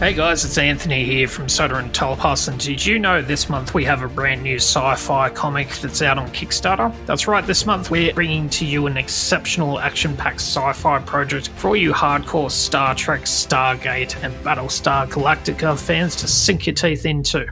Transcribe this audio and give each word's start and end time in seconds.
Hey 0.00 0.14
guys, 0.14 0.46
it's 0.46 0.56
Anthony 0.56 1.04
here 1.04 1.28
from 1.28 1.46
Soda 1.46 1.76
and 1.76 1.92
Telepass, 1.92 2.48
and 2.48 2.58
did 2.58 2.86
you 2.86 2.98
know 2.98 3.20
this 3.20 3.50
month 3.50 3.74
we 3.74 3.84
have 3.84 4.02
a 4.02 4.08
brand 4.08 4.42
new 4.42 4.56
sci 4.56 4.94
fi 4.94 5.28
comic 5.28 5.68
that's 5.72 6.00
out 6.00 6.16
on 6.16 6.26
Kickstarter? 6.30 6.90
That's 7.04 7.28
right, 7.28 7.46
this 7.46 7.66
month 7.66 7.90
we're 7.90 8.14
bringing 8.14 8.48
to 8.48 8.64
you 8.64 8.86
an 8.86 8.96
exceptional 8.96 9.78
action 9.78 10.16
packed 10.16 10.40
sci 10.40 10.72
fi 10.72 11.00
project 11.00 11.48
for 11.48 11.68
all 11.68 11.76
you 11.76 11.92
hardcore 11.92 12.50
Star 12.50 12.94
Trek, 12.94 13.24
Stargate, 13.24 14.16
and 14.24 14.32
Battlestar 14.36 15.06
Galactica 15.06 15.78
fans 15.78 16.16
to 16.16 16.26
sink 16.26 16.66
your 16.66 16.74
teeth 16.74 17.04
into. 17.04 17.46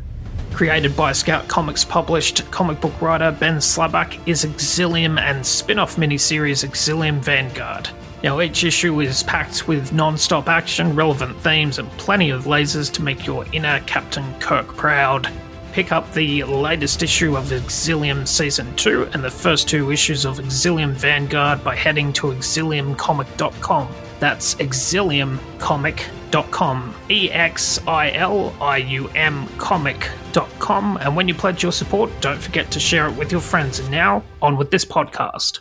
Created 0.54 0.96
by 0.96 1.12
Scout 1.12 1.48
Comics 1.48 1.84
published 1.84 2.50
comic 2.50 2.80
book 2.80 2.98
writer 3.02 3.30
Ben 3.30 3.58
Slabak 3.58 4.26
is 4.26 4.46
Exilium 4.46 5.20
and 5.20 5.44
spin 5.44 5.78
off 5.78 5.96
miniseries 5.96 6.66
Exilium 6.66 7.18
Vanguard. 7.18 7.90
Now, 8.22 8.40
each 8.40 8.62
issue 8.64 9.00
is 9.00 9.22
packed 9.22 9.68
with 9.68 9.92
non 9.92 10.16
stop 10.18 10.48
action, 10.48 10.96
relevant 10.96 11.36
themes, 11.40 11.78
and 11.78 11.88
plenty 11.92 12.30
of 12.30 12.44
lasers 12.44 12.92
to 12.94 13.02
make 13.02 13.26
your 13.26 13.44
inner 13.52 13.78
Captain 13.80 14.34
Kirk 14.40 14.66
proud. 14.76 15.30
Pick 15.72 15.92
up 15.92 16.12
the 16.12 16.42
latest 16.44 17.02
issue 17.04 17.36
of 17.36 17.44
Exilium 17.46 18.26
Season 18.26 18.74
2 18.74 19.10
and 19.12 19.22
the 19.22 19.30
first 19.30 19.68
two 19.68 19.92
issues 19.92 20.24
of 20.24 20.38
Exilium 20.38 20.92
Vanguard 20.92 21.62
by 21.62 21.76
heading 21.76 22.12
to 22.14 22.28
exiliumcomic.com. 22.28 23.88
That's 24.18 24.54
exiliumcomic.com. 24.56 26.94
E 27.08 27.30
X 27.30 27.78
I 27.86 28.10
L 28.12 28.54
I 28.60 28.78
U 28.78 29.08
M 29.14 29.46
comic.com. 29.58 30.98
And 31.00 31.14
when 31.14 31.28
you 31.28 31.34
pledge 31.34 31.62
your 31.62 31.72
support, 31.72 32.10
don't 32.20 32.40
forget 32.40 32.70
to 32.72 32.80
share 32.80 33.06
it 33.06 33.16
with 33.16 33.30
your 33.30 33.40
friends. 33.40 33.78
And 33.78 33.88
now, 33.90 34.24
on 34.42 34.56
with 34.56 34.72
this 34.72 34.84
podcast. 34.84 35.60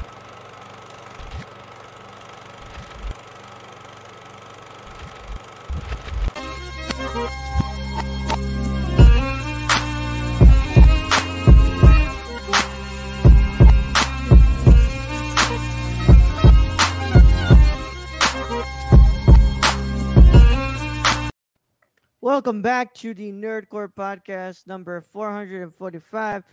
Welcome 22.31 22.61
back 22.61 22.93
to 22.93 23.13
the 23.13 23.29
Nerd 23.33 23.67
Corps 23.67 23.89
podcast 23.89 24.65
number 24.65 25.01
445. 25.01 26.43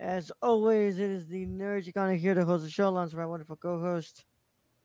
As 0.00 0.32
always, 0.42 0.98
it 0.98 1.10
is 1.10 1.28
the 1.28 1.46
nerds 1.46 1.84
you're 1.84 1.92
gonna 1.92 2.16
hear 2.16 2.34
the 2.34 2.44
host 2.44 2.64
the 2.64 2.70
show, 2.70 2.88
along 2.88 3.04
with 3.04 3.14
my 3.14 3.24
wonderful 3.24 3.54
co-host, 3.54 4.24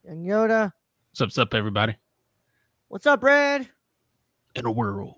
Young 0.06 0.24
Yoda. 0.24 0.72
What's 1.10 1.22
up, 1.22 1.26
what's 1.26 1.38
up, 1.40 1.56
everybody? 1.56 1.96
What's 2.88 3.08
up, 3.08 3.22
Brad? 3.22 3.68
In 4.54 4.68
a 4.68 4.72
world 4.72 5.16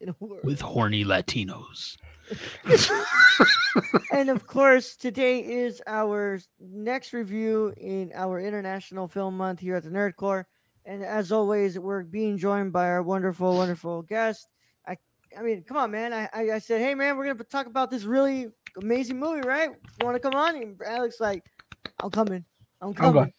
In 0.00 0.08
a 0.08 0.14
world. 0.18 0.44
with 0.44 0.62
horny 0.62 1.04
Latinos. 1.04 1.98
and 4.12 4.30
of 4.30 4.46
course, 4.46 4.96
today 4.96 5.40
is 5.40 5.82
our 5.86 6.40
next 6.58 7.12
review 7.12 7.74
in 7.76 8.12
our 8.14 8.40
International 8.40 9.08
Film 9.08 9.36
Month 9.36 9.60
here 9.60 9.76
at 9.76 9.82
the 9.82 9.90
Nerd 9.90 10.16
Corps. 10.16 10.48
And 10.86 11.04
as 11.04 11.32
always, 11.32 11.78
we're 11.78 12.02
being 12.02 12.38
joined 12.38 12.72
by 12.72 12.86
our 12.86 13.02
wonderful, 13.02 13.56
wonderful 13.56 14.00
guest. 14.00 14.48
I, 15.36 15.40
I 15.40 15.42
mean, 15.42 15.62
come 15.66 15.76
on, 15.76 15.90
man. 15.90 16.12
I, 16.12 16.28
I, 16.32 16.50
I 16.52 16.58
said, 16.58 16.80
hey, 16.80 16.94
man, 16.94 17.16
we're 17.16 17.26
gonna 17.26 17.44
talk 17.44 17.66
about 17.66 17.90
this 17.90 18.04
really 18.04 18.48
amazing 18.80 19.18
movie, 19.18 19.46
right? 19.46 19.70
You 20.00 20.06
want 20.06 20.16
to 20.16 20.20
come 20.20 20.34
on? 20.34 20.56
And 20.56 20.80
Alex 20.86 21.16
like, 21.20 21.42
I'm 22.02 22.10
coming. 22.10 22.44
I'm 22.80 22.88
I'm 22.88 22.94
coming. 22.94 23.22
I'm 23.22 23.32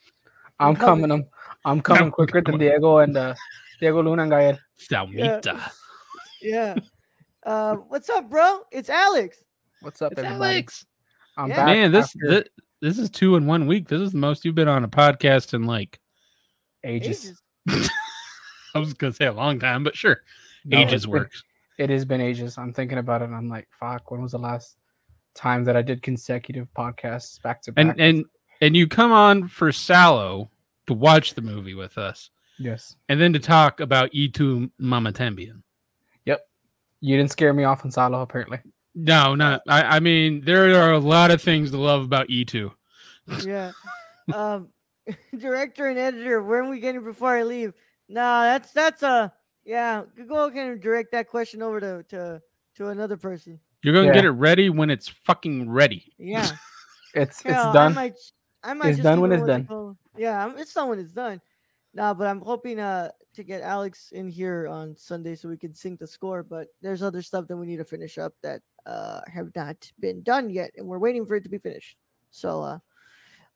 I'm 0.70 0.76
coming. 0.76 1.10
coming. 1.10 1.12
I'm, 1.12 1.72
I'm 1.72 1.82
coming 1.82 2.04
I'm 2.04 2.12
quicker 2.12 2.42
than. 2.42 2.58
Diego 2.58 2.98
and 3.00 3.16
uh, 3.18 3.34
Diego 3.80 4.02
Luna 4.04 4.24
and 4.24 4.32
Gael. 4.32 4.58
Salmita. 4.80 5.72
Yeah. 6.42 6.76
Uh, 7.46 7.76
what's 7.76 8.10
up, 8.10 8.30
bro? 8.30 8.62
It's 8.72 8.90
Alex. 8.90 9.38
What's 9.82 10.02
up, 10.02 10.14
It's 10.14 10.22
everybody? 10.22 10.54
Alex. 10.56 10.86
I'm 11.38 11.50
Yeah. 11.50 11.56
back. 11.58 11.66
Man, 11.68 11.92
this, 11.92 12.16
this 12.22 12.44
this 12.82 12.98
is 13.00 13.10
two 13.10 13.36
in 13.36 13.46
one 13.46 13.68
week. 13.68 13.88
This 13.88 14.02
is 14.02 14.12
the 14.12 14.18
most 14.18 14.46
you've 14.46 14.56
been 14.56 14.68
on 14.68 14.84
a 14.84 14.88
podcast 14.88 15.54
in 15.54 15.64
like 15.64 16.00
ages. 16.84 17.34
Ages. 17.70 17.90
I 18.76 18.80
was 18.80 18.94
gonna 18.94 19.14
say 19.14 19.26
a 19.26 19.34
long 19.34 19.60
time, 19.60 19.84
but 19.84 19.96
sure. 19.96 20.22
No, 20.66 20.78
ages 20.80 20.94
it's 20.94 21.06
been- 21.06 21.12
works. 21.12 21.44
It 21.78 21.90
has 21.90 22.06
been 22.06 22.22
ages. 22.22 22.58
I'm 22.58 22.74
thinking 22.74 22.98
about 22.98 23.22
it. 23.22 23.26
and 23.26 23.36
I'm 23.36 23.50
like, 23.50 23.68
fuck. 23.80 24.12
When 24.12 24.22
was 24.22 24.32
the 24.32 24.38
last 24.40 24.78
time 25.34 25.64
that 25.66 25.76
I 25.76 25.82
did 25.82 26.02
consecutive 26.02 26.68
podcasts 26.78 27.42
back 27.42 27.62
to 27.64 27.72
back? 27.72 27.86
And 27.86 28.00
and 28.00 28.26
and 28.62 28.76
you 28.78 28.88
come 28.88 29.12
on 29.12 29.48
for 29.48 29.72
Salo 29.72 30.50
to 30.88 30.94
watch 30.94 31.34
the 31.34 31.42
movie 31.42 31.74
with 31.74 31.98
us, 31.98 32.30
yes, 32.58 32.96
and 33.10 33.20
then 33.20 33.34
to 33.34 33.40
talk 33.40 33.80
about 33.82 34.12
Y 34.14 34.30
tu 34.34 34.70
mamá 34.80 35.12
también. 35.12 35.62
Yep. 36.26 36.42
You 37.02 37.18
didn't 37.18 37.32
scare 37.32 37.54
me 37.54 37.66
off 37.66 37.84
on 37.84 37.92
Salo. 37.92 38.22
Apparently, 38.22 38.60
No, 38.94 39.36
not 39.36 39.62
I, 39.68 39.98
I 39.98 40.00
mean 40.00 40.42
there 40.46 40.74
are 40.82 40.94
a 40.94 41.00
lot 41.00 41.32
of 41.32 41.42
things 41.42 41.72
to 41.72 41.78
love 41.78 42.04
about 42.04 42.30
E 42.30 42.46
E2. 42.46 42.72
yeah. 43.46 43.72
Um, 44.34 44.70
director 45.38 45.86
and 45.88 46.00
editor. 46.00 46.42
When 46.42 46.60
are 46.66 46.70
we 46.72 46.80
getting 46.80 47.04
before 47.04 47.36
I 47.38 47.44
leave? 47.44 47.74
Nah, 48.10 48.42
that's 48.44 48.72
that's 48.72 49.04
a 49.04 49.32
yeah. 49.66 50.04
Go 50.28 50.46
ahead 50.48 50.68
and 50.72 50.82
direct 50.82 51.12
that 51.12 51.28
question 51.28 51.62
over 51.62 51.80
to 51.80 52.04
to 52.10 52.42
to 52.76 52.88
another 52.90 53.18
person. 53.18 53.60
You're 53.84 53.94
gonna 53.94 54.08
Yeah. 54.08 54.14
get 54.14 54.26
it 54.26 54.32
ready 54.32 54.70
when 54.70 54.90
it's 54.90 55.08
fucking 55.08 55.70
ready. 55.70 56.14
Yeah, 56.18 56.50
it's 57.14 57.42
Hell, 57.42 57.66
it's 57.70 57.74
done. 57.74 57.92
I 57.92 57.96
might, 57.96 58.16
I 58.64 58.74
might 58.74 58.88
It's 58.90 58.98
just 58.98 59.04
done 59.04 59.22
when 59.22 59.32
it's 59.32 59.46
done. 59.46 59.66
called? 59.66 59.98
Yeah, 60.18 60.40
I'm- 60.46 60.58
it's 60.58 60.74
done 60.74 60.90
when 60.90 61.00
it's 61.00 61.12
done. 61.14 61.42
Nah, 61.94 62.14
but 62.14 62.28
I'm 62.28 62.42
hoping 62.42 62.80
uh 62.80 63.12
to 63.36 63.44
get 63.44 63.62
Alex 63.62 64.12
in 64.12 64.28
here 64.28 64.68
on 64.68 64.96
Sunday 64.98 65.36
so 65.36 65.48
we 65.50 65.58
can 65.58 65.74
sync 65.74 66.00
the 66.00 66.08
score. 66.08 66.44
But 66.44 66.68
there's 66.82 67.02
other 67.02 67.22
stuff 67.22 67.48
that 67.48 67.56
we 67.58 67.66
need 67.68 67.78
to 67.78 67.86
finish 67.86 68.18
up 68.18 68.34
that 68.42 68.62
uh 68.86 69.22
have 69.28 69.50
not 69.56 69.92
been 70.00 70.22
done 70.24 70.50
yet, 70.50 70.72
and 70.78 70.86
we're 70.88 71.00
waiting 71.00 71.26
for 71.26 71.36
it 71.36 71.44
to 71.44 71.50
be 71.50 71.58
finished. 71.58 71.98
So 72.32 72.62
uh 72.62 72.80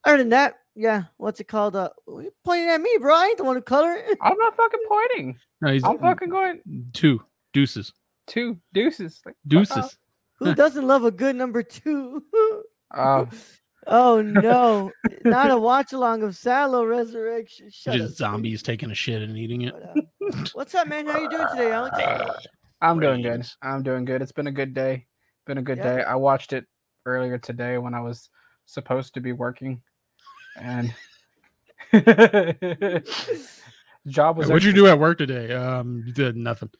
other 0.04 0.18
than 0.18 0.30
that, 0.30 0.54
yeah, 0.74 1.04
what's 1.16 1.40
it 1.40 1.48
called? 1.48 1.76
Uh, 1.76 1.90
what 2.06 2.24
you 2.24 2.32
pointing 2.44 2.68
at 2.68 2.80
me, 2.80 2.90
bro? 3.00 3.14
I 3.14 3.26
ain't 3.26 3.38
the 3.38 3.44
one 3.44 3.56
who 3.56 3.62
color 3.62 3.92
it. 3.94 4.18
I'm 4.20 4.36
not 4.38 4.56
fucking 4.56 4.80
pointing. 4.88 5.38
No, 5.60 5.72
he's 5.72 5.84
I'm 5.84 5.98
fucking 5.98 6.28
going 6.30 6.60
two 6.92 7.22
deuces, 7.52 7.92
two 8.26 8.58
deuces. 8.72 9.20
Like, 9.26 9.34
fuck 9.34 9.48
deuces. 9.48 9.76
off. 9.76 9.96
Who 10.38 10.54
doesn't 10.54 10.86
love 10.86 11.04
a 11.04 11.10
good 11.10 11.36
number 11.36 11.62
two? 11.62 12.24
Oh, 12.94 13.28
oh 13.86 14.22
no, 14.22 14.90
not 15.24 15.50
a 15.50 15.58
watch 15.58 15.92
along 15.92 16.22
of 16.22 16.34
Salo 16.36 16.84
Resurrection. 16.84 17.68
Shut 17.70 17.94
just 17.94 18.04
up, 18.04 18.08
Steve. 18.10 18.16
zombies 18.16 18.62
taking 18.62 18.90
a 18.90 18.94
shit 18.94 19.20
and 19.22 19.36
eating 19.36 19.62
it. 19.62 19.74
What's 20.54 20.74
up, 20.74 20.88
man? 20.88 21.06
How 21.06 21.18
you 21.18 21.28
doing 21.28 21.46
today, 21.48 21.72
Alex? 21.72 21.98
I'm 22.80 22.98
doing 23.00 23.20
good. 23.20 23.44
I'm 23.62 23.82
doing 23.82 24.06
good. 24.06 24.22
It's 24.22 24.32
been 24.32 24.46
a 24.46 24.52
good 24.52 24.72
day. 24.72 25.06
Been 25.46 25.58
a 25.58 25.62
good 25.62 25.76
Yeah. 25.78 25.96
day. 25.96 26.02
I 26.04 26.14
watched 26.14 26.54
it 26.54 26.64
earlier 27.04 27.36
today 27.36 27.76
when 27.76 27.92
I 27.92 28.00
was 28.00 28.30
supposed 28.64 29.12
to 29.14 29.20
be 29.20 29.32
working, 29.32 29.82
and 30.56 30.92
job 34.06 34.36
was. 34.38 34.46
Hey, 34.46 34.52
what'd 34.52 34.64
you 34.64 34.72
do 34.72 34.86
at 34.86 34.98
work 34.98 35.18
today? 35.18 35.52
Um, 35.52 36.02
you 36.06 36.12
did 36.12 36.36
nothing. 36.36 36.70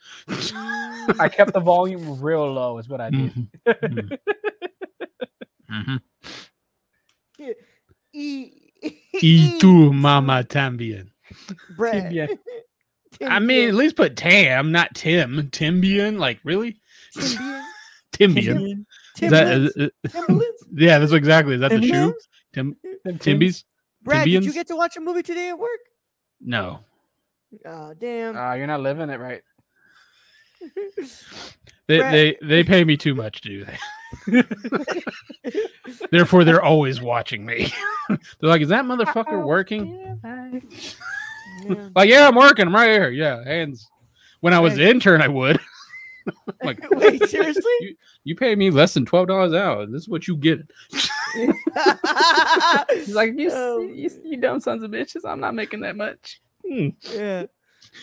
I 1.19 1.29
kept 1.29 1.53
the 1.53 1.61
volume 1.65 2.21
real 2.21 2.51
low. 2.53 2.79
Is 2.79 2.89
what 2.89 3.01
I 3.01 3.11
did. 3.11 3.49
Mhm. 3.67 4.19
Mhm. 5.71 6.01
E 8.13 8.51
E 9.23 9.59
tu 9.59 9.93
mama 9.93 10.45
tambian. 10.45 11.11
Brad. 11.77 12.05
Tibia. 12.11 12.29
I 13.23 13.39
mean, 13.39 13.69
at 13.69 13.75
least 13.75 13.97
put 13.97 14.17
Tam, 14.17 14.73
not 14.73 14.95
Tim. 14.95 15.49
Timbian, 15.51 16.19
like 16.19 16.39
really? 16.45 16.81
Timbian. 17.17 17.63
Timbian. 18.13 18.85
Tim- 19.17 19.25
Is 19.27 19.31
that, 19.31 19.45
Timberlands? 19.45 19.77
is- 19.77 19.91
is- 20.15 20.67
yeah, 20.73 20.99
that's 20.99 21.13
exactly. 21.13 21.55
Is 21.55 21.61
that 21.61 21.71
the 21.71 21.83
shoe? 21.87 22.15
Timberlands? 22.53 22.79
Tim 22.83 22.99
Them 23.05 23.19
Timbies? 23.19 23.65
Brad, 24.03 24.25
did 24.27 24.45
you 24.45 24.53
get 24.53 24.67
to 24.69 24.77
watch 24.77 24.97
a 24.97 25.01
movie 25.01 25.23
today 25.23 25.49
at 25.51 25.59
work? 25.59 25.81
No. 26.41 26.81
Oh, 27.67 27.93
damn. 27.99 28.37
Uh, 28.37 28.55
you're 28.55 28.67
not 28.67 28.81
living 28.81 29.11
it 29.11 29.21
right. 29.21 29.43
They, 31.87 31.99
Brad- 31.99 32.15
they 32.15 32.37
they 32.41 32.63
pay 32.63 32.85
me 32.85 32.97
too 32.97 33.17
much 33.17 33.41
to 33.41 33.49
do 33.49 33.65
that. 33.65 34.97
Therefore, 36.13 36.45
they're 36.45 36.63
always 36.63 37.01
watching 37.01 37.45
me. 37.45 37.73
they're 38.09 38.49
like, 38.49 38.63
"Is 38.63 38.69
that 38.69 38.85
motherfucker 38.85 39.45
working?" 39.45 39.99
Yeah. 41.65 41.81
Like, 41.97 42.09
yeah, 42.09 42.29
I'm 42.29 42.37
working. 42.37 42.69
I'm 42.69 42.75
right 42.75 42.91
here. 42.93 43.11
Yeah, 43.11 43.43
hands. 43.43 43.89
When 44.39 44.55
I 44.55 44.61
was 44.61 44.75
an 44.75 44.83
intern, 44.83 45.21
I 45.21 45.27
would. 45.27 45.59
like, 46.63 46.79
Wait, 46.93 47.29
seriously? 47.29 47.73
You, 47.81 47.97
you 48.23 48.37
pay 48.37 48.55
me 48.55 48.71
less 48.71 48.95
than 48.95 49.05
twelve 49.05 49.27
dollars 49.27 49.53
an 49.53 49.59
hour. 49.59 49.87
This 49.87 50.03
is 50.03 50.09
what 50.09 50.29
you 50.29 50.37
get. 50.37 50.61
He's 52.95 53.15
like, 53.15 53.33
you, 53.37 53.51
Oh, 53.53 53.81
you, 53.81 54.11
you 54.25 54.37
dumb 54.37 54.61
sons 54.61 54.83
of 54.83 54.91
bitches. 54.91 55.25
I'm 55.25 55.41
not 55.41 55.55
making 55.55 55.81
that 55.81 55.97
much. 55.97 56.41
Hmm. 56.67 56.89
yeah. 57.15 57.47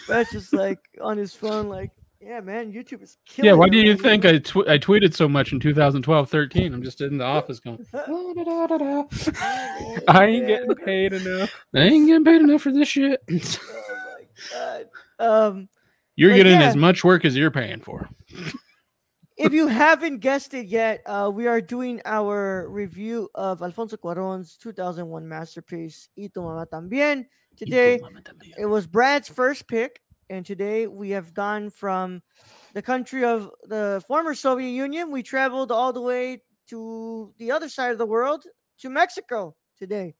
That's 0.07 0.31
just 0.31 0.53
like 0.53 0.79
on 1.01 1.17
his 1.17 1.33
phone, 1.33 1.69
like, 1.69 1.91
yeah, 2.19 2.39
man, 2.39 2.73
YouTube 2.73 3.03
is 3.03 3.17
killing. 3.25 3.47
Yeah, 3.47 3.53
why 3.53 3.67
it 3.67 3.71
do 3.71 3.77
you 3.77 3.91
right 3.91 4.01
think. 4.01 4.25
I 4.25 4.39
tw- 4.39 4.67
I 4.67 4.79
tweeted 4.79 5.13
so 5.13 5.29
much 5.29 5.53
in 5.53 5.59
2012, 5.59 6.29
13? 6.29 6.73
I'm 6.73 6.83
just 6.83 6.99
in 7.01 7.19
the 7.19 7.23
office 7.23 7.59
going, 7.59 7.85
I 10.07 10.25
ain't 10.25 10.47
getting 10.47 10.75
paid 10.75 11.13
enough. 11.13 11.53
I 11.75 11.79
ain't 11.79 12.07
getting 12.07 12.25
paid 12.25 12.41
enough 12.41 12.63
for 12.63 12.71
this 12.71 12.87
shit. 12.87 13.21
Oh 13.29 13.37
my 14.19 14.25
god. 14.51 14.85
Um, 15.19 15.69
You're 16.15 16.35
getting 16.35 16.59
yeah. 16.59 16.67
as 16.67 16.75
much 16.75 17.03
work 17.03 17.23
as 17.23 17.37
you're 17.37 17.51
paying 17.51 17.81
for. 17.81 18.09
If 19.37 19.53
you 19.53 19.67
haven't 19.67 20.19
guessed 20.19 20.53
it 20.53 20.67
yet, 20.67 21.01
uh, 21.05 21.29
we 21.33 21.47
are 21.47 21.61
doing 21.61 22.01
our 22.05 22.67
review 22.69 23.29
of 23.35 23.61
Alfonso 23.61 23.95
Cuarón's 23.97 24.57
2001 24.57 25.27
masterpiece, 25.27 26.09
Y 26.17 26.29
tu 26.33 26.41
mamá 26.41 26.65
también. 26.67 27.25
Today, 27.55 27.99
it 28.57 28.65
was 28.65 28.87
Brad's 28.87 29.27
first 29.29 29.67
pick, 29.67 30.01
and 30.29 30.45
today 30.45 30.87
we 30.87 31.09
have 31.11 31.33
gone 31.33 31.69
from 31.69 32.21
the 32.73 32.81
country 32.81 33.23
of 33.23 33.49
the 33.63 34.03
former 34.07 34.33
Soviet 34.35 34.69
Union. 34.69 35.11
We 35.11 35.23
traveled 35.23 35.71
all 35.71 35.93
the 35.93 36.01
way 36.01 36.41
to 36.69 37.33
the 37.37 37.51
other 37.51 37.69
side 37.69 37.91
of 37.91 37.97
the 37.97 38.05
world 38.05 38.43
to 38.79 38.89
Mexico 38.89 39.55
today. 39.77 40.15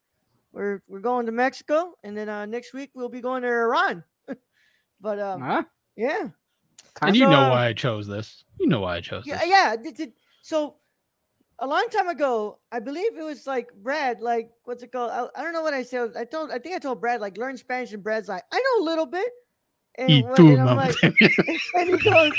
We're 0.51 0.81
we're 0.87 1.01
going 1.01 1.25
to 1.27 1.31
Mexico, 1.31 1.93
and 2.03 2.17
then 2.17 2.29
uh, 2.29 2.45
next 2.45 2.73
week 2.73 2.91
we'll 2.95 3.09
be 3.09 3.21
going 3.21 3.43
to 3.43 3.49
Iran. 3.49 4.03
but 5.01 5.19
um, 5.19 5.41
Huh? 5.41 5.63
yeah, 5.95 6.29
And 7.01 7.15
you 7.15 7.27
know 7.27 7.49
why 7.49 7.67
I 7.67 7.73
chose 7.73 8.07
this. 8.07 8.43
You 8.59 8.67
know 8.67 8.81
why 8.81 8.97
I 8.97 9.01
chose 9.01 9.23
yeah, 9.25 9.39
this. 9.39 9.49
yeah. 9.49 9.75
did- 9.75 10.13
so 10.41 10.77
a 11.59 11.67
long 11.67 11.87
time 11.89 12.07
ago, 12.07 12.59
I 12.71 12.79
believe 12.79 13.17
it 13.17 13.23
was 13.23 13.47
like 13.47 13.71
Brad, 13.81 14.21
like 14.21 14.51
what's 14.63 14.83
it 14.83 14.91
called? 14.91 15.11
I, 15.11 15.27
I 15.39 15.43
don't 15.43 15.53
know 15.53 15.63
what 15.63 15.73
I 15.73 15.83
said. 15.83 16.11
I 16.15 16.25
told, 16.25 16.51
I 16.51 16.59
think 16.59 16.75
I 16.75 16.79
told 16.79 17.01
Brad 17.01 17.21
like 17.21 17.37
learn 17.37 17.57
Spanish, 17.57 17.93
and 17.93 18.03
Brad's 18.03 18.27
like, 18.27 18.43
I 18.51 18.57
know 18.57 18.83
a 18.83 18.85
little 18.85 19.05
bit. 19.05 19.29
And, 19.99 20.09
Y 20.09 20.35
tu 20.35 20.49
and 20.49 20.61
I'm 20.61 20.77
like, 20.77 20.95
and 21.03 21.89
he 21.89 21.97
goes, 21.97 22.31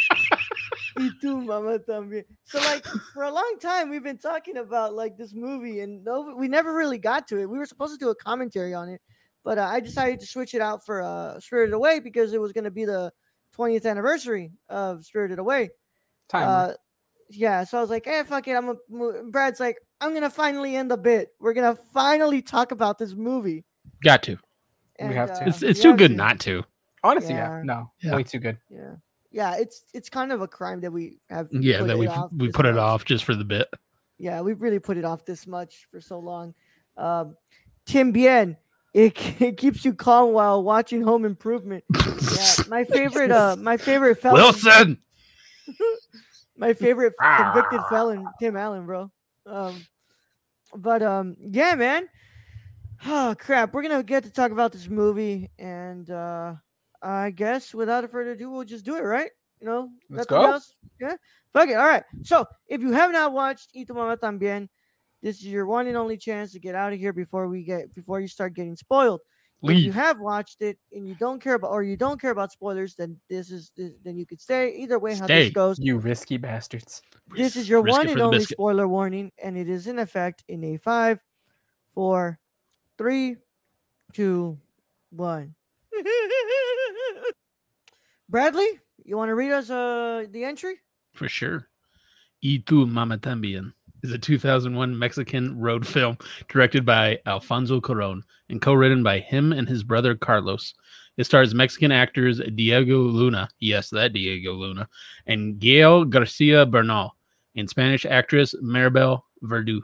"Y 0.97 1.11
tu 1.21 1.43
mamá 1.43 1.81
también." 1.85 2.25
So 2.45 2.61
like 2.61 2.87
for 3.13 3.25
a 3.25 3.33
long 3.33 3.57
time, 3.61 3.91
we've 3.91 4.05
been 4.05 4.19
talking 4.19 4.59
about 4.59 4.95
like 4.95 5.17
this 5.17 5.35
movie, 5.35 5.81
and 5.81 6.05
no, 6.05 6.35
we 6.37 6.47
never 6.47 6.73
really 6.73 6.99
got 6.99 7.27
to 7.29 7.41
it. 7.41 7.51
We 7.51 7.59
were 7.59 7.67
supposed 7.67 7.99
to 7.99 8.05
do 8.05 8.11
a 8.11 8.15
commentary 8.15 8.75
on 8.75 8.89
it, 8.89 9.01
but 9.43 9.59
uh, 9.59 9.65
I 9.65 9.81
decided 9.81 10.21
to 10.21 10.27
switch 10.27 10.55
it 10.55 10.61
out 10.61 10.87
for 10.87 11.03
uh, 11.03 11.41
Spirited 11.41 11.75
Away 11.75 11.99
because 11.99 12.33
it 12.33 12.41
was 12.41 12.53
going 12.53 12.65
to 12.65 12.71
be 12.71 12.85
the 12.85 13.13
20th 13.59 13.87
anniversary 13.87 14.53
of 14.69 15.05
Spirited 15.05 15.39
Away. 15.39 15.71
Time. 16.29 16.49
Uh, 16.49 16.73
yeah, 17.31 17.65
so 17.65 17.79
I 17.79 17.81
was 17.81 17.91
like, 17.91 18.05
"Hey, 18.05 18.23
fuck 18.25 18.49
it." 18.49 18.53
I'm 18.53 18.69
a, 18.71 19.23
Brad's 19.31 19.61
like, 19.61 19.79
"I'm 20.01 20.15
gonna 20.15 20.31
finally 20.31 20.77
end 20.77 20.91
the 20.91 20.97
bit. 20.97 21.31
We're 21.41 21.53
gonna 21.53 21.77
finally 21.93 22.41
talk 22.41 22.73
about 22.73 22.99
this 22.99 23.15
movie." 23.15 23.65
Got 24.03 24.23
to. 24.25 24.39
We 25.01 25.15
have 25.15 25.39
to. 25.39 25.47
It's, 25.49 25.63
it's 25.63 25.81
too 25.81 25.97
good 25.97 26.09
to. 26.11 26.17
not 26.17 26.41
to. 26.41 26.65
Honestly, 27.05 27.35
yeah. 27.35 27.59
yeah. 27.59 27.63
No, 27.65 27.91
Yeah. 28.03 28.17
way 28.17 28.23
too 28.25 28.39
good. 28.39 28.59
Yeah, 28.71 28.95
yeah. 29.31 29.57
It's 29.57 29.85
it's 29.95 30.09
kind 30.09 30.33
of 30.33 30.41
a 30.41 30.49
crime 30.49 30.81
that 30.81 30.91
we 30.91 31.19
have. 31.31 31.49
Yeah, 31.53 31.83
that 31.83 31.99
we 31.99 32.09
we 32.37 32.47
this 32.49 32.57
put 32.57 32.67
it 32.67 32.79
off 32.79 33.05
just 33.05 33.25
for 33.25 33.35
the 33.35 33.45
bit. 33.45 33.69
Yeah, 34.19 34.41
we've 34.41 34.61
really 34.61 34.81
put 34.81 34.97
it 34.97 35.05
off 35.05 35.25
this 35.25 35.47
much 35.47 35.87
for 35.91 36.01
so 36.01 36.19
long. 36.19 36.55
Um, 36.97 37.37
Tim 37.87 38.11
Bien, 38.11 38.57
it, 38.99 39.17
it 39.41 39.57
keeps 39.57 39.85
you 39.85 39.95
calm 39.95 40.33
while 40.33 40.63
watching 40.63 41.03
Home 41.03 41.25
Improvement. 41.25 41.85
Yeah, 41.95 42.55
my 42.69 42.85
favorite, 42.85 43.31
uh, 43.31 43.57
my 43.59 43.77
favorite 43.77 44.17
felon, 44.17 44.43
Wilson. 44.43 44.99
my 46.57 46.73
favorite 46.75 47.15
convicted 47.19 47.81
felon, 47.89 48.27
Tim 48.41 48.57
Allen, 48.57 48.87
bro. 48.87 49.11
Um, 49.47 49.87
but 50.75 51.03
um, 51.03 51.37
yeah, 51.39 51.75
man. 51.75 52.09
Oh 53.07 53.37
crap, 53.39 53.73
we're 53.73 53.83
gonna 53.83 54.03
get 54.03 54.25
to 54.25 54.31
talk 54.31 54.51
about 54.51 54.73
this 54.73 54.89
movie, 54.89 55.51
and 55.59 56.11
uh, 56.11 56.55
I 57.01 57.31
guess 57.31 57.73
without 57.73 58.11
further 58.11 58.33
ado, 58.33 58.51
we'll 58.51 58.65
just 58.65 58.85
do 58.85 58.97
it, 58.97 59.03
right? 59.03 59.31
You 59.61 59.69
know, 59.69 59.91
Let's 60.11 60.27
go. 60.27 60.43
else? 60.43 60.75
Yeah, 61.01 61.15
fuck 61.53 61.69
it. 61.69 61.75
All 61.75 61.87
right. 61.87 62.03
So 62.23 62.45
if 62.67 62.81
you 62.81 62.91
have 62.93 63.13
not 63.13 63.33
watched 63.33 63.71
Y 63.75 63.85
tu 63.85 63.95
mamá 63.95 64.19
también, 64.19 64.69
this 65.23 65.39
is 65.39 65.47
your 65.47 65.67
one 65.67 65.87
and 65.87 65.97
only 65.97 66.17
chance 66.17 66.53
to 66.53 66.59
get 66.61 66.75
out 66.75 66.93
of 66.93 66.99
here 66.99 67.13
before 67.13 67.49
we 67.49 67.63
get 67.65 67.95
before 67.95 68.21
you 68.21 68.29
start 68.29 68.55
getting 68.55 68.77
spoiled. 68.77 69.21
If 69.61 69.79
you 69.79 69.91
have 69.91 70.21
watched 70.21 70.63
it 70.63 70.79
and 70.93 71.09
you 71.09 71.17
don't 71.17 71.43
care 71.43 71.55
about 71.55 71.73
or 71.73 71.83
you 71.83 71.97
don't 71.97 72.21
care 72.21 72.31
about 72.31 72.53
spoilers, 72.53 72.95
then 72.95 73.19
this 73.29 73.51
is 73.51 73.73
this, 73.77 73.91
then 74.05 74.17
you 74.17 74.25
could 74.25 74.41
stay. 74.41 74.71
Either 74.77 75.01
way, 75.01 75.17
how 75.17 75.25
Stay. 75.25 75.45
this 75.47 75.53
goes. 75.53 75.79
You 75.81 75.99
risky 75.99 76.37
bastards. 76.37 77.03
This 77.35 77.57
is 77.57 77.69
your 77.69 77.83
Risk 77.83 77.99
one 77.99 78.09
and 78.09 78.21
only 78.21 78.39
biscuit. 78.39 78.55
spoiler 78.57 78.87
warning, 78.87 79.33
and 79.43 79.59
it 79.59 79.69
is 79.69 79.89
in 79.89 79.99
effect 79.99 80.45
in 80.47 80.63
a 80.63 80.77
five, 80.77 81.21
four, 81.93 82.39
three, 82.97 83.37
two, 84.13 84.57
one. 85.11 85.57
Bradley, 88.29 88.79
you 89.05 89.17
want 89.17 89.31
to 89.31 89.35
read 89.35 89.51
us 89.51 89.71
uh 89.71 90.27
the 90.31 90.45
entry? 90.45 90.77
For 91.15 91.29
sure. 91.29 91.69
Y 92.41 92.63
tu 92.65 92.87
mamá 92.87 93.19
también 93.19 93.73
is 94.03 94.13
a 94.13 94.19
2001 94.19 94.99
Mexican 94.99 95.59
road 95.59 95.87
film 95.95 96.17
directed 96.49 96.85
by 96.85 97.19
Alfonso 97.27 97.81
Cuarón 97.81 98.23
and 98.49 98.63
co-written 98.63 99.03
by 99.03 99.19
him 99.19 99.53
and 99.53 99.69
his 99.69 99.83
brother 99.83 100.15
Carlos. 100.15 100.75
It 101.17 101.25
stars 101.25 101.55
Mexican 101.55 101.91
actors 101.91 102.41
Diego 102.55 102.99
Luna, 102.99 103.49
yes, 103.59 103.91
that 103.91 104.13
Diego 104.13 104.53
Luna, 104.53 104.89
and 105.27 105.59
Gael 105.59 106.05
Garcia 106.05 106.65
Bernal, 106.65 107.17
and 107.57 107.69
Spanish 107.69 108.07
actress 108.07 108.55
Maribel 108.63 109.23
Verdú. 109.43 109.81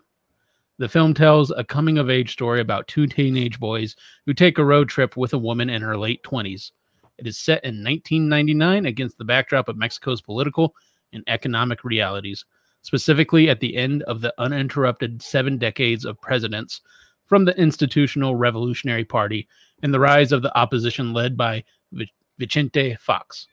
The 0.78 0.88
film 0.88 1.14
tells 1.14 1.50
a 1.50 1.64
coming 1.64 1.98
of 1.98 2.10
age 2.10 2.32
story 2.32 2.60
about 2.60 2.88
two 2.88 3.06
teenage 3.06 3.60
boys 3.60 3.94
who 4.26 4.34
take 4.34 4.58
a 4.58 4.64
road 4.64 4.88
trip 4.88 5.16
with 5.16 5.32
a 5.32 5.38
woman 5.38 5.70
in 5.70 5.82
her 5.82 5.96
late 5.96 6.22
20s. 6.24 6.72
It 7.18 7.26
is 7.26 7.38
set 7.38 7.64
in 7.64 7.84
1999 7.84 8.86
against 8.86 9.18
the 9.18 9.24
backdrop 9.24 9.68
of 9.68 9.76
Mexico's 9.76 10.20
political 10.20 10.74
and 11.12 11.22
economic 11.28 11.84
realities, 11.84 12.44
specifically 12.84 13.48
at 13.48 13.60
the 13.60 13.76
end 13.76 14.02
of 14.02 14.20
the 14.20 14.32
uninterrupted 14.38 15.20
seven 15.22 15.56
decades 15.56 16.04
of 16.04 16.20
presidents 16.20 16.82
from 17.24 17.46
the 17.46 17.58
Institutional 17.58 18.36
Revolutionary 18.36 19.06
Party 19.06 19.48
and 19.82 19.92
the 19.92 19.98
rise 19.98 20.32
of 20.32 20.42
the 20.42 20.56
opposition 20.56 21.14
led 21.14 21.34
by 21.36 21.64
Vicente 22.38 22.94
Fox. 23.00 23.48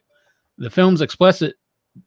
The 0.58 0.70
film's 0.70 1.02
explicit 1.02 1.56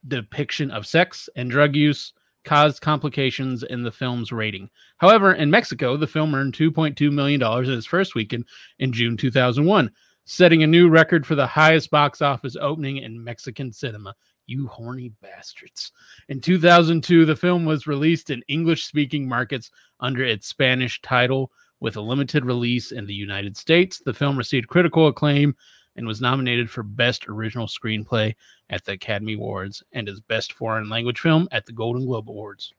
depiction 0.07 0.71
of 0.71 0.87
sex 0.87 1.31
and 1.35 1.51
drug 1.51 1.75
use 1.75 2.13
caused 2.45 2.83
complications 2.83 3.63
in 3.63 3.83
the 3.83 3.93
film's 3.93 4.31
rating. 4.31 4.69
However, 4.99 5.33
in 5.33 5.51
Mexico, 5.51 5.97
the 5.97 6.07
film 6.07 6.35
earned 6.35 6.53
$2.2 6.53 7.11
million 7.11 7.43
in 7.43 7.73
its 7.73 7.87
first 7.87 8.15
weekend 8.15 8.45
in 8.79 8.93
June 8.93 9.17
2001, 9.17 9.91
setting 10.27 10.63
a 10.63 10.67
new 10.67 10.91
record 10.91 11.27
for 11.27 11.37
the 11.37 11.47
highest 11.47 11.91
box 11.91 12.21
office 12.21 12.55
opening 12.61 12.99
in 12.99 13.25
Mexican 13.25 13.73
cinema. 13.73 14.15
You 14.47 14.67
horny 14.67 15.13
bastards. 15.23 15.93
In 16.29 16.41
2002, 16.41 17.25
the 17.25 17.37
film 17.37 17.65
was 17.65 17.87
released 17.87 18.31
in 18.31 18.43
English 18.49 18.85
speaking 18.85 19.27
markets 19.29 19.71
under 20.01 20.23
its 20.25 20.47
Spanish 20.47 21.01
title 21.01 21.51
with 21.81 21.97
a 21.97 22.01
limited 22.01 22.45
release 22.45 22.93
in 22.93 23.07
the 23.07 23.15
United 23.15 23.57
States. 23.57 24.01
The 24.05 24.15
film 24.15 24.37
received 24.37 24.69
critical 24.69 25.07
acclaim 25.07 25.55
and 25.97 26.07
was 26.07 26.21
nominated 26.21 26.71
for 26.71 26.83
Best 26.83 27.29
Original 27.29 27.67
Screenplay 27.67 28.35
at 28.71 28.85
the 28.85 28.93
Academy 28.93 29.35
Awards 29.35 29.83
and 29.93 30.09
as 30.09 30.21
Best 30.21 30.53
Foreign 30.53 30.89
Language 30.89 31.21
Film 31.21 31.49
at 31.53 31.67
the 31.67 31.73
Golden 31.73 32.05
Globe 32.05 32.29
Awards. 32.29 32.73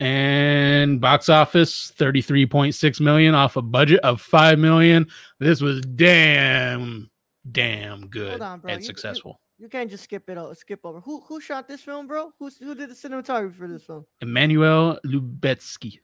And 0.00 0.98
box 1.00 1.28
office 1.28 1.92
33.6 1.98 3.00
million 3.00 3.34
off 3.34 3.56
a 3.56 3.62
budget 3.62 4.00
of 4.00 4.22
5 4.22 4.58
million. 4.58 5.06
This 5.38 5.60
was 5.60 5.82
damn, 5.82 7.10
damn 7.52 8.06
good 8.08 8.40
on, 8.40 8.62
and 8.66 8.80
you- 8.80 8.86
successful. 8.86 9.40
You 9.60 9.68
can't 9.68 9.90
just 9.90 10.04
skip 10.04 10.28
it. 10.30 10.38
o- 10.38 10.54
Skip 10.54 10.80
over. 10.84 11.00
Who 11.00 11.20
who 11.20 11.40
shot 11.40 11.68
this 11.68 11.82
film, 11.82 12.06
bro? 12.06 12.32
Who's 12.38 12.56
who 12.56 12.74
did 12.74 12.88
the 12.90 12.94
cinematography 12.94 13.54
for 13.54 13.68
this 13.68 13.82
film? 13.84 14.06
Emmanuel 14.22 14.98
Lubezki. 15.04 16.00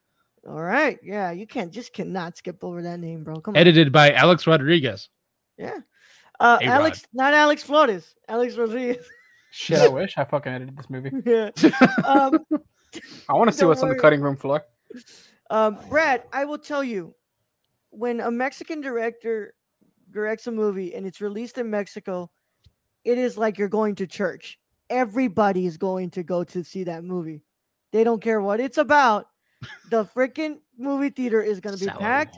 All 0.47 0.63
right, 0.63 0.99
yeah, 1.03 1.33
you 1.33 1.47
can't 1.47 1.73
just 1.73 1.93
cannot 1.93 2.37
skip 2.37 2.63
over 2.63 2.83
that 2.83 3.01
name, 3.01 3.25
bro. 3.25 3.37
Come 3.41 3.55
on. 3.55 3.57
Edited 3.59 3.91
by 3.91 4.13
Alex 4.13 4.47
Rodriguez. 4.47 5.09
Yeah. 5.59 5.79
Uh, 6.39 6.59
A-Rod. 6.61 6.71
Alex, 6.73 7.07
not 7.15 7.33
Alex 7.35 7.63
Flores. 7.63 8.15
Alex 8.29 8.55
Rodriguez. 8.57 9.05
Shit, 9.51 9.79
I 9.79 9.89
wish 9.89 10.19
I 10.19 10.25
fucking 10.25 10.53
edited 10.53 10.77
this 10.77 10.91
movie. 10.91 11.11
yeah. 11.25 11.51
Um, 12.05 12.39
I 13.29 13.33
want 13.33 13.49
to 13.49 13.53
see 13.53 13.61
Don't 13.61 13.71
what's 13.71 13.83
on 13.83 13.89
the 13.89 13.95
cutting 13.97 14.21
room 14.21 14.37
floor. 14.37 14.65
um, 15.51 15.79
Brad, 15.89 16.25
I 16.33 16.45
will 16.45 16.59
tell 16.59 16.85
you, 16.85 17.15
when 17.91 18.21
a 18.21 18.31
Mexican 18.31 18.83
director 18.83 19.55
directs 20.13 20.47
a 20.47 20.51
movie 20.53 20.95
and 20.95 21.07
it's 21.07 21.23
released 21.23 21.57
in 21.57 21.71
Mexico, 21.71 22.31
it 23.07 23.19
is 23.19 23.39
like 23.39 23.57
you're 23.57 23.69
going 23.69 23.95
to 23.95 24.07
church. 24.07 24.59
Everybody 24.91 25.65
is 25.65 25.77
going 25.79 26.11
to 26.11 26.23
go 26.25 26.43
to 26.45 26.65
see 26.65 26.85
that 26.85 27.05
movie. 27.05 27.43
They 27.93 28.03
don't 28.05 28.21
care 28.21 28.41
what 28.41 28.59
it's 28.59 28.79
about. 28.79 29.29
The 29.91 30.05
freaking 30.05 30.59
movie 30.77 31.11
theater 31.11 31.41
is 31.41 31.61
going 31.61 31.75
to 31.75 31.81
be 31.81 31.87
Salary. 31.87 32.03
packed 32.03 32.37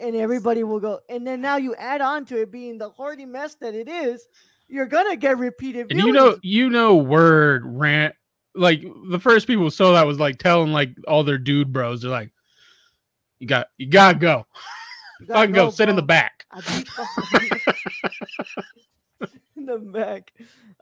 and 0.00 0.14
everybody 0.14 0.64
will 0.64 0.80
go. 0.80 1.00
And 1.08 1.26
then 1.26 1.40
now 1.40 1.56
you 1.56 1.74
add 1.76 2.02
on 2.02 2.26
to 2.26 2.40
it 2.42 2.52
being 2.52 2.76
the 2.76 2.90
horny 2.90 3.24
mess 3.24 3.54
that 3.56 3.74
it 3.74 3.88
is, 3.88 4.28
you're 4.68 4.86
going 4.86 5.10
to 5.10 5.16
get 5.16 5.38
repeated 5.38 5.90
And 5.90 5.98
you 5.98 6.12
know, 6.12 6.38
you 6.42 6.68
know, 6.68 6.96
word 6.96 7.62
rant. 7.64 8.14
like 8.54 8.82
the 9.10 9.18
first 9.18 9.46
people 9.46 9.70
saw 9.70 9.94
that 9.94 10.06
was 10.06 10.18
like 10.18 10.38
telling 10.38 10.72
like 10.72 10.90
all 11.08 11.24
their 11.24 11.38
dude 11.38 11.72
bros, 11.72 12.02
they're 12.02 12.10
like, 12.10 12.32
"You 13.38 13.46
got, 13.46 13.68
you 13.78 13.86
gotta 13.88 14.18
go, 14.18 14.46
You 15.20 15.26
gotta 15.26 15.40
fucking 15.40 15.54
go, 15.54 15.70
sit 15.70 15.88
in 15.88 15.96
the 15.96 16.02
back." 16.02 16.46
I 19.68 19.76
beat 19.76 19.84
fucking- 19.84 19.86
in 19.86 19.92
the 19.92 19.98
back. 19.98 20.32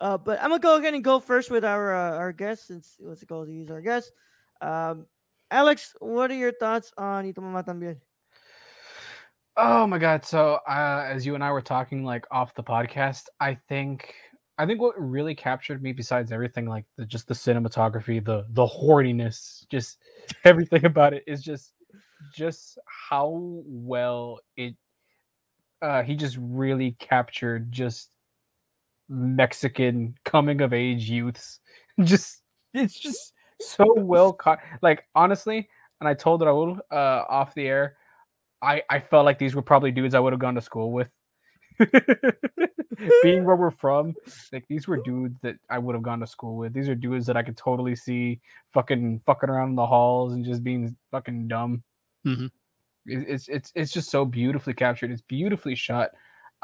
Uh, 0.00 0.19
but 0.19 0.43
I'm 0.43 0.50
gonna 0.50 0.61
go 0.61 0.76
ahead 0.79 0.95
and 0.95 1.05
go 1.05 1.21
first 1.21 1.50
with 1.50 1.64
our 1.64 1.95
uh, 1.95 2.17
our 2.17 2.33
guest 2.33 2.67
since 2.67 2.97
what's 2.99 3.23
it 3.23 3.26
called? 3.26 3.49
He's 3.49 3.71
our 3.71 3.81
guest. 3.81 4.12
Um, 4.61 5.07
Alex, 5.50 5.95
what 6.00 6.31
are 6.31 6.35
your 6.35 6.53
thoughts 6.53 6.93
on 6.97 7.25
Y 7.26 7.33
tu 7.33 7.41
mamá 7.41 7.64
también? 7.64 7.97
Oh 9.57 9.87
my 9.87 9.99
god! 9.99 10.25
So, 10.25 10.59
uh, 10.69 11.07
as 11.09 11.25
you 11.25 11.35
and 11.37 11.45
I 11.45 11.53
were 11.53 11.62
talking 11.62 12.05
like 12.05 12.26
off 12.33 12.55
the 12.55 12.62
podcast, 12.64 13.26
I 13.38 13.55
think 13.69 14.14
I 14.59 14.67
think 14.67 14.81
what 14.81 14.95
really 14.99 15.35
captured 15.35 15.83
me, 15.83 15.93
besides 15.93 16.33
everything, 16.33 16.67
like 16.67 16.85
the, 16.97 17.07
just 17.07 17.29
the 17.29 17.35
cinematography, 17.35 18.25
the 18.25 18.47
the 18.50 18.67
horniness, 18.67 19.69
just 19.69 19.99
everything 20.45 20.85
about 20.85 21.14
it 21.14 21.23
is 21.26 21.43
just 21.43 21.73
just 22.35 22.79
how 22.87 23.62
well 23.64 24.41
it. 24.57 24.75
Uh, 25.83 26.03
he 26.03 26.17
just 26.17 26.38
really 26.41 26.97
captured 26.99 27.71
just 27.71 28.11
Mexican 29.09 30.15
coming 30.25 30.61
of 30.61 30.73
age 30.73 31.09
youths. 31.09 31.61
Just 32.03 32.43
it's 32.73 32.99
just 32.99 33.33
so 33.61 33.87
well 33.97 34.33
caught. 34.33 34.59
Like 34.83 35.05
honestly, 35.15 35.69
and 36.01 36.09
I 36.09 36.15
told 36.15 36.41
Raul 36.41 36.79
uh, 36.91 37.25
off 37.29 37.55
the 37.55 37.67
air. 37.69 37.97
I, 38.63 38.83
I 38.91 38.99
felt 38.99 39.27
like 39.27 39.39
these 39.39 39.55
were 39.55 39.63
probably 39.63 39.93
dudes 39.93 40.15
I 40.15 40.21
would 40.21 40.33
have 40.33 40.41
gone 40.41 40.55
to 40.57 40.61
school 40.61 40.91
with. 40.91 41.09
Being 43.23 43.45
where 43.45 43.57
we're 43.57 43.71
from, 43.71 44.15
like 44.53 44.65
these 44.69 44.89
were 44.89 45.03
dudes 45.05 45.39
that 45.43 45.57
I 45.69 45.79
would 45.79 45.95
have 45.95 46.03
gone 46.03 46.21
to 46.21 46.27
school 46.27 46.57
with. 46.57 46.73
These 46.73 46.89
are 46.89 46.95
dudes 46.95 47.27
that 47.27 47.37
I 47.37 47.43
could 47.43 47.57
totally 47.57 47.95
see 47.97 48.41
fucking 48.73 49.21
fucking 49.27 49.51
around 49.51 49.71
in 49.71 49.75
the 49.75 49.87
halls 49.87 50.33
and 50.33 50.45
just 50.45 50.63
being 50.65 50.97
fucking 51.11 51.49
dumb. 51.49 51.83
Mhm. 52.27 52.51
It's 53.07 53.49
it's 53.49 53.73
it's 53.75 53.93
just 53.93 54.11
so 54.11 54.25
beautifully 54.25 54.75
captured. 54.75 55.11
It's 55.11 55.23
beautifully 55.23 55.75
shot. 55.75 56.11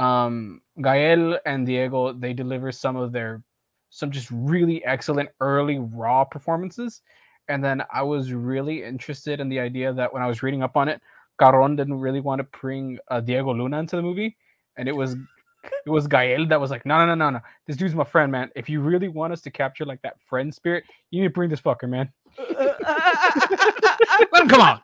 Um, 0.00 0.62
Gael 0.82 1.38
and 1.44 1.66
Diego 1.66 2.12
they 2.12 2.32
deliver 2.32 2.72
some 2.72 2.96
of 2.96 3.12
their 3.12 3.42
some 3.90 4.10
just 4.10 4.28
really 4.30 4.84
excellent 4.84 5.28
early 5.40 5.78
raw 5.78 6.24
performances. 6.24 7.02
And 7.48 7.64
then 7.64 7.82
I 7.92 8.02
was 8.02 8.32
really 8.32 8.84
interested 8.84 9.40
in 9.40 9.48
the 9.48 9.58
idea 9.58 9.92
that 9.92 10.12
when 10.12 10.22
I 10.22 10.26
was 10.26 10.42
reading 10.42 10.62
up 10.62 10.76
on 10.76 10.88
it, 10.88 11.00
Cuarón 11.40 11.76
didn't 11.76 11.98
really 11.98 12.20
want 12.20 12.38
to 12.38 12.44
bring 12.60 12.98
uh, 13.08 13.20
Diego 13.20 13.52
Luna 13.52 13.80
into 13.80 13.96
the 13.96 14.02
movie, 14.02 14.36
and 14.76 14.88
it 14.88 14.94
was 14.94 15.16
it 15.86 15.90
was 15.90 16.06
Gael 16.06 16.46
that 16.46 16.60
was 16.60 16.70
like, 16.70 16.86
no, 16.86 16.98
no, 16.98 17.06
no, 17.06 17.14
no, 17.16 17.30
no. 17.30 17.40
This 17.66 17.76
dude's 17.76 17.94
my 17.94 18.04
friend, 18.04 18.30
man. 18.32 18.50
If 18.56 18.68
you 18.68 18.80
really 18.80 19.08
want 19.08 19.32
us 19.32 19.40
to 19.42 19.50
capture 19.50 19.84
like 19.84 20.00
that 20.02 20.16
friend 20.24 20.54
spirit, 20.54 20.84
you 21.10 21.20
need 21.20 21.28
to 21.28 21.34
bring 21.34 21.50
this 21.50 21.60
fucker, 21.60 21.88
man. 21.88 22.10
Let 22.38 24.42
him 24.42 24.48
come 24.48 24.60
on, 24.60 24.80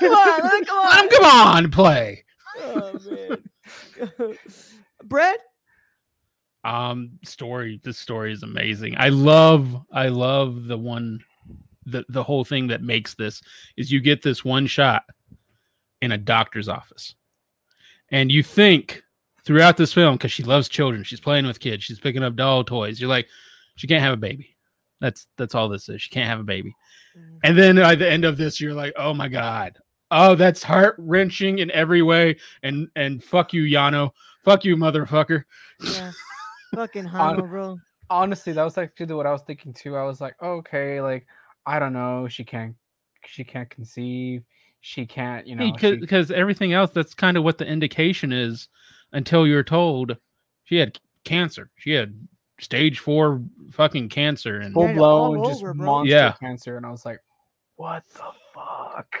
Come 0.00 0.12
on, 0.12 0.40
let 0.42 0.62
it- 0.62 0.68
come 0.68 0.78
on. 0.78 0.90
let 0.90 1.04
him 1.04 1.10
come 1.10 1.24
on, 1.24 1.70
play. 1.70 2.24
Oh 2.60 2.98
man. 3.10 3.42
Brett? 5.04 5.40
Um, 6.64 7.18
story. 7.24 7.80
This 7.82 7.98
story 7.98 8.32
is 8.32 8.42
amazing. 8.42 8.94
I 8.96 9.10
love, 9.10 9.76
I 9.92 10.08
love 10.08 10.66
the 10.66 10.78
one, 10.78 11.20
the 11.86 12.04
the 12.08 12.22
whole 12.22 12.44
thing 12.44 12.68
that 12.68 12.82
makes 12.82 13.14
this 13.14 13.42
is 13.76 13.92
you 13.92 14.00
get 14.00 14.22
this 14.22 14.44
one 14.44 14.66
shot 14.66 15.02
in 16.00 16.12
a 16.12 16.18
doctor's 16.18 16.68
office, 16.68 17.14
and 18.10 18.32
you 18.32 18.42
think 18.42 19.02
throughout 19.44 19.76
this 19.76 19.92
film 19.92 20.14
because 20.14 20.32
she 20.32 20.42
loves 20.42 20.68
children, 20.68 21.04
she's 21.04 21.20
playing 21.20 21.46
with 21.46 21.60
kids, 21.60 21.84
she's 21.84 22.00
picking 22.00 22.22
up 22.22 22.36
doll 22.36 22.64
toys. 22.64 22.98
You're 22.98 23.10
like, 23.10 23.28
she 23.76 23.86
can't 23.86 24.02
have 24.02 24.14
a 24.14 24.18
baby. 24.18 24.56
That's 25.00 25.26
that's 25.36 25.54
all 25.54 25.68
this 25.68 25.88
is. 25.88 26.00
She 26.00 26.10
can't 26.10 26.28
have 26.28 26.40
a 26.40 26.44
baby. 26.44 26.74
And 27.42 27.56
then 27.56 27.78
at 27.78 27.98
the 27.98 28.10
end 28.10 28.24
of 28.24 28.36
this, 28.36 28.60
you're 28.60 28.74
like, 28.74 28.94
oh 28.96 29.14
my 29.14 29.28
god, 29.28 29.78
oh 30.10 30.34
that's 30.34 30.62
heart 30.62 30.94
wrenching 30.98 31.58
in 31.58 31.70
every 31.70 32.02
way. 32.02 32.36
And 32.62 32.88
and 32.96 33.22
fuck 33.22 33.52
you, 33.52 33.64
Jano, 33.64 34.10
fuck 34.44 34.64
you, 34.64 34.76
motherfucker. 34.76 35.44
Yeah. 35.82 36.12
Fucking 36.74 37.04
Jano, 37.08 37.48
bro. 37.48 37.78
Honestly, 38.10 38.52
that 38.52 38.62
was 38.62 38.76
actually 38.78 39.14
what 39.14 39.26
I 39.26 39.32
was 39.32 39.42
thinking 39.42 39.72
too. 39.72 39.96
I 39.96 40.04
was 40.04 40.20
like, 40.20 40.34
okay, 40.42 41.00
like 41.00 41.26
I 41.66 41.78
don't 41.78 41.92
know, 41.92 42.28
she 42.28 42.44
can't 42.44 42.74
she 43.26 43.42
can't 43.44 43.70
conceive, 43.70 44.42
she 44.80 45.06
can't, 45.06 45.46
you 45.46 45.56
know, 45.56 45.72
she- 45.78 45.96
because 45.96 46.30
everything 46.30 46.72
else 46.74 46.90
that's 46.90 47.14
kind 47.14 47.36
of 47.36 47.44
what 47.44 47.56
the 47.58 47.66
indication 47.66 48.32
is 48.32 48.68
until 49.12 49.46
you're 49.46 49.62
told 49.62 50.16
she 50.64 50.76
had 50.76 50.98
cancer 51.24 51.70
she 51.76 51.92
had 51.92 52.14
stage 52.60 52.98
four 52.98 53.42
fucking 53.72 54.08
cancer 54.10 54.58
and 54.60 54.74
full 54.74 54.92
blown 54.92 55.42
just 55.44 55.62
bro. 55.62 55.72
monster 55.74 56.10
Yeah. 56.14 56.32
cancer, 56.38 56.76
and 56.76 56.84
I 56.84 56.90
was 56.90 57.04
like, 57.06 57.18
what 57.76 58.04
the 58.14 58.24
fuck? 58.54 59.16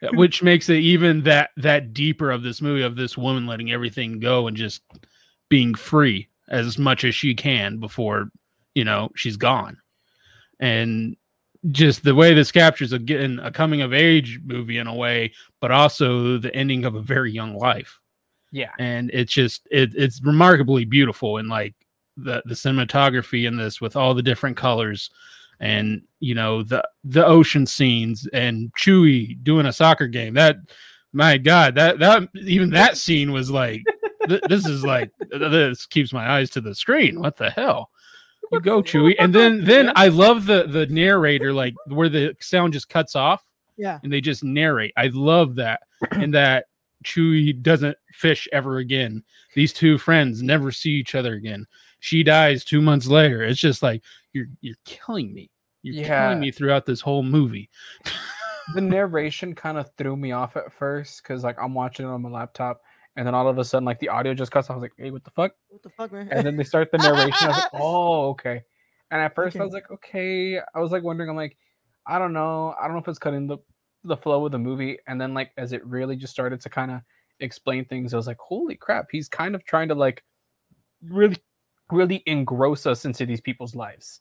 which 0.12 0.42
makes 0.42 0.68
it 0.68 0.78
even 0.78 1.22
that 1.22 1.50
that 1.56 1.92
deeper 1.92 2.30
of 2.30 2.42
this 2.42 2.60
movie 2.60 2.82
of 2.82 2.96
this 2.96 3.16
woman 3.16 3.46
letting 3.46 3.70
everything 3.70 4.18
go 4.18 4.46
and 4.46 4.56
just 4.56 4.82
being 5.48 5.74
free 5.74 6.28
as 6.48 6.78
much 6.78 7.04
as 7.04 7.14
she 7.14 7.34
can 7.34 7.78
before 7.78 8.30
you 8.74 8.84
know 8.84 9.10
she's 9.14 9.36
gone. 9.36 9.76
And 10.58 11.16
just 11.70 12.04
the 12.04 12.14
way 12.14 12.32
this 12.32 12.50
captures 12.50 12.92
again 12.92 13.38
a 13.42 13.50
coming 13.50 13.82
of 13.82 13.92
age 13.92 14.40
movie 14.44 14.78
in 14.78 14.86
a 14.86 14.94
way 14.94 15.30
but 15.60 15.70
also 15.70 16.38
the 16.38 16.54
ending 16.54 16.86
of 16.86 16.94
a 16.94 17.02
very 17.02 17.30
young 17.30 17.54
life. 17.56 18.00
Yeah, 18.52 18.72
and 18.78 19.10
it's 19.12 19.32
just 19.32 19.68
it, 19.70 19.94
it's 19.94 20.20
remarkably 20.24 20.84
beautiful 20.84 21.36
and 21.36 21.48
like 21.48 21.74
the 22.16 22.42
the 22.46 22.54
cinematography 22.54 23.46
in 23.46 23.56
this 23.56 23.80
with 23.80 23.96
all 23.96 24.14
the 24.14 24.22
different 24.22 24.56
colors 24.56 25.10
and 25.60 26.02
you 26.20 26.34
know 26.34 26.62
the 26.62 26.82
the 27.04 27.24
ocean 27.24 27.66
scenes 27.66 28.26
and 28.32 28.72
Chuy 28.74 29.42
doing 29.42 29.66
a 29.66 29.72
soccer 29.72 30.06
game 30.06 30.34
that 30.34 30.56
my 31.12 31.38
god 31.38 31.74
that 31.76 31.98
that 31.98 32.28
even 32.34 32.70
that 32.70 32.96
scene 32.96 33.32
was 33.32 33.50
like 33.50 33.82
th- 34.28 34.42
this 34.48 34.66
is 34.66 34.84
like 34.84 35.10
this 35.30 35.86
keeps 35.86 36.12
my 36.12 36.28
eyes 36.30 36.50
to 36.50 36.60
the 36.60 36.74
screen 36.74 37.20
what 37.20 37.36
the 37.36 37.50
hell 37.50 37.90
you 38.52 38.60
go 38.60 38.82
Chuy 38.82 39.14
and 39.18 39.34
then 39.34 39.64
then 39.64 39.92
I 39.96 40.08
love 40.08 40.46
the 40.46 40.64
the 40.66 40.86
narrator 40.86 41.52
like 41.52 41.74
where 41.86 42.08
the 42.08 42.34
sound 42.40 42.72
just 42.72 42.88
cuts 42.88 43.14
off 43.14 43.44
Yeah. 43.76 43.98
and 44.02 44.12
they 44.12 44.20
just 44.20 44.42
narrate. 44.44 44.92
I 44.96 45.08
love 45.12 45.54
that. 45.56 45.80
and 46.12 46.32
that 46.34 46.66
Chuy 47.04 47.60
doesn't 47.62 47.96
fish 48.12 48.48
ever 48.52 48.78
again. 48.78 49.22
These 49.54 49.72
two 49.72 49.98
friends 49.98 50.42
never 50.42 50.70
see 50.72 50.90
each 50.90 51.14
other 51.14 51.34
again. 51.34 51.66
She 52.00 52.22
dies 52.22 52.64
two 52.64 52.80
months 52.80 53.06
later. 53.06 53.42
It's 53.42 53.60
just 53.60 53.82
like 53.82 54.02
you're 54.32 54.46
you're 54.60 54.76
killing 54.84 55.32
me. 55.34 55.49
You're 55.82 55.94
Yeah. 56.04 56.26
killing 56.26 56.40
me 56.40 56.50
throughout 56.50 56.86
this 56.86 57.00
whole 57.00 57.22
movie. 57.22 57.70
the 58.74 58.80
narration 58.80 59.54
kind 59.54 59.78
of 59.78 59.90
threw 59.96 60.16
me 60.16 60.32
off 60.32 60.56
at 60.56 60.72
first 60.72 61.22
because 61.22 61.42
like 61.44 61.56
I'm 61.60 61.74
watching 61.74 62.06
it 62.06 62.10
on 62.10 62.22
my 62.22 62.28
laptop, 62.28 62.80
and 63.16 63.26
then 63.26 63.34
all 63.34 63.48
of 63.48 63.58
a 63.58 63.64
sudden 63.64 63.84
like 63.84 63.98
the 63.98 64.08
audio 64.08 64.34
just 64.34 64.52
cuts. 64.52 64.68
off. 64.68 64.74
I 64.74 64.76
was 64.76 64.82
like, 64.82 64.92
hey, 64.96 65.10
what 65.10 65.24
the 65.24 65.30
fuck? 65.30 65.52
What 65.68 65.82
the 65.82 65.90
fuck, 65.90 66.12
man? 66.12 66.28
And 66.30 66.46
then 66.46 66.56
they 66.56 66.64
start 66.64 66.90
the 66.92 66.98
narration. 66.98 67.48
I 67.48 67.48
was 67.48 67.56
like, 67.58 67.70
oh, 67.74 68.28
okay. 68.30 68.62
And 69.10 69.20
at 69.20 69.34
first 69.34 69.56
I 69.56 69.64
was 69.64 69.72
like, 69.72 69.90
okay. 69.90 70.58
I 70.58 70.78
was 70.80 70.92
like 70.92 71.02
wondering. 71.02 71.28
I'm 71.30 71.36
like, 71.36 71.56
I 72.06 72.18
don't 72.18 72.32
know. 72.32 72.74
I 72.80 72.84
don't 72.84 72.94
know 72.94 73.02
if 73.02 73.08
it's 73.08 73.18
cutting 73.18 73.46
the 73.46 73.58
the 74.04 74.16
flow 74.16 74.46
of 74.46 74.52
the 74.52 74.58
movie. 74.58 74.98
And 75.08 75.20
then 75.20 75.34
like 75.34 75.50
as 75.58 75.72
it 75.72 75.84
really 75.84 76.16
just 76.16 76.32
started 76.32 76.60
to 76.62 76.68
kind 76.70 76.90
of 76.90 77.00
explain 77.40 77.84
things, 77.86 78.14
I 78.14 78.16
was 78.18 78.26
like, 78.26 78.38
holy 78.38 78.76
crap, 78.76 79.06
he's 79.10 79.28
kind 79.28 79.54
of 79.54 79.64
trying 79.64 79.88
to 79.88 79.94
like 79.94 80.22
really, 81.02 81.36
really 81.90 82.22
engross 82.26 82.86
us 82.86 83.04
into 83.04 83.26
these 83.26 83.40
people's 83.40 83.74
lives. 83.74 84.20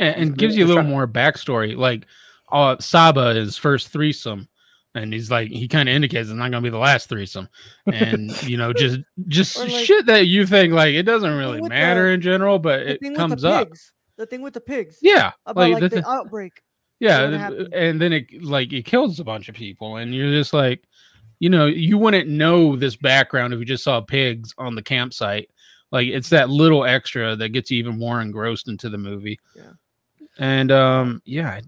And, 0.00 0.16
and 0.16 0.38
gives 0.38 0.56
you 0.56 0.64
a 0.64 0.68
little 0.68 0.82
more 0.82 1.06
backstory. 1.06 1.76
Like 1.76 2.06
uh 2.50 2.76
Saba 2.80 3.28
is 3.36 3.56
first 3.56 3.88
threesome, 3.90 4.48
and 4.96 5.12
he's 5.12 5.30
like 5.30 5.48
he 5.50 5.68
kind 5.68 5.88
of 5.88 5.94
indicates 5.94 6.28
it's 6.28 6.36
not 6.36 6.50
gonna 6.50 6.62
be 6.62 6.70
the 6.70 6.78
last 6.78 7.08
threesome, 7.08 7.48
and 7.86 8.42
you 8.48 8.56
know 8.56 8.72
just 8.72 8.98
just 9.28 9.56
like, 9.58 9.70
shit 9.70 10.06
that 10.06 10.26
you 10.26 10.46
think 10.46 10.72
like 10.72 10.94
it 10.94 11.04
doesn't 11.04 11.36
really 11.36 11.60
matter 11.62 12.08
the- 12.08 12.14
in 12.14 12.20
general, 12.20 12.58
but 12.58 12.78
the 12.80 12.90
it 12.94 13.00
thing 13.00 13.14
comes 13.14 13.34
with 13.36 13.42
the 13.42 13.50
up. 13.50 13.68
pigs. 13.68 13.92
The 14.16 14.26
thing 14.26 14.42
with 14.42 14.52
the 14.54 14.60
pigs. 14.60 14.98
Yeah, 15.00 15.32
About 15.46 15.70
like, 15.70 15.80
the 15.80 15.88
the 15.88 16.02
thi- 16.02 16.08
outbreak. 16.08 16.60
yeah, 16.98 17.48
and 17.72 17.98
then 17.98 18.12
it 18.12 18.42
like 18.42 18.70
it 18.72 18.84
kills 18.84 19.18
a 19.18 19.24
bunch 19.24 19.48
of 19.48 19.54
people, 19.54 19.96
and 19.96 20.14
you're 20.14 20.30
just 20.32 20.52
like, 20.52 20.82
you 21.38 21.48
know, 21.48 21.64
you 21.64 21.96
wouldn't 21.96 22.28
know 22.28 22.76
this 22.76 22.96
background 22.96 23.54
if 23.54 23.60
you 23.60 23.64
just 23.64 23.82
saw 23.84 24.02
pigs 24.02 24.52
on 24.58 24.74
the 24.74 24.82
campsite. 24.82 25.48
Like 25.90 26.06
it's 26.08 26.28
that 26.30 26.50
little 26.50 26.84
extra 26.84 27.34
that 27.34 27.48
gets 27.48 27.70
you 27.70 27.78
even 27.78 27.98
more 27.98 28.20
engrossed 28.20 28.68
into 28.68 28.90
the 28.90 28.98
movie. 28.98 29.40
Yeah. 29.56 29.70
And 30.38 30.70
um, 30.72 31.22
yeah, 31.24 31.48
I, 31.50 31.62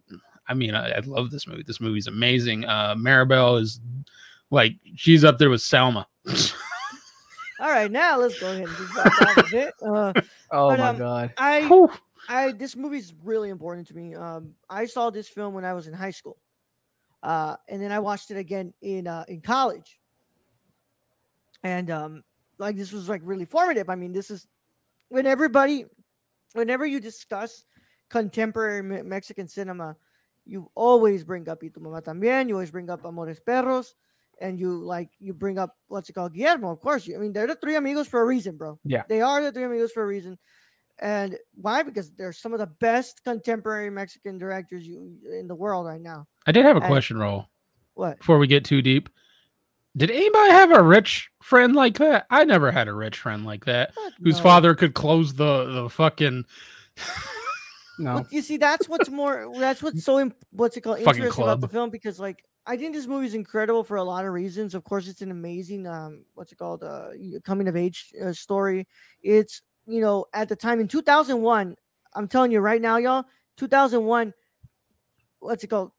I 0.48 0.54
mean, 0.54 0.74
I, 0.74 0.92
I 0.92 1.00
love 1.00 1.30
this 1.30 1.46
movie. 1.46 1.62
This 1.66 1.80
movie's 1.80 2.06
amazing. 2.06 2.64
Uh, 2.64 2.94
Maribel 2.94 3.60
is 3.60 3.80
like 4.50 4.74
she's 4.96 5.24
up 5.24 5.38
there 5.38 5.50
with 5.50 5.60
Salma. 5.60 6.06
All 7.60 7.68
right, 7.68 7.90
now 7.90 8.18
let's 8.18 8.38
go 8.40 8.50
ahead 8.50 8.66
and 8.66 8.76
just 8.76 8.94
back 8.96 9.20
down 9.20 9.44
a 9.44 9.50
bit. 9.50 9.74
Uh, 9.82 10.12
Oh 10.50 10.68
But, 10.70 10.78
my 10.78 10.88
um, 10.88 10.98
god. 10.98 11.32
I 11.38 11.66
Whew. 11.66 11.90
I 12.28 12.52
this 12.52 12.76
movie's 12.76 13.14
really 13.24 13.48
important 13.48 13.88
to 13.88 13.94
me. 13.94 14.14
Um, 14.14 14.54
I 14.68 14.86
saw 14.86 15.10
this 15.10 15.28
film 15.28 15.54
when 15.54 15.64
I 15.64 15.72
was 15.72 15.86
in 15.88 15.94
high 15.94 16.10
school, 16.10 16.38
uh, 17.22 17.56
and 17.68 17.82
then 17.82 17.90
I 17.90 17.98
watched 17.98 18.30
it 18.30 18.36
again 18.36 18.72
in 18.82 19.06
uh, 19.06 19.24
in 19.28 19.40
college. 19.40 19.98
And 21.64 21.90
um, 21.90 22.22
like 22.58 22.76
this 22.76 22.92
was 22.92 23.08
like 23.08 23.22
really 23.24 23.44
formative. 23.44 23.88
I 23.88 23.94
mean, 23.94 24.12
this 24.12 24.30
is 24.30 24.46
when 25.08 25.26
everybody, 25.26 25.86
whenever 26.52 26.84
you 26.84 27.00
discuss 27.00 27.64
contemporary 28.12 28.82
Me- 28.82 29.02
Mexican 29.02 29.48
cinema, 29.48 29.96
you 30.44 30.70
always 30.76 31.24
bring 31.24 31.48
up 31.48 31.62
Y 31.62 31.70
tu 31.72 31.80
mamá 31.80 32.02
también. 32.02 32.48
You 32.48 32.54
always 32.54 32.70
bring 32.70 32.90
up 32.90 33.04
Amores 33.04 33.40
Perros, 33.40 33.94
and 34.40 34.58
you 34.60 34.76
like 34.76 35.08
you 35.18 35.32
bring 35.32 35.58
up 35.58 35.76
what's 35.88 36.08
it 36.10 36.12
called 36.12 36.34
Guillermo. 36.34 36.70
Of 36.70 36.80
course, 36.80 37.06
you, 37.06 37.16
I 37.16 37.18
mean 37.18 37.32
they're 37.32 37.46
the 37.48 37.56
three 37.56 37.74
amigos 37.76 38.06
for 38.06 38.20
a 38.20 38.24
reason, 38.24 38.56
bro. 38.56 38.78
Yeah. 38.84 39.02
they 39.08 39.20
are 39.22 39.42
the 39.42 39.50
three 39.50 39.64
amigos 39.64 39.90
for 39.92 40.02
a 40.02 40.06
reason. 40.06 40.38
And 40.98 41.36
why? 41.54 41.82
Because 41.82 42.12
they're 42.12 42.32
some 42.34 42.52
of 42.52 42.60
the 42.60 42.66
best 42.66 43.24
contemporary 43.24 43.90
Mexican 43.90 44.38
directors 44.38 44.86
you 44.86 45.16
in 45.32 45.48
the 45.48 45.54
world 45.54 45.86
right 45.86 46.00
now. 46.00 46.28
I 46.46 46.52
did 46.52 46.64
have 46.64 46.76
a 46.76 46.84
I- 46.84 46.86
question, 46.86 47.18
roll 47.18 47.46
What? 47.94 48.18
before 48.18 48.38
we 48.38 48.46
get 48.46 48.64
too 48.64 48.82
deep. 48.82 49.08
Did 49.96 50.10
anybody 50.10 50.50
have 50.52 50.70
a 50.72 50.82
rich 50.82 51.28
friend 51.42 51.74
like 51.74 51.98
that? 51.98 52.26
I 52.30 52.44
never 52.44 52.70
had 52.70 52.88
a 52.88 52.94
rich 52.94 53.18
friend 53.18 53.44
like 53.44 53.64
that 53.66 53.92
whose 54.22 54.36
no. 54.38 54.42
father 54.42 54.74
could 54.74 54.94
close 54.94 55.34
the 55.34 55.64
the 55.72 55.90
fucking 55.90 56.44
No. 57.98 58.14
But 58.14 58.32
you 58.32 58.42
see, 58.42 58.56
that's 58.56 58.88
what's 58.88 59.10
more. 59.10 59.52
That's 59.58 59.82
what's 59.82 60.04
so. 60.04 60.30
What's 60.50 60.76
it 60.76 60.80
called? 60.82 60.98
Fucking 60.98 61.22
Interesting 61.22 61.44
about 61.44 61.60
the 61.60 61.68
film 61.68 61.90
because, 61.90 62.18
like, 62.18 62.44
I 62.66 62.76
think 62.76 62.94
this 62.94 63.06
movie 63.06 63.26
is 63.26 63.34
incredible 63.34 63.84
for 63.84 63.96
a 63.96 64.04
lot 64.04 64.24
of 64.24 64.32
reasons. 64.32 64.74
Of 64.74 64.84
course, 64.84 65.08
it's 65.08 65.22
an 65.22 65.30
amazing. 65.30 65.86
Um, 65.86 66.24
what's 66.34 66.52
it 66.52 66.58
called? 66.58 66.82
Uh, 66.82 67.10
coming 67.44 67.68
of 67.68 67.76
age 67.76 68.12
uh, 68.24 68.32
story. 68.32 68.86
It's 69.22 69.62
you 69.86 70.00
know 70.00 70.26
at 70.32 70.48
the 70.48 70.56
time 70.56 70.80
in 70.80 70.88
two 70.88 71.02
thousand 71.02 71.42
one. 71.42 71.76
I'm 72.14 72.28
telling 72.28 72.50
you 72.50 72.60
right 72.60 72.80
now, 72.80 72.96
y'all. 72.96 73.24
Two 73.56 73.68
thousand 73.68 74.04
one. 74.04 74.32
What's 75.40 75.64
it 75.64 75.68
called? 75.68 75.92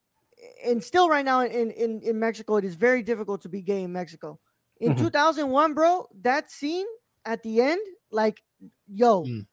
And 0.66 0.84
still, 0.84 1.10
right 1.10 1.26
now 1.26 1.42
in 1.42 1.72
in 1.72 2.02
in 2.02 2.20
Mexico, 2.20 2.58
it 2.58 2.66
is 2.66 2.76
very 2.76 3.04
difficult 3.04 3.42
to 3.42 3.50
be 3.50 3.62
gay 3.62 3.84
in 3.84 3.92
Mexico. 3.92 4.40
In 4.80 4.96
Mhm. 4.96 5.12
thousand 5.12 5.50
one, 5.50 5.74
bro, 5.74 6.08
that 6.22 6.52
scene 6.52 6.88
at 7.26 7.44
the 7.44 7.62
end, 7.62 7.82
like, 8.12 8.42
yo, 8.88 9.24
Mm. 9.24 9.48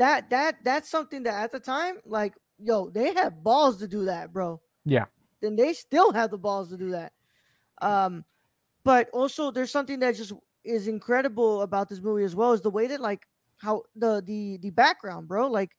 That 0.00 0.30
that 0.30 0.56
that's 0.64 0.88
something 0.88 1.22
that 1.24 1.34
at 1.34 1.52
the 1.52 1.60
time, 1.60 1.96
like, 2.06 2.32
yo, 2.58 2.88
they 2.88 3.12
had 3.12 3.44
balls 3.44 3.76
to 3.80 3.86
do 3.86 4.06
that, 4.06 4.32
bro. 4.32 4.58
Yeah. 4.86 5.04
Then 5.42 5.56
they 5.56 5.74
still 5.74 6.10
have 6.12 6.30
the 6.30 6.38
balls 6.38 6.70
to 6.70 6.78
do 6.78 6.90
that. 6.92 7.12
Um, 7.82 8.24
but 8.82 9.10
also 9.10 9.50
there's 9.50 9.70
something 9.70 10.00
that 10.00 10.16
just 10.16 10.32
is 10.64 10.88
incredible 10.88 11.60
about 11.60 11.90
this 11.90 12.00
movie 12.00 12.24
as 12.24 12.34
well 12.34 12.52
is 12.52 12.62
the 12.62 12.70
way 12.70 12.86
that 12.86 13.00
like 13.00 13.26
how 13.58 13.82
the 13.94 14.22
the 14.24 14.56
the 14.62 14.70
background, 14.70 15.28
bro. 15.28 15.48
Like, 15.48 15.76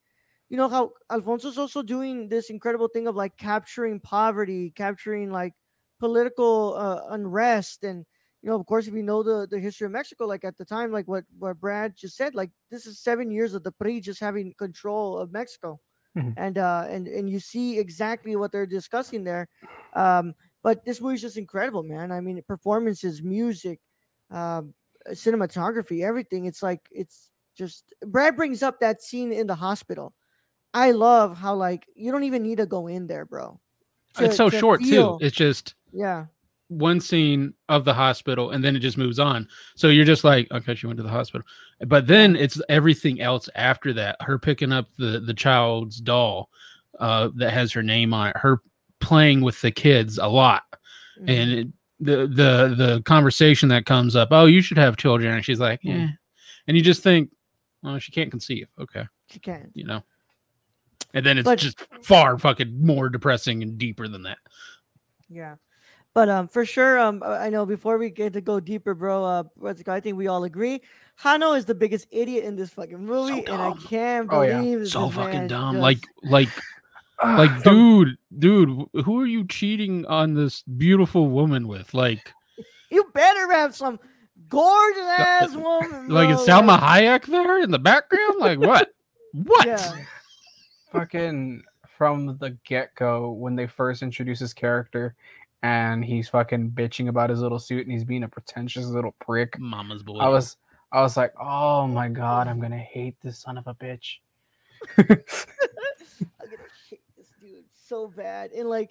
you 0.49 0.57
know 0.57 0.69
how 0.69 0.91
Alfonso's 1.09 1.57
also 1.57 1.81
doing 1.81 2.29
this 2.29 2.51
incredible 2.51 2.89
thing 2.89 3.07
of 3.07 3.15
like 3.15 3.35
capturing 3.37 3.99
poverty, 3.99 4.71
capturing 4.75 5.31
like 5.31 5.53
political 5.99 6.75
uh, 6.77 7.01
unrest 7.09 7.83
and 7.83 8.05
you 8.41 8.49
know, 8.49 8.55
of 8.59 8.65
course, 8.65 8.87
if 8.87 8.93
you 8.93 9.03
know 9.03 9.21
the, 9.23 9.47
the 9.49 9.59
history 9.59 9.85
of 9.85 9.91
Mexico, 9.91 10.25
like 10.25 10.43
at 10.43 10.57
the 10.57 10.65
time, 10.65 10.91
like 10.91 11.07
what, 11.07 11.23
what 11.37 11.59
Brad 11.59 11.95
just 11.95 12.15
said, 12.17 12.33
like 12.33 12.49
this 12.71 12.85
is 12.87 12.99
seven 12.99 13.29
years 13.29 13.53
of 13.53 13.63
the 13.63 13.71
PRI 13.71 13.99
just 13.99 14.19
having 14.19 14.53
control 14.57 15.17
of 15.17 15.31
Mexico. 15.31 15.79
Mhm. 16.17 16.33
And 16.35 16.57
uh 16.57 16.85
and 16.89 17.07
and 17.07 17.29
you 17.29 17.39
see 17.39 17.79
exactly 17.79 18.35
what 18.35 18.51
they're 18.51 18.65
discussing 18.65 19.23
there. 19.23 19.47
Um, 19.93 20.33
but 20.61 20.83
this 20.83 20.99
movie's 20.99 21.21
just 21.21 21.37
incredible, 21.37 21.83
man. 21.83 22.11
I 22.11 22.19
mean, 22.19 22.41
performances, 22.47 23.23
music, 23.23 23.79
um, 24.29 24.73
cinematography, 25.11 26.03
everything. 26.03 26.45
It's 26.45 26.61
like 26.61 26.81
it's 26.91 27.29
just 27.55 27.93
Brad 28.05 28.35
brings 28.35 28.61
up 28.61 28.79
that 28.81 29.01
scene 29.01 29.31
in 29.31 29.47
the 29.47 29.55
hospital. 29.55 30.13
I 30.73 30.91
love 30.91 31.37
how 31.37 31.55
like 31.55 31.85
you 31.95 32.11
don't 32.11 32.23
even 32.25 32.43
need 32.43 32.57
to 32.57 32.65
go 32.65 32.87
in 32.87 33.07
there, 33.07 33.25
bro. 33.25 33.59
it's 34.19 34.35
so 34.35 34.49
short 34.49 34.81
feel- 34.81 35.17
too. 35.17 35.25
It's 35.25 35.35
just 35.35 35.75
yeah. 35.93 36.25
One 36.71 37.01
scene 37.01 37.53
of 37.67 37.83
the 37.83 37.93
hospital 37.93 38.51
and 38.51 38.63
then 38.63 38.75
it 38.77 38.79
just 38.79 38.97
moves 38.97 39.19
on. 39.19 39.45
So 39.75 39.89
you're 39.89 40.05
just 40.05 40.23
like, 40.23 40.49
okay, 40.51 40.73
she 40.73 40.87
went 40.87 40.97
to 40.97 41.03
the 41.03 41.09
hospital. 41.09 41.45
But 41.85 42.07
then 42.07 42.35
it's 42.37 42.61
everything 42.69 43.19
else 43.19 43.49
after 43.55 43.91
that. 43.93 44.15
Her 44.21 44.39
picking 44.39 44.71
up 44.71 44.87
the 44.97 45.19
the 45.19 45.33
child's 45.33 45.97
doll 45.99 46.49
uh 46.99 47.29
that 47.35 47.51
has 47.51 47.73
her 47.73 47.83
name 47.83 48.13
on 48.13 48.29
it, 48.29 48.37
her 48.37 48.61
playing 49.01 49.41
with 49.41 49.59
the 49.61 49.71
kids 49.71 50.17
a 50.17 50.27
lot. 50.27 50.63
Mhm. 51.21 51.29
And 51.29 51.51
it, 51.51 51.67
the 51.99 52.15
the 52.27 52.73
the 52.77 53.01
conversation 53.05 53.67
that 53.69 53.85
comes 53.85 54.15
up, 54.15 54.29
oh, 54.31 54.45
you 54.45 54.61
should 54.61 54.77
have 54.77 54.95
children. 54.95 55.33
And 55.35 55.43
she's 55.43 55.59
like, 55.59 55.81
Mm. 55.81 55.89
yeah. 55.89 56.07
And 56.67 56.77
you 56.77 56.83
just 56.83 57.03
think, 57.03 57.31
oh, 57.83 57.99
she 57.99 58.11
can't 58.13 58.31
conceive. 58.31 58.67
Okay. 58.79 59.05
she 59.29 59.39
can't. 59.39 59.71
You 59.73 59.83
know. 59.85 60.03
And 61.13 61.25
then 61.25 61.37
it's 61.37 61.45
But- 61.45 61.59
just 61.59 61.79
far 62.03 62.37
fucking 62.37 62.85
more 62.85 63.09
depressing 63.09 63.61
and 63.61 63.77
deeper 63.77 64.07
than 64.07 64.23
that. 64.23 64.37
Yeah. 65.27 65.55
But 66.13 66.27
um 66.29 66.47
for 66.47 66.65
sure, 66.65 66.99
um 66.99 67.23
I 67.23 67.47
I 67.47 67.49
know 67.49 67.65
before 67.65 67.97
we 67.97 68.09
get 68.09 68.33
to 68.33 68.41
go 68.41 68.59
deeper, 68.59 68.93
bro, 68.93 69.23
uh 69.23 69.43
what's 69.55 69.79
it 69.79 69.85
called? 69.85 69.97
I 69.97 69.99
think 70.01 70.17
we 70.17 70.27
all 70.27 70.43
agree. 70.43 70.81
Jano 71.21 71.55
is 71.57 71.65
the 71.65 71.75
biggest 71.75 72.07
idiot 72.11 72.43
in 72.43 72.55
this 72.55 72.69
fucking 72.71 72.97
movie, 73.05 73.45
and 73.47 73.61
I 73.61 73.73
can't 73.87 74.27
Oh, 74.31 74.41
yeah. 74.41 74.57
believe 74.59 74.79
that 74.81 74.87
So 74.89 75.09
fucking 75.09 75.47
dumb. 75.47 75.75
just- 75.75 75.81
Like 75.81 76.07
like 76.23 76.49
like 77.23 77.63
dude 77.63 78.17
dude 78.39 78.87
who 79.05 79.21
are 79.21 79.25
you 79.27 79.45
cheating 79.47 80.05
on 80.07 80.33
this 80.33 80.63
beautiful 80.63 81.29
woman 81.29 81.67
with 81.67 81.93
like 81.93 82.33
you 82.91 83.05
better 83.13 83.51
have 83.53 83.75
some 83.75 83.99
gorgeous 84.49 85.03
ass 85.03 85.55
woman. 85.55 86.09
like 86.09 86.29
bro, 86.29 86.41
is 86.41 86.47
salma 86.47 86.77
hayek 86.79 87.25
there 87.25 87.61
in 87.61 87.71
the 87.71 87.79
background 87.79 88.35
like 88.39 88.59
what 88.59 88.93
what 89.33 89.65
Yeah. 89.67 89.93
fucking 90.91 91.63
from 91.97 92.37
the 92.39 92.57
get 92.65 92.93
go 92.95 93.31
when 93.31 93.55
they 93.55 93.67
first 93.67 94.01
introduce 94.01 94.39
his 94.39 94.53
character 94.53 95.15
and 95.63 96.03
he's 96.03 96.29
fucking 96.29 96.71
bitching 96.71 97.07
about 97.07 97.29
his 97.29 97.41
little 97.41 97.59
suit 97.59 97.85
and 97.85 97.91
he's 97.91 98.03
being 98.03 98.23
a 98.23 98.27
pretentious 98.27 98.85
little 98.85 99.15
prick. 99.19 99.59
mama's 99.59 100.03
boy 100.03 100.17
I 100.17 100.27
was 100.27 100.57
I 100.91 101.01
was 101.01 101.15
like, 101.15 101.33
oh 101.39 101.87
my 101.87 102.09
god, 102.09 102.47
I'm 102.47 102.59
gonna 102.59 102.77
hate 102.77 103.15
this 103.21 103.39
son 103.39 103.57
of 103.57 103.67
a 103.67 103.73
bitch. 103.73 104.17
I'm 104.97 105.07
gonna 105.07 106.67
hate 106.89 107.01
this 107.17 107.31
dude 107.39 107.63
so 107.71 108.09
bad. 108.09 108.51
And 108.51 108.67
like, 108.67 108.89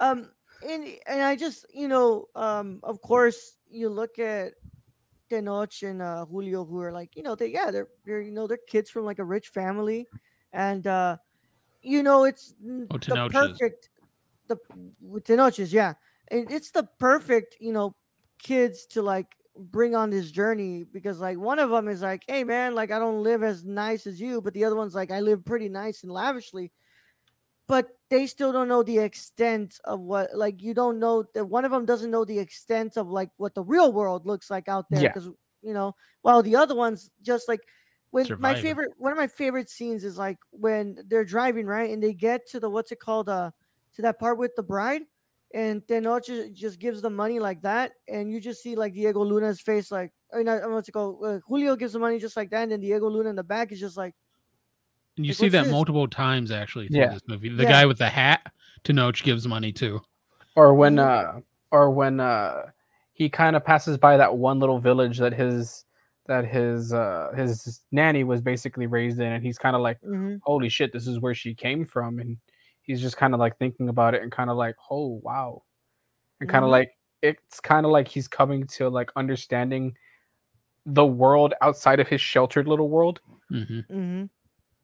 um, 0.00 0.30
and 0.68 0.86
and 1.06 1.22
I 1.22 1.36
just 1.36 1.64
you 1.72 1.88
know, 1.88 2.26
um, 2.34 2.80
of 2.82 3.00
course 3.00 3.56
you 3.70 3.88
look 3.88 4.18
at 4.18 4.52
Tenoch 5.30 5.88
and 5.88 6.02
uh, 6.02 6.26
Julio, 6.26 6.66
who 6.66 6.80
are 6.80 6.92
like, 6.92 7.16
you 7.16 7.22
know, 7.22 7.34
they 7.34 7.48
yeah, 7.48 7.70
they're 7.70 7.88
they're 8.04 8.20
you 8.20 8.32
know 8.32 8.46
they're 8.46 8.58
kids 8.68 8.90
from 8.90 9.06
like 9.06 9.18
a 9.18 9.24
rich 9.24 9.48
family, 9.48 10.06
and 10.52 10.86
uh, 10.86 11.16
you 11.80 12.02
know 12.02 12.24
it's 12.24 12.54
Oh, 12.90 12.98
the 12.98 13.28
perfect 13.32 13.88
the 14.52 14.92
with 15.00 15.24
Tenoch's, 15.24 15.72
yeah, 15.72 15.94
and 16.30 16.50
it's 16.50 16.70
the 16.70 16.88
perfect 16.98 17.56
you 17.60 17.72
know 17.72 17.94
kids 18.38 18.86
to 18.86 19.02
like 19.02 19.26
bring 19.56 19.94
on 19.94 20.10
this 20.10 20.30
journey 20.30 20.84
because 20.92 21.20
like 21.20 21.38
one 21.38 21.58
of 21.58 21.70
them 21.70 21.86
is 21.86 22.00
like 22.00 22.24
hey 22.26 22.42
man 22.42 22.74
like 22.74 22.90
i 22.90 22.98
don't 22.98 23.22
live 23.22 23.42
as 23.42 23.64
nice 23.64 24.06
as 24.06 24.18
you 24.18 24.40
but 24.40 24.54
the 24.54 24.64
other 24.64 24.74
one's 24.74 24.94
like 24.94 25.10
i 25.10 25.20
live 25.20 25.44
pretty 25.44 25.68
nice 25.68 26.02
and 26.02 26.12
lavishly. 26.12 26.72
But 27.68 27.88
they 28.10 28.26
still 28.26 28.52
don't 28.52 28.68
know 28.68 28.82
the 28.82 28.98
extent 28.98 29.78
of 29.84 30.00
what 30.00 30.34
like 30.34 30.60
you 30.62 30.74
don't 30.74 30.98
know 30.98 31.24
that 31.34 31.44
one 31.44 31.64
of 31.64 31.70
them 31.70 31.86
doesn't 31.86 32.10
know 32.10 32.24
the 32.24 32.38
extent 32.38 32.96
of 32.96 33.08
like 33.08 33.30
what 33.36 33.54
the 33.54 33.62
real 33.62 33.92
world 33.92 34.26
looks 34.26 34.50
like 34.50 34.68
out 34.68 34.86
there 34.90 35.00
Yeah. 35.02 35.08
because 35.08 35.30
you 35.62 35.72
know 35.72 35.94
while 36.22 36.42
the 36.42 36.56
other 36.56 36.74
ones 36.74 37.10
just 37.22 37.48
like 37.48 37.60
when 38.10 38.26
my 38.38 38.54
favorite 38.60 38.90
one 38.98 39.12
of 39.12 39.16
my 39.18 39.28
favorite 39.28 39.70
scenes 39.70 40.04
is 40.04 40.18
like 40.18 40.38
when 40.50 40.98
they're 41.08 41.24
driving 41.24 41.66
right 41.66 41.90
and 41.90 42.02
they 42.02 42.12
get 42.12 42.46
to 42.48 42.60
the 42.60 42.68
what's 42.68 42.92
it 42.92 43.00
called 43.00 43.28
uh 43.28 43.50
to 43.94 44.02
that 44.02 44.18
part 44.18 44.38
with 44.38 44.54
the 44.56 44.62
bride 44.62 45.02
and 45.54 45.82
Tenoch 45.86 46.24
ju- 46.24 46.50
just 46.50 46.78
gives 46.78 47.02
the 47.02 47.10
money 47.10 47.38
like 47.38 47.60
that, 47.62 47.92
and 48.08 48.30
you 48.30 48.40
just 48.40 48.62
see 48.62 48.74
like 48.74 48.94
Diego 48.94 49.22
Luna's 49.22 49.60
face, 49.60 49.90
like, 49.90 50.10
or 50.30 50.42
not, 50.42 50.68
what's 50.70 50.88
it 50.88 50.92
called? 50.92 51.22
Uh, 51.22 51.40
Julio 51.46 51.76
gives 51.76 51.92
the 51.92 51.98
money 51.98 52.18
just 52.18 52.38
like 52.38 52.48
that, 52.50 52.62
and 52.62 52.72
then 52.72 52.80
Diego 52.80 53.06
Luna 53.10 53.28
in 53.28 53.36
the 53.36 53.42
back 53.42 53.70
is 53.70 53.78
just 53.78 53.98
like, 53.98 54.14
and 55.18 55.26
you 55.26 55.32
like, 55.32 55.36
see 55.36 55.48
that 55.50 55.64
this? 55.64 55.70
multiple 55.70 56.08
times 56.08 56.50
actually 56.50 56.88
through 56.88 57.00
Yeah. 57.00 57.12
this 57.12 57.22
movie 57.28 57.50
the 57.50 57.64
Yeah. 57.64 57.68
guy 57.68 57.86
with 57.86 57.98
the 57.98 58.08
hat 58.08 58.50
Tenoch 58.82 59.22
gives 59.22 59.46
money 59.46 59.70
to 59.74 60.00
Or 60.56 60.72
when 60.74 60.98
uh 60.98 61.40
or 61.70 61.90
when 61.90 62.18
uh 62.18 62.70
he 63.12 63.28
kind 63.28 63.54
of 63.54 63.62
passes 63.62 63.98
by 63.98 64.16
that 64.16 64.34
one 64.34 64.58
little 64.58 64.78
village 64.78 65.18
that 65.18 65.34
his 65.34 65.84
that 66.28 66.46
his 66.46 66.94
uh 66.94 67.30
his 67.36 67.82
nanny 67.92 68.24
was 68.24 68.40
basically 68.40 68.86
raised 68.86 69.20
in 69.20 69.30
and 69.32 69.44
he's 69.44 69.58
kind 69.58 69.76
of 69.76 69.82
like 69.82 70.00
mhm, 70.00 70.40
holy 70.44 70.70
shit 70.70 70.94
this 70.94 71.06
is 71.06 71.20
where 71.20 71.34
she 71.34 71.54
came 71.54 71.84
from 71.84 72.18
and 72.18 72.38
he's 72.82 73.00
just 73.00 73.16
kind 73.16 73.34
of 73.34 73.40
like 73.40 73.56
thinking 73.58 73.88
about 73.88 74.14
it 74.14 74.22
and 74.22 74.30
kind 74.32 74.50
of 74.50 74.56
like 74.56 74.76
oh 74.90 75.20
wow. 75.22 75.62
And 76.40 76.48
kind 76.48 76.64
of 76.64 76.68
Mhm. 76.68 76.72
like 76.72 76.92
it's 77.22 77.60
kind 77.60 77.86
of 77.86 77.92
like 77.92 78.08
he's 78.08 78.26
coming 78.28 78.66
to 78.66 78.88
like 78.88 79.10
understanding 79.16 79.96
the 80.86 81.06
world 81.06 81.54
outside 81.62 82.00
of 82.00 82.08
his 82.08 82.20
sheltered 82.20 82.66
little 82.66 82.88
world. 82.88 83.20
Hmm 83.48 83.62
mhm. 83.90 84.28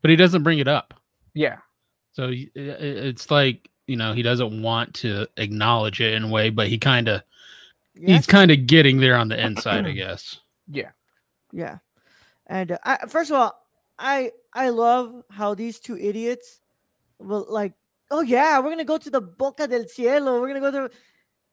but 0.03 0.11
he 0.11 0.17
doesn't 0.17 0.43
bring 0.45 0.59
it 0.61 0.69
up. 0.69 0.95
Yeah. 1.35 1.59
So 2.13 2.29
y- 2.29 2.51
i- 2.57 2.61
i- 2.61 2.99
it's 3.11 3.31
like 3.31 3.69
you 3.87 3.97
know 3.97 4.13
he 4.13 4.23
doesn't 4.23 4.63
want 4.63 4.95
to 4.95 5.27
acknowledge 5.39 6.01
it 6.01 6.13
in 6.15 6.25
a 6.25 6.29
way 6.29 6.51
but 6.51 6.69
he 6.69 6.79
kind 6.79 7.09
of 7.09 7.23
Yeah, 7.95 8.17
he's 8.17 8.27
kind 8.27 8.51
of 8.51 8.67
getting 8.67 8.99
there 9.01 9.17
on 9.17 9.29
the 9.29 9.41
inside 9.45 9.87
i 9.87 9.93
guess. 10.05 10.39
Yeah. 10.69 10.91
Yeah. 11.53 11.79
And 12.47 12.73
uh, 12.73 12.79
I, 12.85 13.07
first 13.09 13.31
of 13.31 13.37
all, 13.37 13.59
I 13.99 14.31
I 14.55 14.69
love 14.69 15.25
how 15.31 15.55
these 15.55 15.81
two 15.81 15.97
idiots, 15.99 16.61
will 17.19 17.47
like, 17.49 17.73
oh 18.11 18.21
yeah, 18.23 18.59
we're 18.59 18.71
gonna 18.71 18.85
go 18.85 18.99
to 18.99 19.11
the 19.11 19.21
Boca 19.21 19.67
del 19.67 19.87
Cielo, 19.89 20.41
we're 20.41 20.49
gonna 20.49 20.61
go 20.61 20.89
to, 20.89 20.95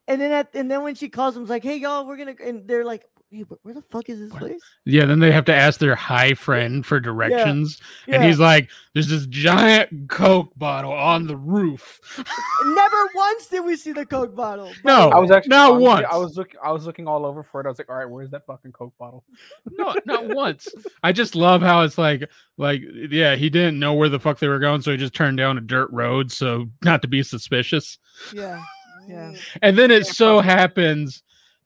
and 0.08 0.22
then 0.22 0.32
at 0.32 0.50
and 0.56 0.70
then 0.70 0.84
when 0.84 0.96
she 0.96 1.10
calls 1.10 1.34
them, 1.34 1.44
it's 1.44 1.50
like, 1.50 1.64
hey 1.64 1.78
y'all, 1.78 2.06
we're 2.06 2.18
gonna, 2.18 2.36
and 2.44 2.68
they're 2.68 2.86
like, 2.86 3.06
hey, 3.30 3.44
but 3.44 3.60
where 3.64 3.74
the 3.74 3.82
fuck 3.82 4.10
is 4.10 4.20
this 4.20 4.32
place? 4.32 4.62
Yeah, 4.86 5.06
then 5.06 5.20
they 5.20 5.32
have 5.32 5.46
to 5.46 5.56
ask 5.56 5.80
their 5.80 5.96
high 5.96 6.34
friend 6.34 6.86
for 6.86 7.00
directions, 7.00 7.80
and 8.08 8.24
he's 8.24 8.40
like, 8.40 8.70
"There's 8.94 9.08
this 9.08 9.26
giant 9.28 10.10
Coke 10.10 10.52
bottle 10.58 10.92
on 10.92 11.28
the 11.28 11.36
roof." 11.36 12.00
never 12.66 13.10
once 13.16 13.48
did 13.48 13.66
we 13.66 13.76
see 13.76 13.92
the 13.92 14.06
Coke 14.06 14.36
bottle. 14.36 14.68
by 14.68 14.74
No, 14.84 15.10
I 15.10 15.20
was 15.20 15.32
actually 15.32 15.50
Not 15.50 15.72
honestly, 15.72 15.88
once. 15.88 16.08
I 16.12 16.18
was 16.18 16.38
looking. 16.38 16.60
I 16.64 16.72
was 16.72 16.86
looking 16.86 17.08
all 17.08 17.26
over 17.26 17.44
for 17.44 17.62
it. 17.62 17.66
I 17.66 17.70
was 17.70 17.78
like, 17.78 17.90
all 17.90 17.96
right, 17.96 18.10
where's 18.10 18.32
that 18.32 18.46
fucking 18.46 18.72
Coke 18.72 18.94
bottle? 18.98 19.24
no, 19.72 19.96
not 20.06 20.28
once. 20.28 20.68
I 21.04 21.12
just 21.12 21.36
love 21.36 21.62
how 21.62 21.82
it's 21.82 21.98
like, 21.98 22.30
like, 22.58 22.82
yeah, 23.10 23.36
he 23.36 23.50
didn't 23.50 23.80
know 23.80 23.94
where 23.94 24.10
the 24.10 24.20
fuck 24.20 24.40
they 24.40 24.48
were 24.48 24.60
going, 24.60 24.82
so 24.82 24.92
he 24.92 24.98
just 24.98 25.14
turned 25.14 25.38
down 25.38 25.58
a 25.58 25.62
dirt 25.62 25.90
road, 25.92 26.32
so 26.32 26.68
not 26.84 27.02
to 27.02 27.08
be 27.08 27.24
suspicious. 27.24 27.98
yeah, 28.34 28.62
yeah. 29.08 29.34
And 29.62 29.78
then 29.78 29.92
it 29.92 30.08
so 30.08 30.40
happens 30.40 31.24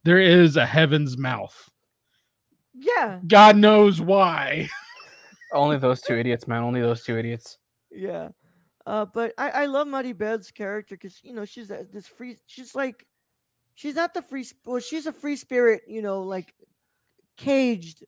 there 0.10 0.20
is 0.20 0.58
a 0.58 0.66
heaven's 0.66 1.20
mouth. 1.20 1.70
Yeah, 2.74 3.20
God 3.28 3.58
knows 3.58 4.02
why. 4.02 4.68
Only 5.54 5.78
those 5.78 6.02
two 6.02 6.16
idiots, 6.16 6.48
man. 6.48 6.64
Only 6.64 6.82
those 6.82 7.04
two 7.04 7.16
idiots. 7.16 7.60
yeah. 7.92 8.30
Uh, 8.88 9.06
but 9.06 9.34
I, 9.38 9.50
I 9.52 9.66
love 9.68 9.88
Maribel's 9.88 10.50
character 10.50 10.96
because 10.96 11.20
you 11.22 11.32
know 11.32 11.46
she's 11.46 11.70
a, 11.70 11.86
this 11.94 12.08
free. 12.08 12.38
She's 12.48 12.74
like, 12.74 13.06
she's 13.76 13.94
not 13.94 14.16
the 14.16 14.24
free. 14.24 14.48
Well, 14.66 14.80
she's 14.80 15.06
a 15.06 15.14
free 15.14 15.36
spirit. 15.36 15.84
You 15.88 16.02
know, 16.02 16.24
like 16.24 16.56
caged, 17.38 18.04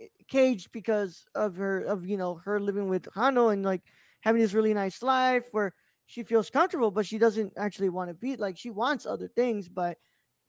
eh, 0.00 0.06
caged 0.28 0.72
because 0.72 1.26
of 1.34 1.56
her 1.56 1.80
of 1.80 2.06
you 2.06 2.16
know 2.16 2.36
her 2.36 2.58
living 2.58 2.88
with 2.88 3.02
Jano 3.14 3.52
and 3.52 3.62
like 3.62 3.82
having 4.22 4.40
this 4.40 4.54
really 4.54 4.72
nice 4.72 5.02
life 5.02 5.44
where 5.52 5.74
she 6.06 6.22
feels 6.22 6.48
comfortable, 6.48 6.90
but 6.90 7.04
she 7.04 7.18
doesn't 7.18 7.52
actually 7.58 7.90
want 7.90 8.08
to 8.08 8.14
be 8.14 8.36
like 8.36 8.56
she 8.56 8.70
wants 8.70 9.04
other 9.04 9.28
things, 9.28 9.68
but 9.68 9.98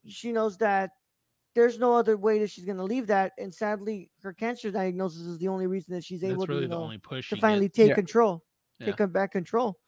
she 0.07 0.31
knows 0.31 0.57
that 0.57 0.91
there's 1.53 1.79
no 1.79 1.93
other 1.95 2.17
way 2.17 2.39
that 2.39 2.49
she's 2.49 2.65
gonna 2.65 2.83
leave 2.83 3.07
that. 3.07 3.31
And 3.37 3.53
sadly, 3.53 4.09
her 4.21 4.33
cancer 4.33 4.71
diagnosis 4.71 5.21
is 5.21 5.37
the 5.37 5.47
only 5.47 5.67
reason 5.67 5.93
that 5.95 6.03
she's 6.03 6.23
able 6.23 6.39
That's 6.45 6.47
to 6.47 6.53
you 6.55 6.61
the 6.61 6.67
know 6.67 6.83
only 6.83 6.97
push. 6.97 7.29
to 7.29 7.37
finally 7.37 7.67
gets. 7.67 7.77
take 7.77 7.89
Yeah. 7.89 7.95
control, 7.95 8.43
Yeah. 8.79 8.91
take 8.93 9.11
back 9.13 9.31
control. 9.31 9.79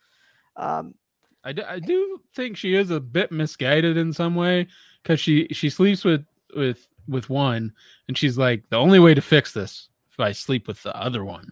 Um, 0.56 0.96
I 1.44 1.54
do, 1.54 1.64
I 1.68 1.80
do 1.80 2.22
think 2.36 2.58
she 2.58 2.74
is 2.76 2.90
a 2.90 3.00
bit 3.00 3.32
misguided 3.32 3.96
in 3.98 4.12
some 4.12 4.36
way 4.36 4.68
because 5.04 5.20
she 5.20 5.48
she 5.52 5.70
sleeps 5.70 6.04
with 6.04 6.26
with 6.56 6.88
with 7.08 7.30
one, 7.30 7.74
and 8.08 8.18
she's 8.18 8.38
like, 8.38 8.68
the 8.70 8.76
only 8.78 9.00
way 9.00 9.14
to 9.14 9.22
fix 9.22 9.54
this 9.54 9.88
if 10.12 10.20
I 10.20 10.32
sleep 10.34 10.68
with 10.68 10.82
the 10.84 10.94
other 10.98 11.24
one, 11.24 11.52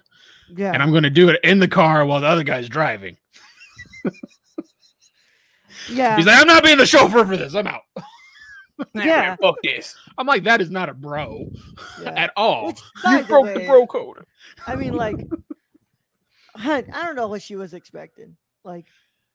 yeah, 0.49 0.73
and 0.73 0.82
I'm 0.84 0.91
going 0.91 1.04
to 1.04 1.10
do 1.10 1.30
it 1.30 1.39
in 1.43 1.60
the 1.60 1.67
car 1.67 2.06
while 2.06 2.19
the 2.19 2.28
other 2.28 2.43
guy's 2.43 2.67
driving. 2.67 3.15
yeah, 5.89 6.17
He's 6.17 6.25
like, 6.25 6.39
I'm 6.41 6.47
not 6.47 6.63
being 6.63 6.78
the 6.78 6.86
chauffeur 6.86 7.25
for 7.25 7.38
this. 7.38 7.54
I'm 7.56 7.67
out. 7.67 7.84
Yeah. 8.93 9.35
Fuck 9.38 9.55
this. 9.63 9.95
I'm 10.17 10.27
like, 10.27 10.43
that 10.43 10.61
is 10.61 10.69
not 10.69 10.89
a 10.89 10.93
bro 10.93 11.49
yeah. 12.01 12.09
at 12.15 12.31
all. 12.35 12.67
Which, 12.67 12.79
You 13.09 13.23
broke 13.23 13.45
the 13.47 13.59
way, 13.59 13.67
bro 13.67 13.88
code. 13.88 14.25
I 14.67 14.75
mean, 14.75 14.93
like, 14.95 15.17
I 16.57 16.81
don't 16.81 17.15
know 17.15 17.27
what 17.27 17.41
she 17.41 17.55
was 17.55 17.73
expecting. 17.73 18.35
Like, 18.63 18.85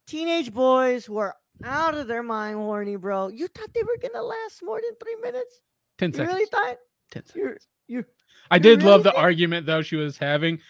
teenage 0.07 0.53
boys 0.53 1.09
were 1.09 1.35
out 1.65 1.95
of 1.95 2.07
their 2.09 2.23
mind 2.23 2.57
horny, 2.57 2.97
bro. 2.97 3.29
You 3.29 3.47
thought 3.49 3.73
they 3.75 3.83
were 3.83 3.99
gonna 4.01 4.23
last 4.25 4.63
more 4.63 4.81
than 4.81 4.95
three 5.03 5.17
minutes? 5.17 5.61
Ten 5.99 6.11
You 6.11 6.17
seconds. 6.17 6.35
really 6.35 6.47
thought? 6.47 6.77
Ten 7.11 7.27
seconds. 7.27 7.35
You're 7.37 7.57
you 8.01 8.05
I 8.51 8.57
you 8.57 8.61
did 8.63 8.83
love 8.83 9.03
the 9.03 9.11
think- 9.11 9.23
argument 9.23 9.67
though 9.67 9.83
she 9.83 9.97
was 9.97 10.17
having. 10.17 10.61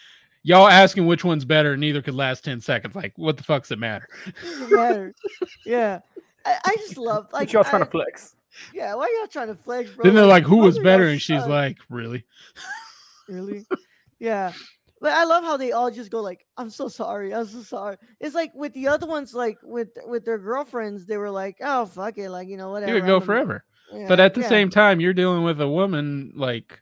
Y'all 0.43 0.69
asking 0.69 1.07
which 1.07 1.23
one's 1.23 1.45
better, 1.45 1.77
neither 1.77 2.01
could 2.01 2.15
last 2.15 2.45
10 2.45 2.63
seconds. 2.63 2.95
Like, 2.97 3.13
what 3.17 3.37
the 3.37 3.43
fuck's 3.43 3.71
it 3.73 3.79
matter? 3.79 4.09
doesn't 4.43 4.73
matter. 4.73 5.15
yeah. 5.67 6.01
I, 6.47 6.57
I 6.65 6.77
just 6.77 6.97
love 6.97 7.25
like 7.31 7.41
Like 7.41 7.53
y'all 7.53 7.63
trying 7.63 7.83
I- 7.83 7.85
to 7.85 7.91
flex. 7.91 8.37
Yeah. 8.75 8.95
Why 8.95 9.05
are 9.05 9.19
y'all 9.19 9.27
trying 9.29 9.49
to 9.49 9.55
flex, 9.55 9.91
bro? 9.91 10.05
then 10.05 10.15
they're 10.15 10.27
like, 10.27 10.45
who 10.45 10.59
was 10.59 10.79
better? 10.79 11.07
And 11.07 11.21
she's 11.21 11.41
suck. 11.41 11.49
like, 11.49 11.79
really? 11.89 12.25
really 13.29 13.65
yeah 14.19 14.53
but 15.01 15.13
i 15.13 15.23
love 15.25 15.45
how 15.45 15.57
they 15.57 15.71
all 15.71 15.89
just 15.91 16.11
go 16.11 16.21
like 16.21 16.45
i'm 16.57 16.69
so 16.69 16.89
sorry 16.89 17.33
i'm 17.33 17.47
so 17.47 17.63
sorry 17.63 17.97
it's 18.19 18.35
like 18.35 18.53
with 18.57 18.73
the 18.75 18.89
other 18.89 19.07
ones 19.07 19.33
like 19.35 19.57
with 19.63 19.89
with 20.07 20.25
their 20.25 20.37
girlfriends 20.39 21.07
they 21.07 21.17
were 21.17 21.31
like 21.31 21.57
oh 21.61 21.87
fuck 21.87 22.19
it 22.19 22.29
like 22.29 22.49
you 22.49 22.57
know 22.57 22.71
whatever 22.73 22.93
You 22.93 23.01
could 23.01 23.05
I'm 23.11 23.21
go 23.21 23.25
forever. 23.25 23.65
Yeah, 23.93 24.07
But 24.09 24.21
at 24.21 24.35
the 24.35 24.43
yeah. 24.43 24.49
same 24.49 24.71
time, 24.71 25.01
you're 25.01 25.13
dealing 25.13 25.43
with 25.43 25.61
a 25.61 25.69
woman 25.69 26.33
like 26.37 26.81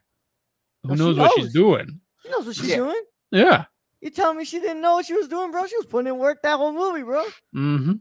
who 0.83 0.89
No, 0.89 0.95
she 0.95 0.99
knows 1.03 1.17
what 1.17 1.23
knows. 1.25 1.33
she's 1.45 1.53
doing. 1.53 1.99
she 2.23 2.29
knows 2.29 2.45
what 2.47 2.55
she's 2.55 2.67
Yeah. 2.69 2.75
doing 2.77 3.01
Yeah. 3.31 3.65
you 4.01 4.09
telling 4.09 4.37
me 4.37 4.45
she 4.45 4.59
didn't 4.59 4.81
know 4.81 4.95
what 4.95 5.05
she 5.05 5.13
was 5.13 5.27
doing 5.27 5.51
bro 5.51 5.65
she 5.67 5.77
was 5.77 5.85
putting 5.85 6.07
in 6.11 6.17
work 6.17 6.41
that 6.41 6.57
whole 6.57 6.73
movie 6.73 7.03
bro 7.03 7.23
Mm-hmm. 7.55 7.93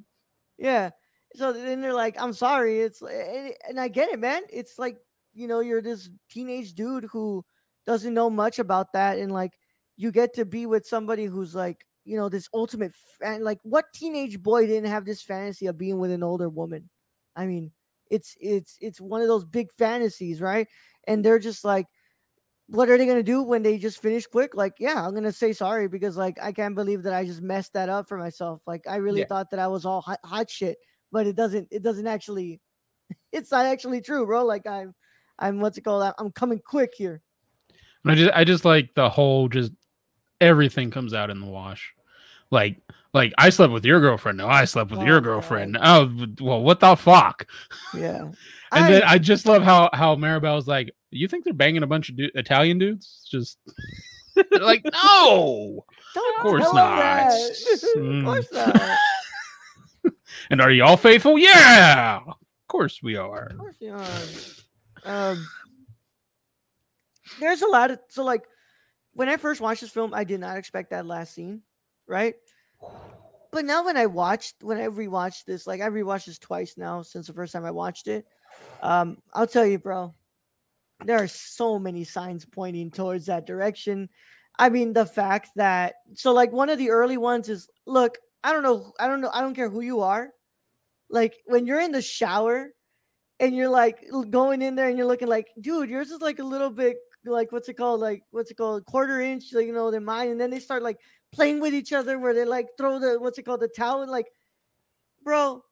yeah 0.58 0.90
so 1.38 1.52
then 1.52 1.80
they're 1.80 1.94
like 1.94 2.20
i'm 2.20 2.32
sorry. 2.32 2.80
It's 2.80 3.00
and, 3.02 3.54
and 3.68 3.80
i 3.80 3.88
get 3.88 4.10
it 4.10 4.18
man. 4.18 4.42
It's 4.52 4.78
like 4.78 4.98
you 5.34 5.46
know 5.46 5.60
you're 5.60 5.82
this 5.82 6.10
teenage 6.28 6.74
dude 6.74 7.04
who 7.04 7.44
doesn't 7.86 8.12
know 8.12 8.28
much 8.28 8.58
about 8.58 8.92
that 8.92 9.18
and 9.18 9.32
like 9.32 9.52
you 9.96 10.10
get 10.12 10.34
to 10.34 10.44
be 10.44 10.66
with 10.66 10.86
somebody 10.86 11.24
who's 11.24 11.54
like 11.54 11.84
you 12.04 12.16
know 12.16 12.28
this 12.28 12.48
ultimate 12.52 12.92
fan 13.20 13.44
like 13.44 13.58
what 13.62 13.84
teenage 13.94 14.42
boy 14.42 14.66
didn't 14.66 14.90
have 14.90 15.04
this 15.04 15.22
fantasy 15.22 15.66
of 15.66 15.78
being 15.78 15.98
with 15.98 16.10
an 16.10 16.22
older 16.22 16.48
woman? 16.48 16.90
I 17.36 17.46
mean 17.46 17.72
it's 18.10 18.36
it's 18.40 18.76
it's 18.80 19.00
one 19.00 19.22
of 19.22 19.28
those 19.28 19.44
big 19.44 19.70
fantasies 19.72 20.40
right? 20.40 20.66
And 21.06 21.24
they're 21.24 21.38
just 21.38 21.64
like 21.64 21.86
what 22.70 22.90
are 22.90 22.98
they 22.98 23.06
going 23.06 23.16
to 23.16 23.22
do 23.22 23.42
when 23.42 23.62
they 23.62 23.78
just 23.78 24.02
finish 24.02 24.26
quick? 24.26 24.54
Like 24.54 24.74
yeah 24.78 25.04
i'm 25.06 25.12
going 25.12 25.22
to 25.24 25.32
say 25.32 25.52
sorry 25.52 25.88
because 25.88 26.16
like 26.16 26.38
i 26.42 26.52
can't 26.52 26.74
believe 26.74 27.02
that 27.04 27.14
i 27.14 27.24
just 27.24 27.40
messed 27.42 27.72
that 27.74 27.88
up 27.88 28.08
for 28.08 28.18
myself. 28.18 28.62
Like 28.66 28.86
i 28.88 28.96
really 28.96 29.20
Yeah. 29.20 29.26
thought 29.26 29.50
that 29.50 29.60
i 29.60 29.68
was 29.68 29.86
all 29.86 30.00
hot, 30.00 30.18
hot 30.24 30.50
shit 30.50 30.78
but 31.12 31.26
it 31.26 31.36
doesn't 31.36 31.68
it 31.70 31.82
doesn't 31.82 32.06
actually 32.06 32.60
it's 33.32 33.50
not 33.50 33.66
actually 33.66 34.00
true 34.00 34.24
bro 34.26 34.44
like 34.44 34.66
i'm 34.66 34.94
i'm 35.38 35.60
what's 35.60 35.78
it 35.78 35.82
called 35.82 36.02
I'm- 36.02 36.14
i'm 36.18 36.32
coming 36.32 36.60
quick 36.64 36.92
here 36.96 37.20
I 38.06 38.14
just 38.14 38.32
I 38.34 38.44
just 38.44 38.64
like 38.64 38.94
the 38.94 39.10
whole 39.10 39.48
just 39.48 39.72
everything 40.40 40.90
comes 40.90 41.12
out 41.12 41.28
in 41.28 41.40
the 41.40 41.46
wash. 41.46 41.92
Like 42.50 42.80
like 43.12 43.34
I 43.36 43.50
slept 43.50 43.72
with 43.72 43.84
your 43.84 44.00
girlfriend. 44.00 44.38
No, 44.38 44.48
I 44.48 44.64
slept 44.64 44.90
with 44.90 45.00
Oh, 45.00 45.04
your 45.04 45.20
God. 45.20 45.24
girlfriend. 45.24 45.76
Oh 45.78 46.10
well, 46.40 46.62
what 46.62 46.80
the 46.80 46.96
fuck? 46.96 47.46
yeah 47.92 48.30
And 48.72 48.94
then 48.94 49.02
I 49.02 49.18
just 49.18 49.44
love 49.44 49.62
how 49.62 49.90
how 49.92 50.14
Maribel's 50.16 50.66
like, 50.66 50.90
you 51.10 51.28
think 51.28 51.44
they're 51.44 51.52
banging 51.52 51.82
a 51.82 51.86
bunch 51.86 52.08
of 52.08 52.16
du- 52.16 52.30
Italian 52.34 52.78
dudes? 52.78 53.26
Just 53.30 53.58
like 54.52 54.82
no. 54.90 55.84
don't 56.14 56.36
of 56.38 56.42
course 56.42 56.62
tell 56.62 56.70
'em 56.70 56.76
not. 56.76 56.96
that. 56.98 57.34
of 57.96 58.24
course 58.24 58.46
mm. 58.48 58.74
not 58.74 58.98
And 60.50 60.60
are 60.60 60.70
y'all 60.70 60.96
faithful? 60.96 61.38
Yeah, 61.38 62.20
of 62.26 62.36
course 62.68 63.02
we 63.02 63.16
are. 63.16 63.46
Of 63.46 63.58
course 63.58 63.76
you 63.80 63.94
are. 63.94 64.06
Um, 65.04 65.46
there's 67.40 67.62
a 67.62 67.66
lot 67.66 67.90
of 67.90 67.98
so 68.08 68.24
like 68.24 68.44
when 69.12 69.28
I 69.28 69.36
first 69.36 69.60
watched 69.60 69.80
this 69.80 69.90
film, 69.90 70.14
I 70.14 70.24
did 70.24 70.40
not 70.40 70.58
expect 70.58 70.90
that 70.90 71.06
last 71.06 71.34
scene, 71.34 71.62
right? 72.06 72.34
But 73.50 73.64
now 73.64 73.84
when 73.84 73.96
I 73.96 74.06
watched, 74.06 74.62
when 74.62 74.78
I 74.78 74.86
rewatched 74.86 75.44
this, 75.44 75.66
like 75.66 75.80
I 75.80 75.88
rewatched 75.88 76.26
this 76.26 76.38
twice 76.38 76.76
now 76.76 77.02
since 77.02 77.26
the 77.26 77.32
first 77.32 77.52
time 77.52 77.64
I 77.64 77.70
watched 77.70 78.06
it. 78.06 78.26
Um, 78.82 79.18
I'll 79.32 79.46
tell 79.46 79.66
you, 79.66 79.78
bro, 79.78 80.14
there 81.04 81.18
are 81.18 81.28
so 81.28 81.78
many 81.78 82.04
signs 82.04 82.44
pointing 82.44 82.90
towards 82.90 83.26
that 83.26 83.46
direction. 83.46 84.08
I 84.58 84.68
mean, 84.68 84.92
the 84.92 85.06
fact 85.06 85.50
that 85.56 85.94
so 86.14 86.32
like 86.32 86.52
one 86.52 86.68
of 86.68 86.78
the 86.78 86.90
early 86.90 87.16
ones 87.16 87.48
is 87.48 87.68
look, 87.86 88.18
I 88.44 88.52
don't 88.52 88.62
know, 88.62 88.92
I 88.98 89.08
don't 89.08 89.20
know, 89.20 89.30
I 89.32 89.40
don't 89.40 89.54
care 89.54 89.68
who 89.70 89.80
you 89.80 90.00
are. 90.00 90.30
Like 91.10 91.34
when 91.46 91.66
you're 91.66 91.80
in 91.80 91.92
the 91.92 92.02
shower 92.02 92.68
and 93.40 93.54
you're 93.54 93.68
like 93.68 94.04
going 94.30 94.62
in 94.62 94.74
there 94.74 94.88
and 94.88 94.96
you're 94.98 95.06
looking 95.06 95.28
like, 95.28 95.48
dude, 95.60 95.90
yours 95.90 96.10
is 96.10 96.20
like 96.20 96.38
a 96.38 96.44
little 96.44 96.70
bit 96.70 96.96
like 97.24 97.50
what's 97.52 97.68
it 97.68 97.74
called? 97.74 98.00
Like 98.00 98.22
what's 98.30 98.50
it 98.50 98.54
called? 98.56 98.84
Quarter 98.86 99.20
inch, 99.20 99.52
like 99.52 99.66
you 99.66 99.72
know, 99.72 99.90
than 99.90 100.04
mine. 100.04 100.30
And 100.30 100.40
then 100.40 100.50
they 100.50 100.60
start 100.60 100.82
like 100.82 100.98
playing 101.32 101.60
with 101.60 101.74
each 101.74 101.92
other 101.92 102.18
where 102.18 102.32
they 102.34 102.44
like 102.44 102.66
throw 102.78 102.98
the 102.98 103.18
what's 103.20 103.38
it 103.38 103.42
called, 103.44 103.60
the 103.60 103.68
towel 103.68 104.02
and 104.02 104.10
like, 104.10 104.26
bro, 105.24 105.62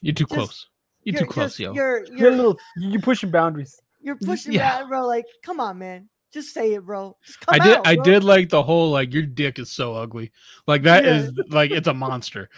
You're 0.00 0.14
too 0.14 0.24
Just- 0.24 0.34
close. 0.34 0.68
You're, 1.04 1.14
you're 1.14 1.22
too 1.24 1.30
close, 1.32 1.50
just- 1.56 1.58
yo. 1.60 1.72
You're 1.72 2.04
You're 2.06 2.18
you're 2.18 2.30
little. 2.30 2.58
You're 2.76 3.00
pushing 3.00 3.30
boundaries. 3.30 3.80
you're 4.00 4.16
pushing 4.24 4.52
yeah. 4.52 4.78
that, 4.78 4.88
bro. 4.88 5.06
Like, 5.06 5.26
come 5.44 5.58
on, 5.60 5.78
man. 5.78 6.08
Just 6.32 6.54
say 6.54 6.72
it, 6.74 6.84
bro. 6.84 7.16
Just 7.24 7.40
come 7.40 7.54
I 7.54 7.58
did. 7.58 7.76
out, 7.76 7.84
I 7.86 7.94
bro. 7.96 8.04
did 8.04 8.24
like 8.24 8.48
the 8.48 8.62
whole 8.62 8.90
like 8.90 9.12
your 9.12 9.24
dick 9.24 9.58
is 9.58 9.70
so 9.70 9.94
ugly. 9.94 10.32
Like 10.66 10.82
that 10.84 11.04
Yeah. 11.04 11.18
is 11.18 11.32
like 11.50 11.70
it's 11.70 11.88
a 11.88 11.94
monster. 11.94 12.48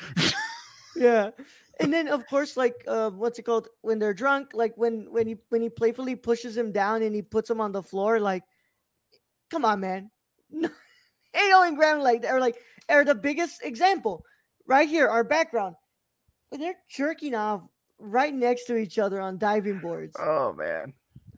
yeah 0.96 1.30
and 1.80 1.92
then 1.92 2.06
of 2.08 2.24
course 2.28 2.56
like 2.56 2.74
uh 2.87 3.10
what's 3.10 3.38
it 3.38 3.42
called 3.42 3.68
when 3.82 3.98
they're 3.98 4.14
drunk 4.14 4.50
like 4.54 4.72
when 4.76 5.06
when 5.10 5.26
he 5.26 5.37
when 5.48 5.60
he 5.60 5.68
playfully 5.68 6.14
pushes 6.14 6.56
him 6.56 6.70
down 6.70 7.02
and 7.02 7.14
he 7.14 7.22
puts 7.22 7.50
him 7.50 7.60
on 7.60 7.72
the 7.72 7.82
floor 7.82 8.20
like 8.20 8.44
come 9.50 9.64
on 9.64 9.80
man 9.80 10.10
no, 10.50 10.68
ain't 11.34 11.50
no 11.50 11.74
Graham 11.74 12.00
like 12.00 12.22
that 12.22 12.32
or 12.32 12.38
like 12.40 12.56
or 12.88 13.04
the 13.04 13.14
biggest 13.14 13.64
example 13.64 14.24
right 14.66 14.88
here 14.88 15.08
our 15.08 15.24
background 15.24 15.74
when 16.50 16.60
they're 16.60 16.78
jerking 16.88 17.34
off 17.34 17.62
right 17.98 18.32
next 18.32 18.66
to 18.66 18.76
each 18.76 18.98
other 18.98 19.20
on 19.20 19.37
diving 19.38 19.80
boards 19.80 20.16
Oh 20.18 20.52
man. 20.52 20.92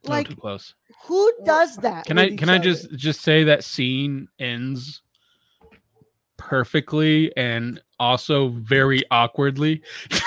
No, 0.07 0.13
like 0.15 0.29
too 0.29 0.37
close. 0.37 0.75
who 1.05 1.33
does 1.45 1.77
that 1.79 2.05
Can 2.07 2.19
I 2.19 2.37
can 2.37 2.49
I 2.49 2.57
other? 2.57 2.65
just 2.65 2.95
just 2.97 3.23
say 3.23 3.45
that 3.45 3.65
scene 3.65 4.29
ends 4.39 5.03
perfectly 6.37 7.35
and 7.37 7.81
also 7.99 8.49
very 8.49 9.03
awkwardly. 9.11 9.83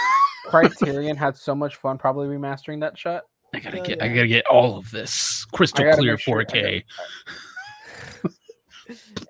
Criterion 0.48 1.16
had 1.16 1.38
so 1.38 1.54
much 1.54 1.76
fun 1.76 1.98
probably 1.98 2.28
remastering 2.28 2.80
that 2.82 2.98
shot. 2.98 3.24
I 3.54 3.60
gotta 3.60 3.80
Oh, 3.80 3.84
get 3.84 4.02
I 4.02 4.08
gotta 4.08 4.28
get 4.28 4.46
all 4.48 4.78
of 4.78 4.90
this 4.92 5.46
crystal 5.46 5.92
clear 5.94 6.14
make 6.14 6.20
sure- 6.20 6.44
4K. 6.46 6.84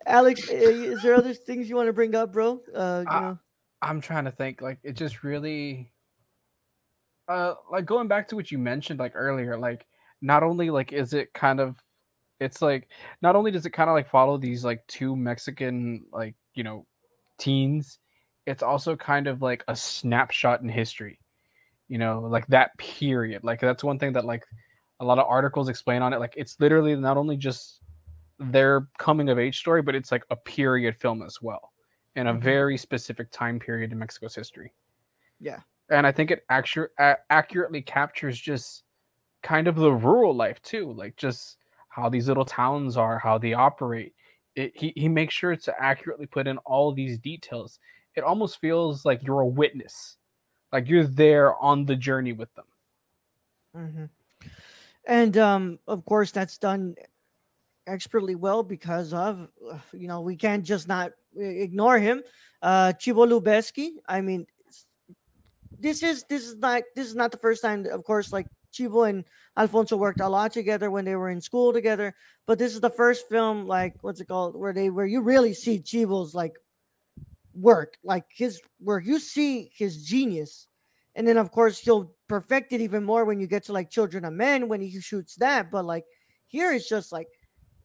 Alex, 0.05 0.49
uh, 0.49 0.53
is 0.53 1.01
there 1.01 1.15
other 1.15 1.33
things 1.33 1.69
you 1.69 1.75
want 1.75 1.87
to 1.87 1.93
bring 1.93 2.15
up, 2.15 2.31
bro? 2.31 2.61
Uh, 2.73 3.03
you 3.05 3.11
Uh, 3.11 3.19
know, 3.21 3.39
I'm 3.81 4.01
trying 4.01 4.25
to 4.25 4.31
think. 4.31 4.61
Like 4.61 4.79
it 4.83 4.93
just 4.93 5.23
really, 5.23 5.91
uh, 7.27 7.55
like 7.69 7.85
going 7.85 8.07
back 8.07 8.27
to 8.29 8.35
what 8.35 8.51
you 8.51 8.57
mentioned 8.57 8.99
like 8.99 9.13
earlier. 9.15 9.57
Like 9.57 9.85
not 10.21 10.43
only 10.43 10.69
like 10.69 10.93
is 10.93 11.13
it 11.13 11.33
kind 11.33 11.59
of, 11.59 11.77
it's 12.39 12.61
like 12.61 12.89
not 13.21 13.35
only 13.35 13.51
does 13.51 13.65
it 13.65 13.71
kind 13.71 13.89
of 13.89 13.95
like 13.95 14.09
follow 14.09 14.37
these 14.37 14.63
like 14.63 14.85
two 14.87 15.15
Mexican 15.15 16.05
like 16.11 16.35
you 16.53 16.63
know, 16.63 16.85
teens, 17.37 17.99
it's 18.45 18.63
also 18.63 18.95
kind 18.95 19.27
of 19.27 19.41
like 19.41 19.63
a 19.67 19.75
snapshot 19.75 20.61
in 20.61 20.69
history. 20.69 21.19
You 21.87 21.97
know, 21.97 22.19
like 22.19 22.45
that 22.47 22.77
period. 22.77 23.43
Like 23.43 23.59
that's 23.61 23.83
one 23.83 23.97
thing 23.99 24.13
that 24.13 24.25
like 24.25 24.45
a 24.99 25.05
lot 25.05 25.17
of 25.19 25.25
articles 25.27 25.69
explain 25.69 26.01
on 26.01 26.13
it. 26.13 26.19
Like 26.19 26.33
it's 26.37 26.59
literally 26.59 26.95
not 26.95 27.17
only 27.17 27.37
just 27.37 27.81
their 28.37 28.87
coming 28.97 29.29
of 29.29 29.39
age 29.39 29.57
story, 29.57 29.81
but 29.81 29.95
it's 29.95 30.11
like 30.11 30.23
a 30.29 30.35
period 30.35 30.95
film 30.95 31.21
as 31.23 31.41
well 31.41 31.71
in 32.15 32.27
a 32.27 32.33
Mhm. 32.33 32.41
very 32.41 32.77
specific 32.77 33.31
time 33.31 33.59
period 33.59 33.91
in 33.91 33.99
Mexico's 33.99 34.35
history. 34.35 34.73
Yeah. 35.39 35.59
And 35.89 36.05
I 36.05 36.11
think 36.11 36.31
it 36.31 36.45
actu- 36.49 36.87
a- 36.99 37.17
accurately 37.29 37.81
captures 37.81 38.39
just 38.39 38.83
kind 39.41 39.67
of 39.67 39.75
the 39.75 39.91
rural 39.91 40.35
life 40.35 40.61
too, 40.61 40.91
like 40.93 41.15
just 41.15 41.57
how 41.89 42.09
these 42.09 42.27
little 42.27 42.45
towns 42.45 42.97
are, 42.97 43.19
how 43.19 43.37
they 43.37 43.53
operate. 43.53 44.13
It, 44.55 44.73
he, 44.75 44.93
he 44.95 45.07
makes 45.07 45.33
sure 45.33 45.55
to 45.55 45.81
accurately 45.81 46.25
put 46.25 46.47
in 46.47 46.57
all 46.59 46.91
these 46.91 47.17
details. 47.19 47.79
It 48.15 48.23
almost 48.23 48.59
feels 48.59 49.05
like 49.05 49.21
you're 49.23 49.41
a 49.41 49.47
witness, 49.47 50.17
like 50.73 50.89
you're 50.89 51.05
there 51.05 51.55
on 51.61 51.85
the 51.85 51.95
journey 51.95 52.33
with 52.33 52.53
them. 52.55 52.65
Mm-hmm. 53.77 54.05
and 55.05 55.37
um, 55.37 55.77
of 55.87 56.03
course 56.05 56.31
that's 56.31 56.57
done 56.57 56.95
expertly 57.85 58.33
well 58.33 58.63
because 58.63 59.13
of 59.13 59.47
uh, 59.71 59.77
you 59.93 60.07
know 60.07 60.21
we 60.21 60.35
can't 60.35 60.63
just 60.63 60.87
not 60.87 61.11
ignore 61.37 61.99
him. 61.99 62.23
Uh, 62.61 62.93
Chivo 62.97 63.27
Lubezki. 63.27 63.91
I 64.07 64.21
mean, 64.21 64.47
this 65.79 66.03
is 66.03 66.23
this 66.29 66.47
is 66.47 66.57
not 66.57 66.83
this 66.95 67.07
is 67.07 67.15
not 67.15 67.31
the 67.31 67.37
first 67.37 67.61
time. 67.61 67.85
Of 67.85 68.03
course, 68.03 68.33
like 68.33 68.47
Chivo 68.73 69.09
and 69.09 69.25
Alfonso 69.57 69.97
worked 69.97 70.19
a 70.19 70.29
lot 70.29 70.51
together 70.53 70.89
when 70.91 71.05
they 71.05 71.15
were 71.15 71.29
in 71.29 71.41
school 71.41 71.73
together. 71.73 72.13
But 72.45 72.59
this 72.59 72.73
is 72.73 72.81
the 72.81 72.89
first 72.89 73.27
film, 73.29 73.67
like 73.67 73.95
what's 74.01 74.21
it 74.21 74.27
called, 74.27 74.55
where 74.55 74.73
they 74.73 74.89
where 74.89 75.05
you 75.05 75.21
really 75.21 75.53
see 75.53 75.79
Chivo's 75.79 76.33
like 76.33 76.53
work, 77.53 77.97
like 78.03 78.25
his 78.29 78.61
where 78.79 78.99
You 78.99 79.19
see 79.19 79.71
his 79.75 80.03
genius, 80.03 80.67
and 81.15 81.27
then 81.27 81.37
of 81.37 81.51
course 81.51 81.79
he'll 81.79 82.13
perfect 82.27 82.73
it 82.73 82.81
even 82.81 83.03
more 83.03 83.25
when 83.25 83.39
you 83.39 83.47
get 83.47 83.63
to 83.65 83.73
like 83.73 83.89
Children 83.89 84.25
of 84.25 84.33
Men 84.33 84.67
when 84.67 84.81
he 84.81 84.99
shoots 85.01 85.35
that. 85.35 85.71
But 85.71 85.85
like 85.85 86.05
here, 86.47 86.71
it's 86.71 86.87
just 86.87 87.11
like 87.11 87.27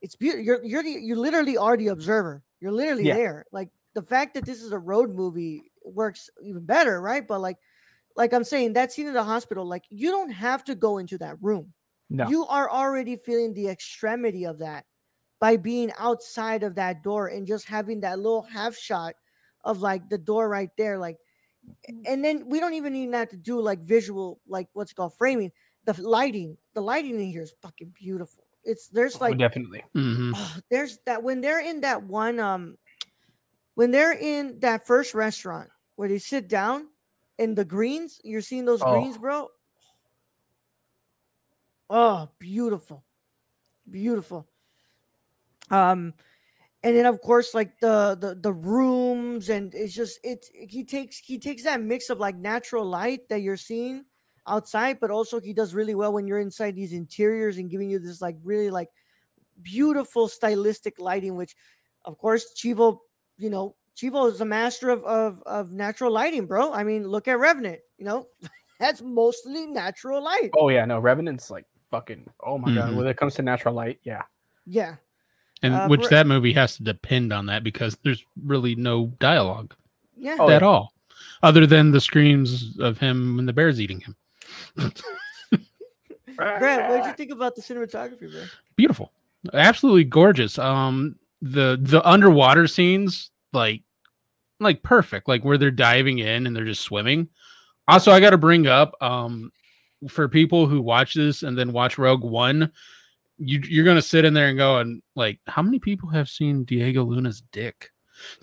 it's 0.02 0.16
beautiful. 0.16 0.44
You're 0.44 0.64
you're 0.64 0.82
the, 0.82 0.90
you 0.90 1.16
literally 1.16 1.56
are 1.56 1.76
the 1.76 1.88
observer. 1.88 2.42
You're 2.60 2.72
literally 2.72 3.04
Yeah. 3.04 3.14
there. 3.14 3.46
Like 3.52 3.70
the 3.94 4.02
fact 4.02 4.34
that 4.34 4.44
this 4.44 4.62
is 4.62 4.72
a 4.72 4.78
road 4.78 5.14
movie 5.14 5.70
works 5.84 6.30
even 6.42 6.64
better, 6.64 7.00
right? 7.00 7.26
But 7.26 7.40
like 7.40 7.58
like 8.16 8.32
I'm 8.32 8.44
saying, 8.44 8.74
that 8.74 8.92
scene 8.92 9.06
in 9.06 9.14
the 9.14 9.24
hospital, 9.24 9.64
like 9.64 9.84
you 9.90 10.10
don't 10.10 10.30
have 10.30 10.64
to 10.64 10.74
go 10.74 10.98
into 10.98 11.18
that 11.18 11.36
room. 11.42 11.72
No. 12.10 12.28
You 12.28 12.46
are 12.46 12.70
already 12.70 13.16
feeling 13.16 13.54
the 13.54 13.68
extremity 13.68 14.44
of 14.44 14.58
that 14.58 14.84
by 15.40 15.56
being 15.56 15.92
outside 15.98 16.62
of 16.62 16.74
that 16.76 17.02
door 17.02 17.28
and 17.28 17.46
just 17.46 17.66
having 17.66 18.00
that 18.00 18.18
little 18.18 18.42
half 18.42 18.76
shot 18.76 19.14
of 19.64 19.80
like 19.80 20.08
the 20.08 20.18
door 20.18 20.48
right 20.48 20.70
there. 20.76 20.98
Like, 20.98 21.18
and 22.06 22.24
then 22.24 22.48
we 22.48 22.60
don't 22.60 22.74
even 22.74 22.94
even 22.94 23.12
have 23.14 23.30
to 23.30 23.36
do 23.36 23.60
like 23.60 23.80
visual, 23.80 24.40
like 24.46 24.68
what's 24.74 24.92
it 24.92 24.94
called 24.94 25.14
framing. 25.16 25.50
The 25.86 26.00
lighting, 26.00 26.56
the 26.74 26.80
lighting 26.80 27.20
in 27.20 27.26
here 27.30 27.42
is 27.42 27.54
fucking 27.62 27.92
beautiful. 27.98 28.44
It's 28.64 28.88
there's 28.88 29.16
Oh, 29.16 29.18
like 29.20 29.38
definitely. 29.38 29.82
hmm 29.92 30.32
oh, 30.34 30.56
there's 30.70 30.98
that 31.06 31.22
when 31.22 31.40
they're 31.40 31.60
in 31.60 31.80
that 31.82 32.02
one 32.02 32.38
um 32.40 32.78
when 33.74 33.90
they're 33.90 34.12
in 34.14 34.60
that 34.60 34.86
first 34.86 35.14
restaurant 35.14 35.68
where 35.96 36.08
they 36.08 36.18
sit 36.18 36.48
down 36.48 36.88
and 37.38 37.56
the 37.56 37.64
greens? 37.64 38.20
You're 38.24 38.40
seeing 38.42 38.64
those 38.64 38.84
Oh. 38.84 38.84
greens 38.84 39.18
bro 39.18 39.50
oh 41.90 42.28
beautiful. 42.38 43.04
Beautiful. 43.90 44.48
Um 45.70 46.14
and 46.82 46.96
then 46.96 47.06
of 47.06 47.20
course 47.22 47.54
like 47.54 47.80
the 47.80 48.16
the 48.20 48.34
the 48.36 48.52
rooms 48.52 49.50
and 49.50 49.74
it's 49.74 49.94
just 49.94 50.20
it 50.24 50.46
he 50.54 50.84
takes 50.84 51.18
he 51.18 51.38
takes 51.38 51.64
that 51.64 51.82
mix 51.82 52.10
of 52.10 52.20
like 52.20 52.36
natural 52.36 52.84
light 52.86 53.28
that 53.28 53.42
you're 53.42 53.56
seeing 53.58 54.04
outside 54.46 55.00
but 55.00 55.10
also 55.10 55.40
he 55.40 55.54
does 55.54 55.74
really 55.74 55.94
well 55.94 56.12
when 56.12 56.26
you're 56.28 56.40
inside 56.40 56.76
these 56.76 56.92
interiors 56.92 57.58
and 57.58 57.70
giving 57.70 57.90
you 57.90 57.98
this 57.98 58.22
like 58.22 58.36
really 58.44 58.70
like 58.70 58.90
beautiful 59.62 60.28
stylistic 60.28 60.98
lighting 61.00 61.36
which 61.36 61.56
of 62.04 62.18
course 62.18 62.54
chivo 62.54 63.00
you 63.38 63.50
know 63.50 63.76
chivo 63.96 64.30
is 64.30 64.40
a 64.40 64.44
master 64.44 64.90
of 64.90 65.04
of, 65.04 65.42
of 65.46 65.70
natural 65.72 66.10
lighting 66.10 66.46
bro 66.46 66.72
i 66.72 66.82
mean 66.84 67.06
look 67.06 67.28
at 67.28 67.38
revenant 67.38 67.78
you 67.98 68.04
know 68.04 68.26
that's 68.80 69.00
mostly 69.02 69.66
natural 69.66 70.22
light 70.22 70.50
Oh 70.56 70.68
yeah, 70.68 70.84
no, 70.84 70.98
Revenant's 70.98 71.48
like 71.50 71.64
fucking. 71.90 72.26
Oh 72.44 72.58
my 72.58 72.74
god, 72.74 72.90
Mhm. 72.90 72.96
when 72.96 73.06
it 73.06 73.16
comes 73.16 73.34
to 73.36 73.42
natural 73.42 73.72
light, 73.74 74.00
yeah. 74.02 74.22
yeah 74.66 74.96
And 75.62 75.74
Uh, 75.74 75.86
which 75.88 76.00
Bra- 76.00 76.08
that 76.10 76.26
movie 76.26 76.52
has 76.54 76.76
to 76.76 76.82
depend 76.82 77.32
on 77.32 77.46
that 77.46 77.62
because 77.62 77.96
there's 78.02 78.24
really 78.44 78.74
no 78.74 79.06
dialogue 79.20 79.74
yeah 80.16 80.36
Oh, 80.40 80.50
at 80.50 80.62
yeah. 80.62 80.66
all, 80.68 80.92
other 81.44 81.66
than 81.66 81.92
the 81.92 82.00
screams 82.00 82.76
of 82.80 82.98
him 82.98 83.36
when 83.36 83.46
the 83.46 83.52
bear's 83.52 83.80
eating 83.80 84.00
him. 84.00 84.16
brad 86.36 86.90
what 86.90 86.96
did 86.98 87.06
you 87.06 87.12
think 87.14 87.30
about 87.30 87.54
the 87.54 87.62
cinematography 87.62 88.30
bro 88.30 88.42
Beautiful, 88.76 89.12
absolutely 89.52 90.02
gorgeous. 90.04 90.58
Um, 90.58 91.14
the 91.40 91.78
the 91.80 92.02
underwater 92.08 92.66
scenes, 92.66 93.30
like, 93.54 93.82
like 94.60 94.82
perfect, 94.82 95.28
like 95.28 95.44
where 95.44 95.58
they're 95.58 95.70
diving 95.70 96.18
in 96.18 96.46
and 96.46 96.54
they're 96.54 96.64
just 96.64 96.82
swimming. 96.82 97.28
Also, 97.88 98.12
I 98.12 98.20
got 98.20 98.30
to 98.30 98.38
bring 98.38 98.66
up, 98.66 98.94
um, 99.02 99.52
for 100.08 100.28
people 100.28 100.66
who 100.66 100.80
watch 100.80 101.14
this 101.14 101.42
and 101.42 101.56
then 101.56 101.72
watch 101.72 101.98
Rogue 101.98 102.24
One, 102.24 102.70
you 103.38 103.60
you're 103.66 103.84
gonna 103.84 104.02
sit 104.02 104.24
in 104.24 104.34
there 104.34 104.48
and 104.48 104.58
go 104.58 104.78
and 104.78 105.02
like, 105.16 105.40
how 105.46 105.62
many 105.62 105.78
people 105.78 106.08
have 106.10 106.28
seen 106.28 106.64
Diego 106.64 107.04
Luna's 107.04 107.42
dick? 107.52 107.90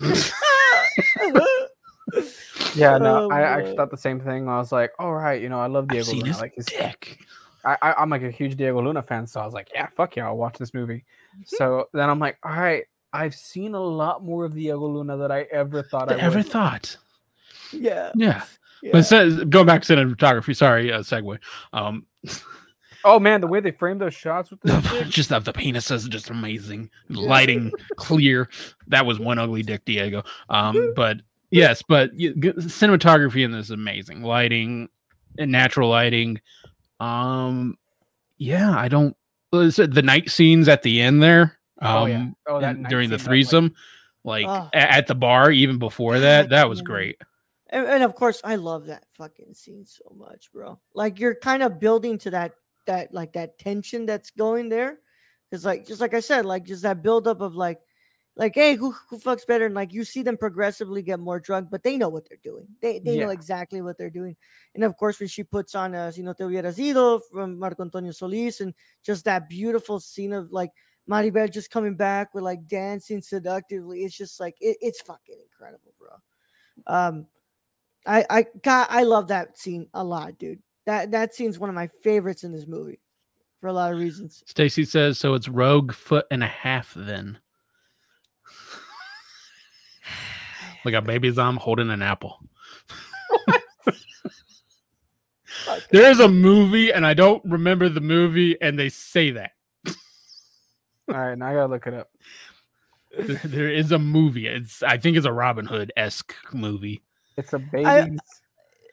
Yeah, 2.74 2.98
no, 2.98 3.24
Oh, 3.24 3.30
I 3.30 3.42
actually 3.42 3.76
thought 3.76 3.90
the 3.90 3.96
same 3.96 4.20
thing. 4.20 4.48
I 4.48 4.56
was 4.58 4.72
like, 4.72 4.92
all 4.98 5.12
right, 5.12 5.40
you 5.40 5.48
know, 5.48 5.60
I 5.60 5.66
love 5.66 5.88
Diego 5.88 6.12
Luna. 6.12 6.26
his 6.26 6.40
Like 6.40 6.54
his, 6.54 6.66
dick. 6.66 7.18
I, 7.64 7.76
I, 7.82 7.92
I'm 7.94 8.10
like 8.10 8.22
a 8.22 8.30
huge 8.30 8.56
Diego 8.56 8.80
Luna 8.82 9.02
fan, 9.02 9.26
so 9.26 9.40
I 9.40 9.44
was 9.44 9.54
like, 9.54 9.68
yeah, 9.74 9.86
fuck 9.88 10.16
yeah, 10.16 10.26
I'll 10.26 10.36
watch 10.36 10.58
this 10.58 10.74
movie. 10.74 11.04
So 11.44 11.88
then 11.92 12.08
I'm 12.10 12.18
like, 12.18 12.38
all 12.42 12.52
right, 12.52 12.84
I've 13.12 13.34
seen 13.34 13.74
a 13.74 13.80
lot 13.80 14.24
more 14.24 14.44
of 14.44 14.54
Diego 14.54 14.86
Luna 14.86 15.16
than 15.16 15.30
I 15.30 15.42
ever 15.52 15.82
thought 15.82 16.10
I 16.10 16.16
ever 16.16 16.38
would. 16.38 16.46
thought. 16.46 16.96
yeah, 17.72 18.10
Yeah. 18.14 18.42
yeah. 18.82 18.92
But 18.92 19.50
go 19.50 19.64
back 19.64 19.82
to 19.82 19.94
cinematography. 19.96 20.56
Sorry, 20.56 20.92
uh, 20.92 21.00
segue. 21.00 21.38
Um, 21.72 22.06
Oh 23.04 23.18
man, 23.18 23.40
the 23.40 23.48
way 23.48 23.58
they 23.58 23.72
framed 23.72 24.00
those 24.00 24.14
shots 24.14 24.52
with 24.52 24.60
dick. 24.60 25.06
just 25.08 25.32
of 25.32 25.44
the 25.44 25.52
penises, 25.52 26.08
just 26.08 26.30
amazing. 26.30 26.88
Lighting 27.08 27.72
clear. 27.96 28.48
That 28.86 29.06
was 29.06 29.18
one 29.18 29.40
ugly 29.40 29.64
dick, 29.64 29.84
Diego. 29.84 30.22
Um, 30.48 30.92
but 30.94 31.16
yes, 31.50 31.82
but 31.82 32.16
cinematography 32.16 33.44
in 33.44 33.50
this 33.50 33.66
is 33.66 33.70
amazing. 33.72 34.22
Lighting 34.22 34.88
and 35.36 35.50
natural 35.50 35.88
lighting. 35.90 36.40
Um, 37.00 37.76
yeah, 38.38 38.70
I 38.70 38.86
don't. 38.86 39.16
uh, 39.52 39.68
The 39.76 40.02
night 40.04 40.30
scenes 40.30 40.68
at 40.68 40.82
the 40.84 41.00
end 41.00 41.20
there. 41.20 41.58
Um, 41.82 41.96
Oh, 42.02 42.06
yeah. 42.06 42.26
Oh, 42.46 42.58
in- 42.58 42.82
during 42.84 43.10
the 43.10 43.16
that, 43.16 43.22
like- 43.22 43.28
threesome, 43.28 43.74
like, 44.24 44.46
Oh. 44.48 44.68
at 44.72 45.06
the 45.06 45.14
bar, 45.14 45.50
even 45.50 45.78
before 45.78 46.18
that, 46.20 46.48
that 46.50 46.68
was 46.68 46.80
great. 46.82 47.16
and, 47.68 47.86
and 47.86 48.02
of 48.04 48.14
course 48.14 48.38
i 48.44 48.54
love 48.54 48.84
that 48.86 49.04
fucking 49.16 49.54
scene 49.54 49.86
so 49.86 50.04
much 50.16 50.52
bro. 50.52 50.78
Like 50.94 51.18
you're 51.18 51.34
kind 51.34 51.62
of 51.62 51.80
building 51.80 52.18
to 52.18 52.30
that 52.30 52.52
that 52.86 53.14
like 53.14 53.32
that 53.32 53.58
tension 53.58 54.04
that's 54.06 54.30
going 54.30 54.68
there. 54.68 54.98
Because 55.50 55.64
like 55.64 55.86
just 55.86 56.00
like 56.00 56.12
i 56.14 56.20
said 56.20 56.44
like 56.44 56.64
just 56.66 56.82
that 56.82 57.02
buildup 57.02 57.40
of 57.40 57.54
like 57.56 57.80
like 58.36 58.54
hey 58.54 58.74
who, 58.74 58.92
who 59.08 59.16
fucks 59.18 59.46
better? 59.46 59.64
And 59.66 59.74
like 59.74 59.92
you 59.92 60.04
see 60.04 60.22
them 60.22 60.36
progressively 60.36 61.00
get 61.02 61.18
more 61.18 61.40
drunk 61.40 61.68
but 61.70 61.82
they 61.82 61.96
know 61.96 62.10
what 62.10 62.28
they're 62.28 62.44
doing. 62.44 62.66
They, 62.82 62.98
they 62.98 63.16
know 63.18 63.30
exactly 63.30 63.80
what 63.80 63.96
they're 63.96 64.10
doing. 64.20 64.36
And 64.74 64.84
of 64.84 64.96
course 64.98 65.18
when 65.18 65.28
she 65.28 65.42
puts 65.42 65.74
on 65.74 65.94
uh, 65.94 66.10
si 66.12 66.20
no 66.22 66.34
te 66.34 66.44
hubieras 66.44 66.78
ido 66.78 67.20
from 67.32 67.58
marco 67.58 67.82
antonio 67.82 68.12
solis 68.12 68.60
and 68.60 68.74
just 69.02 69.24
that 69.24 69.48
beautiful 69.48 69.98
scene 69.98 70.34
of 70.34 70.52
like 70.52 70.72
maribel 71.08 71.50
just 71.50 71.70
coming 71.70 71.94
back 71.96 72.32
with 72.34 72.44
like 72.44 72.66
dancing 72.66 73.20
seductively 73.20 74.04
it's 74.04 74.16
just 74.16 74.38
like 74.40 74.54
it, 74.60 74.76
it's 74.80 75.00
fucking 75.00 75.36
incredible 75.42 75.92
bro 75.98 76.10
um 76.86 77.26
I 78.06 78.24
I 78.30 78.46
got 78.62 78.90
I 78.90 79.02
love 79.04 79.28
that 79.28 79.58
scene 79.58 79.88
a 79.94 80.02
lot, 80.02 80.38
dude. 80.38 80.60
That 80.86 81.10
that 81.12 81.34
scene's 81.34 81.58
one 81.58 81.68
of 81.68 81.74
my 81.74 81.86
favorites 81.86 82.44
in 82.44 82.52
this 82.52 82.66
movie 82.66 83.00
for 83.60 83.68
a 83.68 83.72
lot 83.72 83.92
of 83.92 83.98
reasons. 83.98 84.42
Stacy 84.46 84.84
says, 84.84 85.18
so 85.18 85.34
it's 85.34 85.48
rogue 85.48 85.92
foot 85.92 86.26
and 86.30 86.42
a 86.42 86.48
half 86.48 86.92
then. 86.94 87.38
Like 90.84 90.94
a 90.94 91.00
baby's 91.00 91.38
arm 91.38 91.58
holding 91.58 91.90
an 91.90 92.02
apple. 92.02 92.40
There 95.90 96.10
is 96.10 96.18
a 96.18 96.28
movie, 96.28 96.92
and 96.92 97.06
I 97.06 97.14
don't 97.14 97.40
remember 97.44 97.88
the 97.88 98.00
movie, 98.00 98.60
and 98.60 98.76
they 98.76 98.88
say 98.88 99.30
that. 99.30 99.52
All 101.12 101.18
right, 101.20 101.36
now 101.38 101.48
I 101.48 101.54
gotta 101.54 101.66
look 101.72 101.86
it 101.86 101.94
up. 101.94 102.10
There- 103.18 103.40
there 103.44 103.68
is 103.68 103.92
a 103.92 103.98
movie. 103.98 104.46
It's 104.46 104.82
I 104.82 104.98
think 104.98 105.16
it's 105.16 105.26
a 105.26 105.32
Robin 105.32 105.66
Hood 105.66 105.92
esque 105.96 106.34
movie. 106.52 107.02
It's 107.36 107.52
a 107.52 107.58
baby. 107.58 107.86
I- 107.86 108.10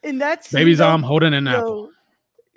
in 0.02 0.18
that 0.18 0.44
scene, 0.44 0.60
Baby's 0.60 0.78
though, 0.78 0.88
arm 0.88 1.02
holding 1.02 1.34
an 1.34 1.46
apple. 1.46 1.90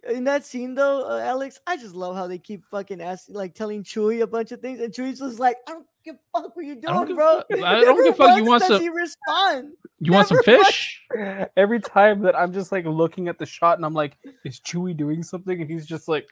in 0.10 0.24
that 0.24 0.46
scene 0.46 0.76
though, 0.76 1.10
uh, 1.10 1.20
Alex, 1.20 1.60
I 1.68 1.76
just 1.76 1.94
love 1.94 2.16
how 2.16 2.26
they 2.28 2.38
keep 2.38 2.64
fucking 2.72 3.02
asking, 3.02 3.36
like 3.36 3.54
telling 3.54 3.84
Chuy 3.84 4.22
a 4.22 4.28
bunch 4.28 4.52
of 4.54 4.62
things, 4.62 4.80
and 4.80 4.94
Chuy's 4.94 5.20
just 5.20 5.40
like, 5.40 5.58
"I 5.68 5.74
don't 5.74 5.86
give 6.06 6.16
a 6.36 6.42
fuck 6.42 6.56
what 6.56 6.64
you 6.66 6.72
I 6.74 6.76
don't 6.76 6.96
doing, 6.96 7.08
give 7.08 7.18
bro." 7.18 7.44
fuck. 7.52 7.64
I 7.64 7.82
don't 7.82 7.98
give 8.04 8.14
a 8.14 8.18
fuck. 8.18 8.38
You 8.38 8.46
once 8.46 8.48
want 8.48 8.60
does 8.62 8.68
some- 8.70 8.82
he 8.82 8.88
respond? 8.90 9.74
You 10.00 10.14
want 10.14 10.28
some 10.30 10.38
Never 10.46 10.58
mind. 10.62 10.66
fish? 10.68 11.02
Every 11.58 11.80
time 11.82 12.22
that 12.24 12.38
I'm 12.38 12.54
just 12.54 12.72
like 12.72 12.86
looking 12.86 13.28
at 13.28 13.38
the 13.40 13.46
shot 13.46 13.78
and 13.78 13.86
I'm 13.86 13.94
like, 13.94 14.18
is 14.46 14.60
Chuy 14.62 14.96
doing 14.96 15.22
something? 15.24 15.60
And 15.62 15.70
he's 15.70 15.86
just 15.86 16.08
like, 16.08 16.28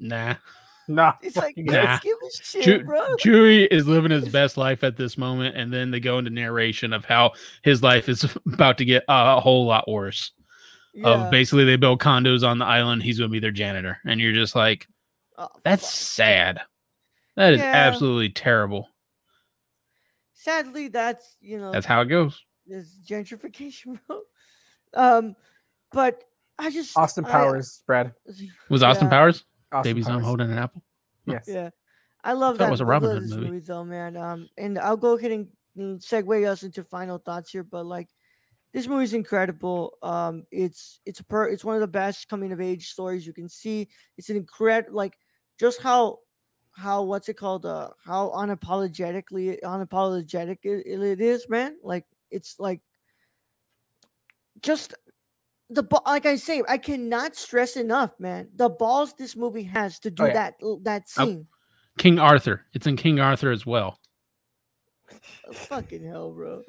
Nah. 0.00 0.34
Nah. 0.88 1.14
He's 1.22 1.36
like, 1.36 1.46
fucking 1.56 1.66
"Don't 1.66 1.84
Nah. 1.84 1.98
give 1.98 2.16
a 2.16 2.42
shit, 2.44 2.62
Chew- 2.62 2.84
bro." 2.84 3.16
Chuy 3.20 3.66
is 3.70 3.86
living 3.86 4.10
his 4.10 4.28
best 4.28 4.56
life 4.56 4.84
at 4.84 4.96
this 4.96 5.16
moment, 5.18 5.56
and 5.56 5.72
then 5.72 5.90
they 5.90 6.00
go 6.00 6.18
into 6.18 6.30
narration 6.30 6.92
of 6.92 7.04
how 7.04 7.32
his 7.62 7.82
life 7.82 8.08
is 8.08 8.24
about 8.52 8.78
to 8.78 8.84
get 8.84 9.04
a 9.08 9.40
whole 9.40 9.66
lot 9.66 9.88
worse. 9.88 10.32
Yeah. 10.94 11.08
Of 11.26 11.30
basically, 11.30 11.64
they 11.64 11.76
build 11.76 12.00
condos 12.00 12.46
on 12.46 12.58
the 12.58 12.64
island. 12.64 13.02
He's 13.02 13.18
going 13.18 13.30
to 13.30 13.32
be 13.32 13.40
their 13.40 13.50
janitor, 13.50 13.98
and 14.06 14.20
you're 14.20 14.32
just 14.32 14.54
like, 14.56 14.86
Oh, 15.36 15.48
that's 15.62 15.82
fuck. 15.82 15.90
sad. 15.92 16.60
That 17.36 17.52
is 17.52 17.60
Yeah. 17.60 17.72
absolutely 17.74 18.30
terrible. 18.30 18.88
sadly 20.34 20.88
that's 20.88 21.36
you 21.40 21.58
know 21.58 21.72
That's 21.72 21.86
how 21.86 22.00
it 22.02 22.06
goes. 22.06 22.40
there's 22.66 22.98
gentrification, 23.08 23.98
bro. 24.06 24.20
Um, 24.94 25.36
but 25.92 26.22
I 26.58 26.70
just 26.70 26.96
Austin 26.96 27.24
I- 27.26 27.30
Powers, 27.30 27.82
Brad. 27.86 28.14
Was 28.70 28.82
Austin 28.82 29.06
Yeah. 29.06 29.10
Powers? 29.10 29.44
Austin 29.76 29.94
Baby's 29.94 30.06
arm 30.06 30.14
Powers. 30.16 30.26
holding 30.26 30.50
an 30.52 30.58
apple. 30.58 30.82
Yes. 31.26 31.48
Yeah, 31.48 31.70
I 32.22 32.34
love 32.34 32.56
thought 32.56 32.64
it 32.64 32.66
that. 32.66 32.70
was 32.70 32.80
a 32.80 32.84
Robin 32.84 33.10
Hood 33.10 33.22
movie. 33.28 33.46
movie 33.46 33.58
though, 33.58 33.84
man. 33.84 34.16
Um, 34.16 34.48
and 34.56 34.78
I'll 34.78 34.96
go 34.96 35.16
ahead 35.18 35.32
and 35.32 35.48
segue 36.00 36.48
us 36.48 36.62
into 36.62 36.84
final 36.84 37.18
thoughts 37.18 37.50
here. 37.50 37.64
But 37.64 37.84
like, 37.84 38.08
this 38.72 38.86
movie's 38.86 39.12
incredible. 39.12 39.98
Um, 40.02 40.44
it's 40.52 41.00
it's 41.04 41.18
a 41.18 41.24
per 41.24 41.48
it's 41.48 41.64
one 41.64 41.74
of 41.74 41.80
the 41.80 41.88
best 41.88 42.28
coming 42.28 42.52
of 42.52 42.60
age 42.60 42.90
stories 42.90 43.26
you 43.26 43.32
can 43.32 43.48
see. 43.48 43.88
It's 44.16 44.30
an 44.30 44.36
incredible 44.36 44.94
like 44.94 45.18
just 45.58 45.82
how 45.82 46.18
how 46.70 47.02
what's 47.02 47.28
it 47.28 47.34
called 47.38 47.64
uh 47.64 47.88
how 48.04 48.30
unapologetically 48.36 49.58
unapologetic 49.62 50.58
it, 50.62 50.86
it 50.86 51.20
is 51.22 51.48
man 51.48 51.74
like 51.82 52.04
it's 52.30 52.60
like 52.60 52.82
just 54.60 54.94
the 55.70 55.82
ba- 55.82 56.00
like 56.06 56.26
I 56.26 56.36
say, 56.36 56.62
I 56.68 56.78
cannot 56.78 57.34
stress 57.36 57.76
enough, 57.76 58.12
man. 58.18 58.48
The 58.54 58.68
balls 58.68 59.14
this 59.14 59.36
movie 59.36 59.64
has 59.64 59.98
to 60.00 60.10
do 60.10 60.24
Oh, 60.24 60.26
yeah. 60.26 60.32
that 60.32 60.54
that 60.82 61.02
Oh. 61.18 61.24
scene. 61.24 61.46
King 61.98 62.18
Arthur. 62.18 62.64
It's 62.74 62.86
in 62.86 62.96
King 62.96 63.20
Arthur 63.20 63.50
as 63.50 63.64
well. 63.64 63.98
Oh, 65.48 65.52
fucking 65.52 66.04
hell, 66.04 66.32
bro. 66.32 66.62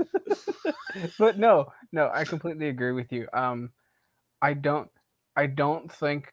but 1.20 1.38
no, 1.38 1.68
no, 1.92 2.10
I 2.14 2.24
completely 2.24 2.70
agree 2.70 2.92
with 2.94 3.12
you. 3.12 3.28
Um, 3.34 3.72
I 4.42 4.54
don't, 4.54 4.90
I 5.36 5.48
don't 5.48 5.92
think, 5.92 6.32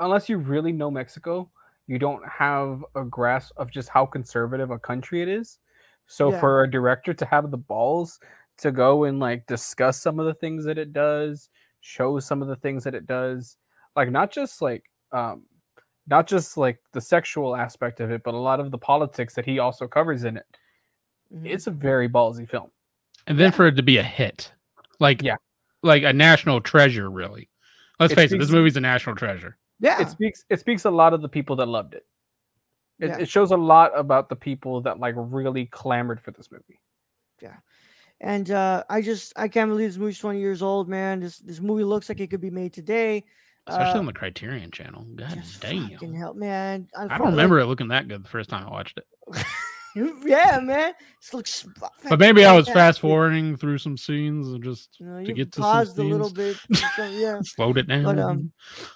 unless 0.00 0.28
you 0.28 0.38
really 0.38 0.72
know 0.72 0.90
Mexico, 0.90 1.50
you 1.86 1.98
don't 1.98 2.26
have 2.28 2.84
a 2.94 3.04
grasp 3.04 3.52
of 3.56 3.70
just 3.70 3.88
how 3.90 4.06
conservative 4.06 4.70
a 4.70 4.78
country 4.78 5.22
it 5.22 5.28
is. 5.28 5.58
So 6.06 6.30
Yeah. 6.32 6.40
for 6.40 6.62
a 6.64 6.70
director 6.70 7.12
to 7.14 7.24
have 7.26 7.50
the 7.50 7.56
balls 7.58 8.18
to 8.58 8.72
go 8.72 9.04
and 9.04 9.18
like 9.20 9.46
discuss 9.46 10.00
some 10.00 10.18
of 10.20 10.26
the 10.26 10.34
things 10.34 10.64
that 10.64 10.78
it 10.78 10.92
does, 10.92 11.48
show 11.80 12.18
some 12.20 12.42
of 12.42 12.48
the 12.48 12.56
things 12.56 12.84
that 12.84 12.94
it 12.94 13.06
does, 13.06 13.56
like 13.96 14.10
not 14.10 14.30
just 14.30 14.60
like 14.62 14.84
um 15.12 15.44
not 16.06 16.26
just 16.26 16.56
like 16.56 16.78
the 16.92 17.00
sexual 17.00 17.54
aspect 17.54 18.00
of 18.00 18.10
it, 18.10 18.22
but 18.24 18.34
a 18.34 18.38
lot 18.38 18.60
of 18.60 18.70
the 18.70 18.78
politics 18.78 19.34
that 19.34 19.44
he 19.44 19.58
also 19.58 19.86
covers 19.86 20.24
in 20.24 20.36
it. 20.38 20.46
Mhm. 21.32 21.46
It's 21.46 21.66
a 21.66 21.70
very 21.70 22.08
ballsy 22.08 22.48
film. 22.48 22.70
And 23.26 23.38
then 23.38 23.50
Yeah. 23.52 23.56
for 23.56 23.66
it 23.66 23.76
to 23.76 23.82
be 23.82 23.98
a 23.98 24.02
hit, 24.02 24.52
like 25.00 25.22
Yeah. 25.22 25.36
like 25.82 26.02
a 26.02 26.12
national 26.12 26.60
treasure, 26.60 27.10
really. 27.10 27.48
Let's 28.00 28.12
It 28.12 28.16
face 28.16 28.32
it, 28.32 28.38
this 28.38 28.50
movie's 28.50 28.76
a 28.76 28.80
national 28.80 29.16
treasure. 29.16 29.58
yeah, 29.80 30.00
it 30.00 30.08
speaks 30.08 30.44
it 30.48 30.60
speaks 30.60 30.84
a 30.84 30.90
lot 30.90 31.12
of 31.14 31.20
the 31.22 31.28
people 31.28 31.56
that 31.56 31.66
loved 31.68 31.94
it. 31.94 32.06
It, 32.98 33.08
Yeah. 33.08 33.18
it 33.18 33.28
shows 33.28 33.50
a 33.52 33.56
lot 33.56 33.92
about 33.96 34.28
the 34.28 34.36
people 34.36 34.80
that 34.82 34.98
like 34.98 35.14
really 35.16 35.66
clamored 35.66 36.20
for 36.20 36.30
this 36.32 36.50
movie. 36.50 36.80
And 38.20 38.50
uh, 38.50 38.84
I 38.88 39.00
just 39.02 39.32
I 39.36 39.48
can't 39.48 39.70
believe 39.70 39.90
this 39.90 39.96
movie's 39.98 40.18
twenty 40.18 40.40
years 40.40 40.62
old, 40.62 40.88
man. 40.88 41.20
This 41.20 41.38
this 41.38 41.60
movie 41.60 41.84
looks 41.84 42.08
like 42.08 42.20
it 42.20 42.28
could 42.28 42.40
be 42.40 42.50
made 42.50 42.72
today. 42.72 43.24
Especially 43.66 43.96
Uh, 43.96 43.98
on 43.98 44.06
the 44.06 44.12
Criterion 44.14 44.70
channel. 44.70 45.04
God 45.14 45.34
just 45.34 45.60
damn. 45.60 45.90
fucking 45.90 46.14
hell, 46.14 46.32
man. 46.34 46.88
I 46.96 47.06
felt 47.08 47.18
don't 47.20 47.30
remember 47.32 47.58
it 47.60 47.66
looking 47.66 47.88
that 47.88 48.08
good 48.08 48.24
the 48.24 48.28
first 48.28 48.48
time 48.48 48.66
I 48.66 48.70
watched 48.70 48.98
it. 48.98 49.44
yeah, 50.24 50.58
man. 50.62 50.94
This 51.20 51.34
looks. 51.34 51.66
But 52.08 52.18
maybe 52.18 52.44
I 52.46 52.54
was 52.54 52.66
fast 52.68 53.00
forwarding 53.00 53.56
through 53.58 53.76
some 53.78 53.96
scenes 53.98 54.48
and 54.48 54.64
just 54.64 54.98
You, 54.98 55.06
know, 55.06 55.24
to 55.24 55.32
get 55.34 55.52
to 55.52 55.56
some 55.56 55.62
paused 55.64 55.98
a 55.98 56.02
little 56.02 56.30
bit. 56.32 56.56
so, 56.96 57.04
yeah. 57.06 57.40
slowed 57.42 57.76
it 57.76 57.88
down. 57.88 58.04
But, 58.04 58.18
um, 58.18 58.52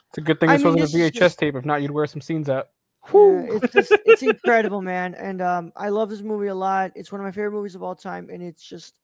It's 0.09 0.19
a 0.19 0.21
good 0.23 0.41
thing 0.41 0.49
I 0.49 0.57
this 0.57 0.65
mean, 0.65 0.75
wasn't 0.77 0.95
a 0.95 1.11
VHS 1.11 1.15
just- 1.15 1.39
tape. 1.39 1.55
If 1.55 1.65
not, 1.67 1.83
you'd 1.83 1.91
wear 1.91 2.07
some 2.07 2.21
scenes 2.23 2.49
out. 2.49 2.69
Yeah, 3.13 3.47
it's 3.61 3.73
just 3.75 3.93
it's 4.07 4.23
incredible, 4.23 4.81
man. 4.81 5.15
And 5.17 5.43
um, 5.43 5.73
I 5.77 5.89
love 5.89 6.09
this 6.09 6.23
movie 6.23 6.47
a 6.47 6.55
lot. 6.55 6.93
It's 6.95 7.11
one 7.11 7.21
of 7.21 7.25
my 7.25 7.33
favorite 7.33 7.51
movies 7.53 7.75
of 7.75 7.83
all 7.83 7.97
time, 7.97 8.31
and 8.33 8.41
it's 8.43 8.63
just 8.63 8.95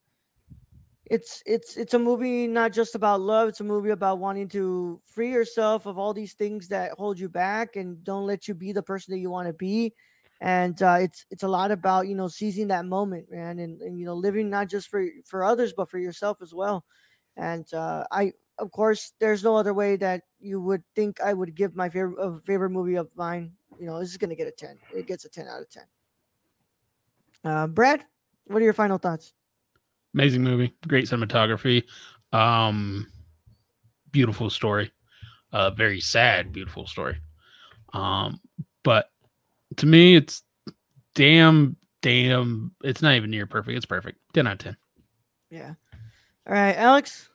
it's 1.11 1.43
it's 1.47 1.77
it's 1.77 1.95
a 1.95 1.99
movie 1.99 2.47
not 2.47 2.73
just 2.73 2.95
about 2.95 3.21
love. 3.21 3.49
It's 3.49 3.61
a 3.61 3.65
movie 3.65 3.91
about 3.91 4.19
wanting 4.19 4.49
to 4.49 5.01
free 5.07 5.31
yourself 5.31 5.87
of 5.87 5.99
all 5.99 6.13
these 6.13 6.35
things 6.35 6.69
that 6.69 6.93
hold 6.93 7.19
you 7.19 7.29
back 7.29 7.77
and 7.77 8.03
don't 8.05 8.27
let 8.27 8.47
you 8.47 8.55
be 8.55 8.73
the 8.73 8.83
person 8.83 9.13
that 9.13 9.19
you 9.19 9.31
want 9.31 9.49
to 9.49 9.55
be. 9.55 9.95
And 10.41 10.81
uh, 10.83 10.99
it's 11.01 11.25
it's 11.31 11.43
a 11.43 11.49
lot 11.49 11.71
about 11.71 12.09
you 12.09 12.15
know 12.15 12.29
seizing 12.29 12.69
that 12.69 12.85
moment, 12.85 13.31
man, 13.31 13.59
and, 13.59 13.81
and 13.81 13.99
you 13.99 14.05
know 14.05 14.15
living 14.15 14.51
not 14.51 14.69
just 14.69 14.89
for 14.89 15.05
for 15.25 15.45
others 15.45 15.73
but 15.77 15.89
for 15.89 15.99
yourself 15.99 16.43
as 16.43 16.53
well. 16.53 16.85
And 17.37 17.73
uh, 17.73 18.05
I 18.13 18.33
of 18.59 18.71
course, 18.71 19.13
there's 19.19 19.45
no 19.45 19.57
other 19.57 19.73
way 19.73 19.97
that 19.97 20.23
you 20.41 20.61
would 20.61 20.83
think 20.95 21.21
I 21.21 21.33
would 21.33 21.55
give 21.55 21.75
my 21.75 21.89
favorite 21.89 22.21
uh, 22.21 22.39
favorite 22.41 22.71
movie 22.71 22.97
of 22.97 23.09
mine. 23.17 23.53
You 23.81 23.87
know, 23.87 23.99
this 23.99 24.11
is 24.11 24.17
gonna 24.17 24.35
get 24.35 24.49
a 24.49 24.53
ten. 24.53 24.79
It 24.95 25.07
gets 25.07 25.25
a 25.25 25.29
ten 25.29 25.49
out 25.49 25.63
of 25.63 25.71
ten. 25.71 25.85
Uh, 27.45 27.67
Brad, 27.67 28.05
what 28.47 28.61
are 28.61 28.65
your 28.65 28.73
final 28.75 28.99
thoughts? 28.99 29.33
Amazing 30.19 30.43
movie, 30.43 30.75
great 30.89 31.05
cinematography, 31.05 31.85
um, 32.33 33.07
beautiful 34.11 34.51
story, 34.51 34.91
uh, 35.53 35.71
very 35.71 36.01
sad, 36.01 36.51
beautiful 36.51 36.89
story. 36.89 37.19
Um, 37.93 38.41
but 38.83 39.11
to 39.77 39.87
me, 39.87 40.17
it's 40.17 40.43
damn, 41.15 41.77
damn. 42.03 42.73
It's 42.83 43.01
not 43.01 43.15
even 43.15 43.31
near 43.31 43.47
perfect. 43.47 43.77
It's 43.77 43.87
perfect. 43.87 44.19
Ten 44.35 44.49
out 44.49 44.55
of 44.55 44.59
ten. 44.59 44.77
Yeah. 45.53 45.75
All 46.49 46.55
right, 46.55 46.77
Alex. 46.77 47.31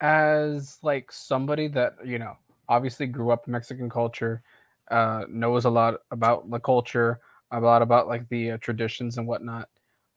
As 0.00 0.78
like 0.84 1.10
somebody 1.10 1.66
that 1.66 1.94
you 2.04 2.20
know 2.20 2.34
obviously 2.68 3.08
grew 3.08 3.32
up 3.32 3.48
in 3.48 3.52
Mexican 3.52 3.90
culture, 3.90 4.44
uh, 4.92 5.24
knows 5.28 5.64
a 5.64 5.70
lot 5.70 5.96
about 6.12 6.48
the 6.48 6.60
culture, 6.60 7.18
a 7.50 7.58
lot 7.58 7.82
about 7.82 8.06
like 8.06 8.28
the 8.28 8.52
uh, 8.52 8.58
traditions 8.58 9.18
and 9.18 9.26
whatnot. 9.26 9.68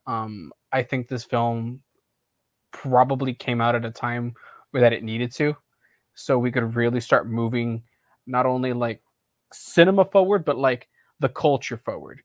Um, 0.10 0.52
I 0.72 0.82
think 0.82 1.08
this 1.08 1.24
film 1.24 1.82
probably 2.72 3.34
came 3.34 3.62
out 3.62 3.76
at 3.76 3.86
a 3.86 3.92
time 3.92 4.34
where 4.72 4.82
that 4.82 4.92
it 4.94 5.04
needed 5.04 5.32
to, 5.34 5.56
so 6.16 6.40
we 6.40 6.52
could 6.52 6.76
really 6.76 7.00
start 7.00 7.30
moving 7.30 7.84
not 8.26 8.48
only 8.48 8.74
like 8.74 9.02
cinema 9.54 10.04
forward, 10.04 10.44
but 10.46 10.58
like 10.58 10.90
the 11.20 11.30
culture 11.30 11.78
forward. 11.78 12.22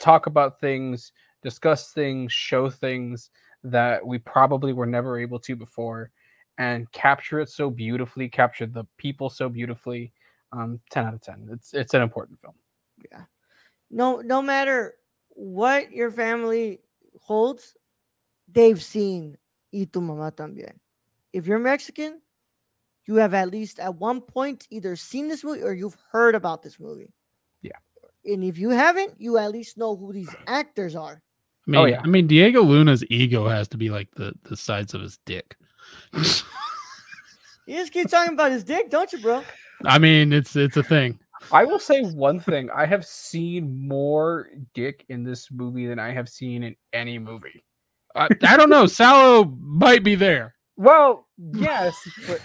Talk 0.00 0.26
about 0.26 0.60
things, 0.60 1.12
discuss 1.42 1.92
things, 1.92 2.32
show 2.32 2.68
things 2.68 3.30
that 3.62 4.04
we 4.04 4.18
probably 4.18 4.72
were 4.72 4.86
never 4.86 5.20
able 5.20 5.38
to 5.38 5.54
before, 5.54 6.10
and 6.58 6.90
capture 6.90 7.38
it 7.38 7.48
so 7.48 7.70
beautifully, 7.70 8.28
capture 8.28 8.66
the 8.66 8.84
people 8.98 9.30
so 9.30 9.48
beautifully. 9.48 10.12
Um, 10.50 10.80
ten 10.90 11.06
out 11.06 11.14
of 11.14 11.22
ten. 11.22 11.48
It's 11.52 11.72
it's 11.72 11.94
an 11.94 12.02
important 12.02 12.40
film. 12.40 12.54
Yeah. 13.12 13.22
No, 13.92 14.16
no 14.20 14.42
matter 14.42 14.94
what 15.28 15.92
your 15.92 16.10
family 16.10 16.80
holds, 17.22 17.74
they've 18.48 18.82
seen 18.82 19.36
Y 19.72 19.86
tu 19.90 20.00
mamá 20.00 20.34
también. 20.34 20.78
If 21.32 21.46
you're 21.46 21.58
Mexican, 21.58 22.20
you 23.06 23.16
have 23.16 23.34
at 23.34 23.50
least 23.50 23.78
at 23.80 23.94
one 23.94 24.20
point 24.20 24.66
either 24.70 24.96
seen 24.96 25.28
this 25.28 25.42
movie 25.42 25.62
or 25.62 25.72
you've 25.72 25.96
heard 26.10 26.34
about 26.34 26.62
this 26.62 26.78
movie. 26.78 27.12
Yeah. 27.62 27.78
And 28.24 28.44
if 28.44 28.58
you 28.58 28.70
haven't, 28.70 29.14
you 29.18 29.38
at 29.38 29.50
least 29.50 29.78
know 29.78 29.96
who 29.96 30.12
these 30.12 30.34
actors 30.46 30.94
are. 30.94 31.22
I 31.66 31.70
mean, 31.70 31.80
Oh, 31.80 31.84
yeah. 31.86 32.00
I 32.02 32.06
mean, 32.06 32.26
Diego 32.26 32.62
Luna's 32.62 33.04
ego 33.08 33.48
has 33.48 33.68
to 33.68 33.76
be 33.76 33.88
like 33.88 34.10
the 34.14 34.34
the 34.44 34.56
size 34.56 34.94
of 34.94 35.00
his 35.00 35.18
dick. 35.24 35.56
You 37.66 37.76
just 37.76 37.92
keep 37.92 38.08
talking 38.08 38.34
about 38.34 38.50
his 38.50 38.64
dick, 38.64 38.90
don't 38.90 39.12
you, 39.12 39.20
bro? 39.20 39.44
I 39.84 39.98
mean, 39.98 40.32
it's 40.32 40.56
it's 40.56 40.76
a 40.76 40.82
thing. 40.82 41.18
I 41.50 41.64
will 41.64 41.78
say 41.78 42.02
one 42.02 42.38
thing: 42.40 42.70
I 42.70 42.86
have 42.86 43.04
seen 43.04 43.86
more 43.88 44.48
dick 44.74 45.04
in 45.08 45.24
this 45.24 45.50
movie 45.50 45.86
than 45.86 45.98
I 45.98 46.12
have 46.12 46.28
seen 46.28 46.62
in 46.62 46.76
any 46.92 47.18
movie. 47.18 47.64
I, 48.14 48.28
I 48.42 48.56
don't 48.56 48.70
know. 48.70 48.86
Salo 48.98 49.44
might 49.58 50.04
be 50.04 50.14
there. 50.14 50.54
Well, 50.76 51.26
yes, 51.38 51.96
but 52.26 52.40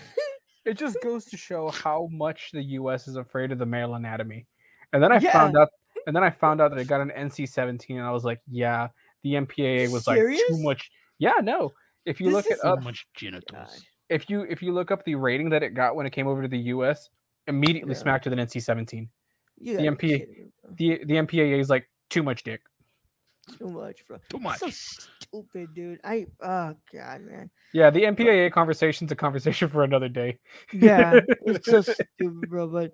it 0.66 0.78
just 0.78 0.98
goes 1.04 1.26
to 1.26 1.38
show 1.38 1.70
how 1.70 2.08
much 2.12 2.50
the 2.54 2.62
U.S. 2.64 3.08
is 3.08 3.16
afraid 3.16 3.52
of 3.52 3.58
the 3.60 3.66
male 3.66 3.96
anatomy. 3.96 4.48
And 4.94 5.04
then 5.04 5.12
I 5.12 5.20
Yeah. 5.20 5.34
found 5.34 5.58
out, 5.58 5.70
and 6.08 6.16
then 6.16 6.24
I 6.24 6.30
found 6.30 6.62
out 6.62 6.72
that 6.72 6.80
it 6.80 6.88
got 6.88 7.02
an 7.02 7.12
NC-17, 7.18 7.98
and 7.98 8.02
I 8.02 8.12
was 8.12 8.24
like, 8.24 8.40
yeah, 8.50 8.88
the 9.24 9.34
MPAA 9.34 9.92
was 9.92 10.08
like 10.08 10.20
too 10.20 10.58
much. 10.64 10.90
Yeah, 11.20 11.34
no. 11.42 11.74
If 12.06 12.22
you 12.22 12.28
This 12.28 12.34
look 12.36 12.46
it 12.48 12.54
is- 12.54 12.62
So 12.62 12.70
up, 12.74 12.84
much 12.84 13.06
genitals. 13.16 13.84
if 14.10 14.30
you 14.30 14.42
if 14.44 14.62
you 14.62 14.72
look 14.74 14.92
up 14.92 15.04
the 15.04 15.16
rating 15.16 15.50
that 15.50 15.64
it 15.64 15.74
got 15.74 15.96
when 15.96 16.06
it 16.06 16.12
came 16.12 16.28
over 16.28 16.42
to 16.42 16.48
the 16.48 16.58
U.S., 16.76 17.10
immediately 17.48 17.94
Yeah. 17.94 18.00
smacked 18.00 18.26
with 18.26 18.34
an 18.34 18.40
NC-17. 18.40 19.08
You 19.60 19.78
The 19.78 19.84
gotta 19.84 19.96
MP 19.96 20.02
kidding 20.20 20.30
me, 20.30 20.52
bro. 20.62 20.72
The 20.78 21.06
the 21.06 21.14
MPAA 21.16 21.60
is 21.60 21.70
like 21.70 21.90
too 22.10 22.24
much 22.24 22.44
dick. 22.44 22.62
Too 23.58 23.70
much, 23.70 24.06
bro. 24.06 24.20
Too 24.30 24.40
It's 24.44 24.60
So 24.60 24.70
stupid, 24.70 25.74
dude. 25.74 26.00
I 26.04 26.28
oh 26.42 26.76
god, 26.94 27.22
man. 27.22 27.50
Yeah, 27.74 27.90
the 27.90 28.04
MPAA 28.04 28.52
conversation's 28.52 29.12
a 29.12 29.16
conversation 29.16 29.68
for 29.74 29.84
another 29.84 30.10
day. 30.10 30.40
Yeah, 30.74 31.22
it's 31.46 31.66
so 31.70 31.82
stupid, 31.82 32.50
bro. 32.50 32.68
But 32.68 32.94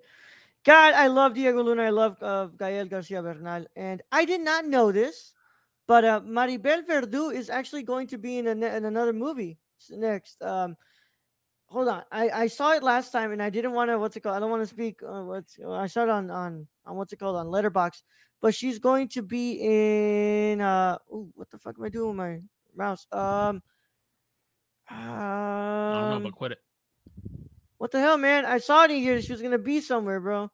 God, 0.64 0.94
I 0.94 1.08
love 1.08 1.34
Diego 1.34 1.62
Luna. 1.62 1.82
I 1.82 1.90
love 1.90 2.16
uh, 2.22 2.46
Gael 2.46 2.86
Garcia 2.86 3.22
Bernal, 3.22 3.66
and 3.76 4.02
I 4.12 4.24
did 4.24 4.40
not 4.40 4.64
know 4.66 4.92
this, 4.92 5.34
but 5.86 6.04
uh, 6.04 6.20
Maribel 6.20 6.86
Verdú 6.86 7.34
is 7.34 7.50
actually 7.50 7.82
going 7.82 8.06
to 8.08 8.18
be 8.18 8.38
in, 8.38 8.46
a, 8.46 8.52
in 8.52 8.84
another 8.84 9.12
movie 9.12 9.58
next. 9.90 10.40
Um, 10.42 10.76
hold 11.74 11.88
on, 11.88 12.04
I, 12.12 12.30
I 12.30 12.46
saw 12.46 12.72
it 12.72 12.84
last 12.84 13.10
time, 13.10 13.32
and 13.32 13.42
I 13.42 13.50
didn't 13.50 13.72
want 13.72 13.90
to. 13.90 13.98
What's 13.98 14.16
it 14.16 14.20
called? 14.20 14.36
I 14.36 14.40
don't 14.40 14.50
want 14.50 14.62
to 14.62 14.66
speak. 14.66 15.02
Uh, 15.02 15.24
what's 15.24 15.58
I 15.68 15.88
saw 15.88 16.04
it 16.04 16.08
on 16.08 16.30
on 16.30 16.66
on 16.86 16.96
what's 16.96 17.12
it 17.12 17.18
called 17.18 17.36
on 17.36 17.48
Letterboxd, 17.48 18.02
but 18.40 18.54
she's 18.54 18.78
going 18.78 19.08
to 19.08 19.22
be 19.22 19.58
in. 19.60 20.60
Uh, 20.60 20.98
ooh, 21.12 21.28
what 21.34 21.50
the 21.50 21.58
fuck 21.58 21.74
am 21.76 21.84
I 21.84 21.88
doing 21.88 22.08
with 22.08 22.16
my 22.16 22.38
mouse? 22.76 23.06
Um. 23.12 23.62
I 24.88 26.00
don't 26.00 26.10
know, 26.10 26.16
um, 26.16 26.22
but 26.22 26.34
quit 26.34 26.52
it. 26.52 26.58
what 27.78 27.90
the 27.90 28.00
hell, 28.00 28.18
man? 28.18 28.44
I 28.44 28.58
saw 28.58 28.84
it 28.84 28.90
in 28.90 28.98
here. 28.98 29.20
She 29.20 29.32
was 29.32 29.42
gonna 29.42 29.58
be 29.58 29.80
somewhere, 29.80 30.20
bro. 30.20 30.50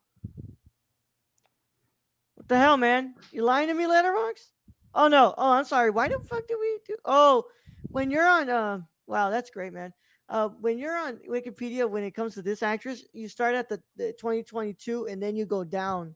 What 2.37 2.49
the 2.49 2.57
hell, 2.57 2.77
man? 2.77 3.15
You 3.33 3.45
lying 3.45 3.69
to 3.69 3.75
me, 3.75 3.85
Letterboxd? 3.85 4.49
Oh 4.95 5.09
no. 5.09 5.35
Oh, 5.37 5.53
I'm 5.53 5.65
sorry. 5.65 5.91
Why 5.91 6.09
the 6.09 6.19
fuck 6.21 6.47
did 6.49 6.57
we 6.59 6.79
do? 6.87 6.97
Oh, 7.05 7.45
when 7.89 8.11
you're 8.11 8.27
on. 8.27 8.49
Uh, 8.49 8.81
wow, 9.07 9.31
that's 9.31 9.51
great, 9.51 9.73
man. 9.73 9.93
Uh, 10.31 10.49
when 10.61 10.79
you're 10.79 10.97
on 10.97 11.19
Wikipedia, 11.29 11.91
when 11.91 12.05
it 12.05 12.13
comes 12.15 12.35
to 12.35 12.43
this 12.43 12.63
actress, 12.63 13.05
you 13.13 13.29
start 13.29 13.55
at 13.57 13.69
the, 13.69 13.83
the 13.97 14.13
2022 14.13 15.07
and 15.07 15.21
then 15.21 15.35
you 15.35 15.45
go 15.45 15.65
down 15.65 16.15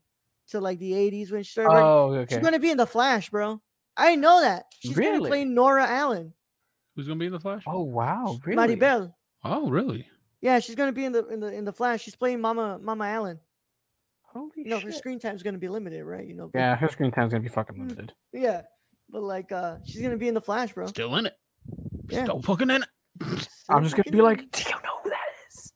to 0.48 0.60
like 0.60 0.78
the 0.78 0.92
80s 0.92 1.32
when 1.32 1.42
she 1.42 1.50
started. 1.50 1.70
working. 1.70 1.84
Oh, 1.84 2.14
okay. 2.22 2.34
She's 2.36 2.44
gonna 2.44 2.58
be 2.60 2.70
in 2.70 2.76
the 2.76 2.86
Flash, 2.86 3.28
bro. 3.30 3.60
I 3.96 4.14
know 4.14 4.40
that. 4.40 4.66
She's 4.80 4.94
gonna 4.96 5.10
Really? 5.12 5.30
play 5.30 5.44
Nora 5.44 5.86
Allen, 5.86 6.32
Who's 6.94 7.08
gonna 7.08 7.18
be 7.18 7.26
in 7.26 7.32
the 7.32 7.40
Flash? 7.40 7.64
Oh 7.66 7.82
wow, 7.82 8.38
really? 8.44 8.76
Maribel. 8.76 9.12
Oh, 9.42 9.68
really? 9.68 10.06
Yeah, 10.40 10.60
she's 10.60 10.76
gonna 10.76 10.92
be 10.92 11.04
in 11.06 11.12
the 11.12 11.26
in 11.28 11.40
the 11.40 11.52
in 11.52 11.64
the 11.64 11.72
Flash. 11.72 12.02
She's 12.02 12.14
playing 12.14 12.40
Mama 12.40 12.78
Mama 12.80 13.06
Allen. 13.06 13.40
Holy 14.22 14.50
you 14.56 14.64
know 14.66 14.78
her 14.80 14.92
screen 14.92 15.18
time 15.18 15.34
is 15.36 15.42
going 15.44 15.54
to 15.54 15.60
be 15.60 15.68
limited 15.68 16.04
right 16.04 16.26
you 16.26 16.34
know 16.34 16.48
but- 16.52 16.58
Yeah, 16.58 16.74
her 16.74 16.88
screen 16.88 17.12
time's 17.12 17.32
gonna 17.32 17.42
be 17.44 17.48
fucking 17.48 17.76
Mm. 17.76 17.80
limited. 17.80 18.12
yeah 18.32 18.62
but 19.08 19.22
like 19.22 19.52
uh 19.52 19.76
she's 19.84 20.00
going 20.00 20.10
to 20.10 20.16
be 20.16 20.26
in 20.26 20.34
the 20.34 20.40
flash 20.40 20.72
bro 20.72 20.86
Still 20.86 21.14
in 21.16 21.26
it. 21.26 21.34
Yeah. 22.08 22.24
Still 22.24 22.42
fucking 22.42 22.68
in 22.68 22.82
it. 22.82 22.88
I'm 23.68 23.82
just 23.82 23.96
gonna 23.96 24.10
be 24.10 24.20
like, 24.20 24.50
do 24.50 24.62
you 24.64 24.70
know 24.70 24.98
who 25.02 25.10
that 25.10 25.18
is? 25.48 25.72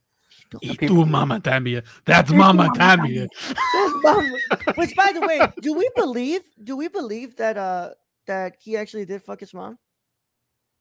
Y 0.62 0.76
people- 0.76 1.04
tu 1.04 1.06
Mama 1.06 1.40
Tambia. 1.44 1.84
That's 2.04 2.30
Mama 2.30 2.64
Mama 2.64 2.78
Tambia. 2.78 3.28
That's 3.48 3.94
Mama- 4.02 4.74
which 4.76 4.94
by 4.96 5.12
the 5.12 5.20
way 5.20 5.40
do 5.60 5.74
we 5.74 5.88
believe 5.96 6.42
do 6.64 6.76
we 6.76 6.88
believe 6.88 7.36
that 7.36 7.56
uh 7.56 7.90
that 8.26 8.56
he 8.60 8.76
actually 8.76 9.04
did 9.04 9.22
fuck 9.22 9.40
his 9.40 9.54
mom 9.54 9.78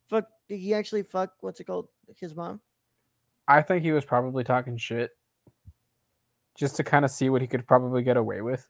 fuck 0.09 0.25
did 0.49 0.57
he 0.57 0.73
actually 0.73 1.03
fuck 1.03 1.31
what's 1.39 1.59
it 1.59 1.63
called 1.63 1.87
his 2.15 2.35
mom 2.35 2.59
I 3.47 3.61
think 3.61 3.83
he 3.83 3.91
was 3.93 4.03
probably 4.03 4.43
talking 4.43 4.77
shit 4.77 5.11
just 6.57 6.75
to 6.75 6.83
kind 6.83 7.05
of 7.05 7.11
see 7.11 7.29
what 7.29 7.41
he 7.41 7.47
could 7.47 7.65
probably 7.65 8.01
get 8.03 8.17
away 8.17 8.41
with. 8.41 8.67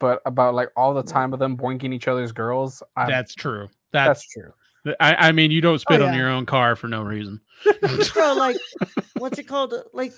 But 0.00 0.20
about 0.26 0.54
like 0.54 0.70
all 0.76 0.94
the 0.94 1.02
time 1.02 1.32
of 1.32 1.38
them 1.38 1.56
boinking 1.56 1.92
each 1.92 2.08
other's 2.08 2.32
girls, 2.32 2.82
I, 2.96 3.06
That's 3.06 3.34
true. 3.34 3.68
that's, 3.92 4.20
That's, 4.22 4.28
true. 4.28 4.52
I, 5.00 5.28
I 5.28 5.32
mean, 5.32 5.50
you 5.50 5.60
don't 5.60 5.78
spit 5.78 6.00
oh, 6.00 6.04
on 6.06 6.10
Oh, 6.10 6.12
yeah. 6.12 6.18
your 6.18 6.28
own 6.30 6.46
car 6.46 6.76
for 6.76 6.88
no 6.88 7.02
reason. 7.02 7.40
bro 8.14 8.34
like 8.34 8.56
what's 9.18 9.38
it 9.38 9.44
called 9.48 9.74
like 9.92 10.12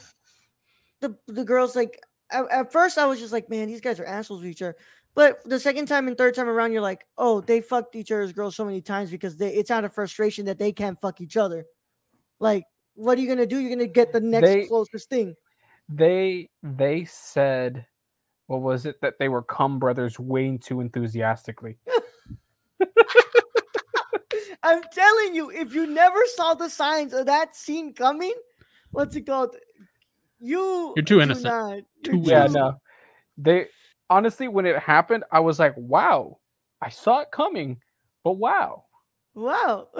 the 1.01 1.17
the 1.27 1.43
girls 1.45 1.75
like 1.75 1.99
at, 2.31 2.45
at 2.51 2.71
first 2.71 2.99
i 2.99 3.07
was 3.07 3.19
just 3.19 3.33
like 3.33 3.49
man 3.49 3.67
these 3.67 3.81
guys 3.81 3.99
are 3.99 4.05
assholes 4.05 4.43
with 4.43 4.51
each 4.51 4.61
other 4.61 4.77
but 5.15 5.41
the 5.47 5.59
second 5.59 5.87
time 5.87 6.07
and 6.07 6.19
third 6.19 6.35
time 6.35 6.51
around 6.51 6.71
you're 6.71 6.83
like 6.83 7.07
oh 7.17 7.41
they 7.41 7.63
fucked 7.63 7.97
each 7.97 8.13
other's 8.13 8.35
girls 8.35 8.55
so 8.55 8.63
many 8.63 8.83
times 8.83 9.11
because 9.11 9.39
they 9.39 9.55
it's 9.55 9.71
out 9.71 9.85
of 9.87 9.95
frustration 9.95 10.45
that 10.45 10.59
they 10.59 10.71
can't 10.71 11.01
fuck 11.01 11.23
each 11.23 11.39
other 11.39 11.65
like 12.41 12.65
what 12.95 13.17
are 13.17 13.23
you 13.23 13.29
gonna 13.29 13.47
do 13.47 13.59
you're 13.59 13.71
gonna 13.75 13.87
get 13.87 14.13
the 14.13 14.21
next 14.21 14.47
They- 14.47 14.67
closest 14.67 15.09
thing 15.09 15.35
They 15.89 16.51
they 16.63 17.07
said 17.07 17.87
what 18.49 18.61
was 18.61 18.85
it 18.85 19.01
that 19.01 19.15
they 19.19 19.29
were 19.31 19.43
cum 19.43 19.79
brothers 19.79 20.19
way 20.19 20.59
too 20.59 20.81
enthusiastically. 20.83 21.79
I'm 24.63 24.83
telling 24.93 25.35
you 25.35 25.51
if 25.51 25.75
you 25.75 25.87
never 25.87 26.21
saw 26.37 26.55
the 26.55 26.69
signs 26.69 27.13
of 27.13 27.27
that 27.27 27.55
scene 27.57 27.93
coming 27.93 28.35
what's 28.93 29.17
it 29.17 29.27
called 29.27 29.57
you 30.41 30.93
You're 30.97 31.05
too 31.05 31.21
innocent. 31.21 31.45
not- 31.45 31.83
Too 32.03 32.17
you're 32.17 32.25
Yeah, 32.25 32.39
innocent. 32.41 32.55
no. 32.55 32.81
They 33.37 33.67
honestly 34.09 34.49
when 34.49 34.67
it 34.67 34.79
happened, 34.79 35.25
I 35.31 35.41
was 35.41 35.59
like, 35.59 35.75
wow, 35.77 36.39
I 36.81 36.89
saw 36.89 37.21
it 37.21 37.31
coming, 37.31 37.79
but 38.25 38.33
wow. 38.33 38.85
wow 39.35 39.89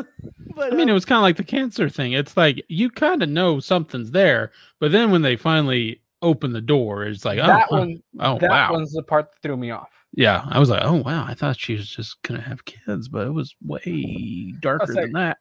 but 0.55 0.73
I 0.73 0.77
mean, 0.77 0.89
uh, 0.89 0.93
it 0.93 0.95
was 0.95 1.05
kind 1.05 1.19
of 1.19 1.23
like 1.23 1.37
the 1.37 1.45
cancer 1.45 1.89
thing. 1.89 2.13
It's 2.13 2.37
like 2.37 2.65
you 2.69 2.91
kind 2.91 3.23
of 3.23 3.29
know 3.29 3.61
something's 3.61 4.11
there, 4.11 4.53
but 4.79 4.93
then 4.93 5.11
when 5.11 5.23
they 5.23 5.37
finally 5.37 6.01
open 6.23 6.53
the 6.53 6.61
door, 6.61 7.05
it's 7.05 7.25
like, 7.25 7.39
oh, 7.39 7.47
that 7.47 7.69
huh. 7.71 7.77
one 7.77 8.03
oh, 8.19 8.39
that 8.39 8.51
wow. 8.51 8.73
one's 8.73 8.93
the 8.93 9.03
part 9.03 9.31
that 9.31 9.43
threw 9.43 9.57
me 9.57 9.71
off. 9.71 10.00
Yeah, 10.13 10.45
I 10.49 10.59
was 10.59 10.69
like, 10.71 10.83
oh 10.85 10.97
wow, 10.97 11.25
I 11.27 11.35
thought 11.35 11.59
she 11.59 11.75
was 11.75 11.89
just 11.89 12.21
gonna 12.23 12.41
have 12.41 12.65
kids, 12.65 13.09
but 13.09 13.27
it 13.27 13.31
was 13.31 13.55
way 13.65 14.55
darker 14.61 14.93
like- 14.93 15.05
than 15.05 15.13
that. 15.13 15.39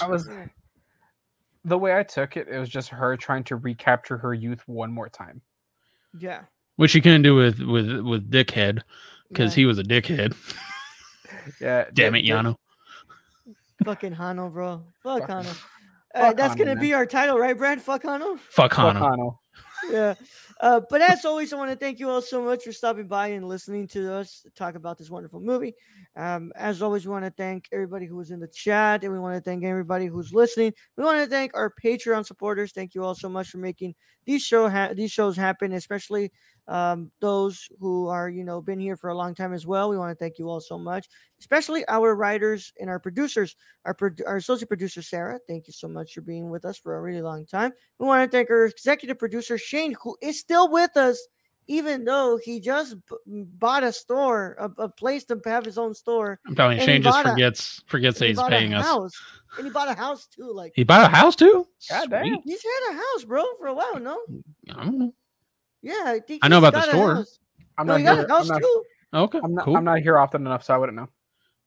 I 0.00 0.06
was 0.08 0.28
the 1.64 1.76
way 1.78 1.96
I 1.96 2.02
took 2.04 2.36
it, 2.36 2.48
it 2.48 2.58
was 2.58 2.68
just 2.68 2.88
her 2.90 3.16
trying 3.16 3.44
to 3.44 3.56
recapture 3.56 4.16
her 4.18 4.32
youth 4.32 4.62
one 4.66 4.92
more 4.92 5.08
time. 5.08 5.42
yeah 6.18 6.42
Which 6.76 6.92
she 6.92 7.00
couldn't 7.00 7.22
do 7.22 7.34
with 7.34 7.58
with 7.60 7.90
with 8.00 8.30
Dickhead 8.30 8.82
because 9.28 9.52
yeah. 9.56 9.62
he 9.62 9.66
was 9.66 9.78
a 9.78 9.84
dickhead. 9.84 10.34
Yeah. 11.60 11.84
Damn 11.92 12.14
it, 12.14 12.24
Jano. 12.24 12.56
Fucking 13.84 14.14
Jano, 14.14 14.50
bro. 14.52 14.82
Fuck 15.02 15.20
Fuck- 15.26 15.30
Jano. 15.30 15.64
Uh, 16.14 16.20
fuck 16.20 16.36
that's 16.36 16.54
Jano, 16.54 16.58
gonna 16.58 16.74
man. 16.76 16.80
be 16.82 16.94
our 16.94 17.04
title, 17.06 17.38
right, 17.38 17.56
Brad? 17.56 17.82
Fuck 17.82 18.02
Jano. 18.04 18.38
Fuck 18.38 18.74
Fuck 18.74 18.96
Jano. 18.96 19.00
Jano. 19.00 19.38
Yeah. 19.90 20.14
Uh, 20.60 20.80
but 20.90 21.00
as 21.00 21.24
always, 21.24 21.52
I 21.52 21.56
want 21.56 21.70
to 21.70 21.76
thank 21.76 22.00
you 22.00 22.10
all 22.10 22.20
so 22.20 22.42
much 22.42 22.64
for 22.64 22.72
stopping 22.72 23.06
by 23.06 23.28
and 23.28 23.46
listening 23.48 23.86
to 23.88 24.12
us 24.12 24.44
talk 24.56 24.74
about 24.74 24.98
this 24.98 25.08
wonderful 25.08 25.40
movie. 25.40 25.74
Um, 26.16 26.50
as 26.56 26.82
always, 26.82 27.06
we 27.06 27.12
want 27.12 27.24
to 27.24 27.30
thank 27.30 27.68
everybody 27.70 28.06
who 28.06 28.16
was 28.16 28.32
in 28.32 28.40
the 28.40 28.48
chat, 28.48 29.04
and 29.04 29.12
we 29.12 29.20
want 29.20 29.36
to 29.36 29.40
thank 29.40 29.62
everybody 29.64 30.06
who's 30.06 30.32
listening. 30.32 30.72
We 30.96 31.04
want 31.04 31.22
to 31.22 31.30
thank 31.30 31.52
our 31.54 31.72
Patreon 31.82 32.26
supporters. 32.26 32.72
Thank 32.72 32.94
you 32.94 33.04
all 33.04 33.14
so 33.14 33.28
much 33.28 33.50
for 33.50 33.58
making 33.58 33.94
these 34.26 34.42
show 34.42 34.68
ha- 34.68 34.90
these 34.94 35.12
shows 35.12 35.36
happen, 35.36 35.72
especially 35.72 36.32
um, 36.68 37.10
those 37.20 37.68
who 37.80 38.08
are 38.08 38.28
you 38.28 38.44
know 38.44 38.60
been 38.60 38.78
here 38.78 38.96
for 38.96 39.08
a 39.10 39.14
long 39.16 39.34
time 39.34 39.52
as 39.52 39.66
well. 39.66 39.88
We 39.90 39.98
want 39.98 40.10
to 40.16 40.22
thank 40.22 40.38
you 40.38 40.48
all 40.48 40.60
so 40.60 40.78
much, 40.78 41.08
especially 41.40 41.86
our 41.88 42.14
writers 42.14 42.72
and 42.78 42.88
our 42.90 43.00
producers. 43.00 43.56
Our 43.84 43.94
pro- 43.94 44.10
our 44.26 44.36
associate 44.36 44.68
producer 44.68 45.02
Sarah, 45.02 45.40
thank 45.48 45.66
you 45.66 45.72
so 45.72 45.88
much 45.88 46.14
for 46.14 46.20
being 46.20 46.50
with 46.50 46.64
us 46.64 46.78
for 46.78 46.96
a 46.96 47.00
really 47.00 47.22
long 47.22 47.46
time. 47.46 47.72
We 47.98 48.06
want 48.06 48.30
to 48.30 48.36
thank 48.36 48.50
our 48.50 48.66
executive 48.66 49.18
producer 49.18 49.56
Shane, 49.58 49.94
who 50.02 50.16
is 50.20 50.38
still 50.38 50.70
with 50.70 50.96
us, 50.96 51.18
even 51.68 52.04
though 52.04 52.38
he 52.42 52.60
just 52.60 52.96
b- 53.08 53.16
bought 53.26 53.82
a 53.82 53.92
store, 53.92 54.56
a, 54.58 54.82
a 54.82 54.88
place 54.88 55.24
to 55.24 55.40
have 55.46 55.64
his 55.64 55.78
own 55.78 55.94
store. 55.94 56.38
I'm 56.46 56.54
telling 56.54 56.76
you, 56.76 56.80
he 56.80 56.86
Shane 56.86 57.02
just 57.02 57.16
bought 57.16 57.26
a- 57.26 57.30
forgets 57.30 57.82
forgets 57.86 58.18
that 58.18 58.26
and 58.26 58.36
he 58.36 58.40
he's 58.42 58.48
paying 58.48 58.74
a 58.74 58.78
us. 58.78 58.84
house, 58.86 59.12
and 59.56 59.66
he 59.66 59.72
bought 59.72 59.88
a 59.88 59.94
house 59.94 60.26
too. 60.26 60.52
Like 60.52 60.72
He 60.74 60.84
bought 60.84 61.00
a 61.04 61.08
house 61.08 61.34
too. 61.34 61.66
God 61.88 62.10
damn. 62.10 62.36
He's 62.44 62.62
had 62.62 62.92
a 62.92 62.96
house, 62.96 63.24
bro, 63.24 63.44
for 63.58 63.68
a 63.68 63.74
while. 63.74 63.98
No, 63.98 64.20
I 64.70 64.84
don't 64.84 64.98
know. 64.98 65.14
Yeah, 65.82 66.02
I 66.06 66.20
think 66.20 66.44
I 66.44 66.48
know 66.48 66.58
about 66.58 66.72
the 66.72 66.80
got 66.80 66.88
store. 66.88 67.14
house. 67.16 67.38
I'm 67.76 67.86
No, 67.86 67.92
not 67.92 67.98
he 68.00 68.04
here. 68.04 68.26
I'm 68.30 68.46
not, 68.48 68.62
too. 68.62 68.82
Okay, 69.14 69.40
I'm 69.42 69.54
not, 69.54 69.64
cool. 69.64 69.76
I'm 69.76 69.84
not 69.84 70.00
here 70.00 70.18
often 70.18 70.46
enough, 70.46 70.64
so 70.64 70.74
I 70.74 70.78
wouldn't 70.78 70.96
know. 70.96 71.08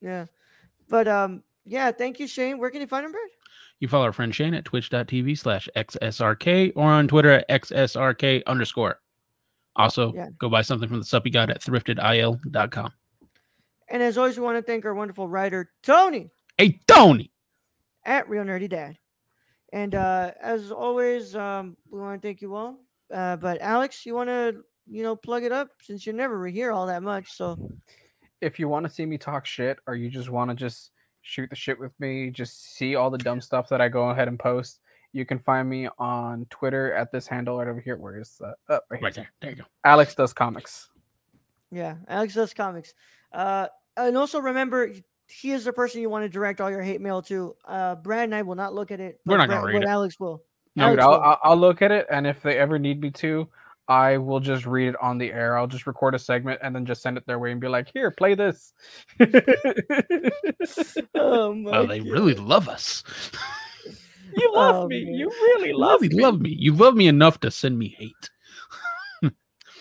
Yeah, 0.01 0.25
but 0.89 1.07
um, 1.07 1.43
yeah, 1.65 1.91
thank 1.91 2.19
you, 2.19 2.27
Shane. 2.27 2.57
Where 2.57 2.69
can 2.69 2.81
you 2.81 2.87
find 2.87 3.05
him, 3.05 3.11
Brad? 3.11 3.23
You 3.79 3.87
follow 3.87 4.05
our 4.05 4.13
friend 4.13 4.33
Shane 4.33 4.53
at 4.53 4.65
twitch.tv 4.65 5.37
slash 5.37 5.67
XSRK 5.75 6.73
or 6.75 6.87
on 6.87 7.07
Twitter 7.07 7.31
at 7.31 7.49
XSRK 7.49 8.43
underscore. 8.45 8.99
Also, 9.75 10.13
Yeah. 10.13 10.27
go 10.37 10.49
buy 10.49 10.61
something 10.61 10.87
from 10.87 10.99
the 10.99 11.05
Suppy 11.05 11.31
God 11.31 11.49
at 11.49 11.61
thriftedil.com. 11.61 12.91
And 13.89 14.03
as 14.03 14.17
always, 14.17 14.37
we 14.37 14.43
want 14.43 14.57
to 14.57 14.61
thank 14.61 14.85
our 14.85 14.93
wonderful 14.93 15.27
writer 15.27 15.71
Tony. 15.83 16.29
Hey, 16.57 16.79
Tony! 16.87 17.31
at 18.05 18.27
Real 18.29 18.43
Nerdy 18.43 18.69
Dad. 18.69 18.97
And 19.73 19.95
uh, 19.95 20.31
as 20.41 20.71
always, 20.71 21.35
um, 21.35 21.77
we 21.89 21.99
want 21.99 22.21
to 22.21 22.27
thank 22.27 22.41
you 22.41 22.55
all. 22.55 22.77
Uh, 23.13 23.35
but 23.37 23.61
Alex, 23.61 24.05
you 24.05 24.13
want 24.15 24.29
to, 24.29 24.57
you 24.89 25.03
know, 25.03 25.15
plug 25.15 25.43
it 25.43 25.51
up 25.51 25.69
since 25.81 26.05
you're 26.05 26.15
never 26.15 26.47
here 26.47 26.71
all 26.71 26.87
that 26.87 27.03
much. 27.03 27.31
So 27.31 27.71
If 28.41 28.59
you 28.59 28.67
want 28.67 28.85
to 28.85 28.91
see 28.91 29.05
me 29.05 29.17
talk 29.17 29.45
shit, 29.45 29.77
or 29.87 29.95
you 29.95 30.09
just 30.09 30.29
want 30.29 30.49
to 30.49 30.55
just 30.55 30.91
shoot 31.21 31.49
the 31.49 31.55
shit 31.55 31.79
with 31.79 31.91
me, 31.99 32.29
just 32.31 32.75
see 32.75 32.95
all 32.95 33.09
the 33.09 33.17
dumb 33.17 33.41
stuff 33.49 33.69
that 33.69 33.81
I 33.81 33.89
go 33.89 34.09
ahead 34.09 34.27
and 34.27 34.39
post. 34.39 34.79
You 35.13 35.25
can 35.25 35.39
find 35.39 35.69
me 35.69 35.89
on 35.99 36.45
Twitter 36.49 36.93
at 36.93 37.11
this 37.11 37.27
handle 37.27 37.57
right 37.57 37.67
over 37.67 37.81
here. 37.81 37.97
Where 37.97 38.17
is 38.17 38.37
that? 38.39 38.55
Oh, 38.69 38.79
right. 38.89 39.01
Right 39.01 39.13
there. 39.13 39.29
There 39.41 39.49
you 39.51 39.57
go. 39.57 39.63
Alex 39.83 40.15
does 40.15 40.31
comics. 40.33 40.89
Yeah, 41.69 41.95
Alex 42.07 42.33
does 42.33 42.53
comics. 42.53 42.93
Uh, 43.33 43.67
and 43.97 44.17
also 44.17 44.39
remember, 44.39 44.91
he 45.27 45.51
is 45.51 45.65
the 45.65 45.73
person 45.73 46.01
you 46.01 46.09
want 46.09 46.23
to 46.23 46.29
direct 46.29 46.61
all 46.61 46.69
your 46.69 46.81
hate 46.81 47.01
mail 47.01 47.21
to. 47.23 47.55
Uh, 47.65 47.95
Brad 47.95 48.23
and 48.25 48.35
I 48.35 48.41
will 48.41 48.55
not 48.55 48.73
look 48.73 48.89
at 48.91 48.99
it. 49.01 49.19
We're 49.25 49.37
but 49.37 49.37
not 49.37 49.49
gonna 49.49 49.61
Brad- 49.61 49.73
read 49.73 49.81
but 49.81 49.87
it. 49.89 49.91
Alex 49.91 50.19
will. 50.19 50.43
No, 50.75 50.89
Dude, 50.91 50.99
I'll. 50.99 51.15
I'll, 51.15 51.39
I'll 51.43 51.57
look 51.57 51.81
at 51.81 51.91
it, 51.91 52.07
and 52.09 52.25
if 52.25 52.41
they 52.41 52.57
ever 52.57 52.79
need 52.79 53.01
me 53.01 53.11
to, 53.11 53.47
I 53.87 54.17
will 54.17 54.39
just 54.39 54.65
read 54.65 54.89
it 54.89 54.95
on 55.01 55.17
the 55.17 55.31
air. 55.31 55.57
I'll 55.57 55.67
just 55.67 55.85
record 55.85 56.15
a 56.15 56.19
segment 56.19 56.61
and 56.63 56.73
then 56.73 56.85
just 56.85 57.01
send 57.01 57.17
it 57.17 57.25
their 57.27 57.39
way 57.39 57.51
and 57.51 57.59
be 57.59 57.67
like, 57.67 57.89
"Here, 57.93 58.09
play 58.11 58.35
this." 58.35 58.73
Oh 61.15 61.53
my 61.53 61.71
Well, 61.71 61.87
they 61.87 61.99
God. 61.99 62.09
really 62.11 62.33
love 62.35 62.69
us. 62.69 63.03
you 64.35 64.51
love 64.55 64.75
Oh, 64.83 64.87
me. 64.87 65.03
man. 65.03 65.13
You 65.13 65.29
really 65.29 65.73
love 65.73 66.01
really 66.01 66.15
me. 66.15 66.23
love 66.23 66.39
me. 66.41 66.55
You 66.57 66.73
love 66.73 66.95
me 66.95 67.07
enough 67.07 67.39
to 67.41 67.51
send 67.51 67.77
me 67.77 67.89
hate. 67.97 68.29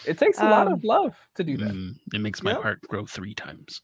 It 0.07 0.19
takes 0.19 0.39
a 0.41 0.45
lot 0.47 0.67
Um, 0.67 0.75
of 0.75 0.83
love 0.85 1.15
to 1.37 1.45
do 1.45 1.57
that. 1.59 1.71
Mm, 1.71 1.95
it 2.15 2.21
makes 2.21 2.43
my 2.43 2.53
Yep. 2.53 2.63
heart 2.63 2.81
grow 2.89 3.07
three 3.07 3.35
times. 3.35 3.83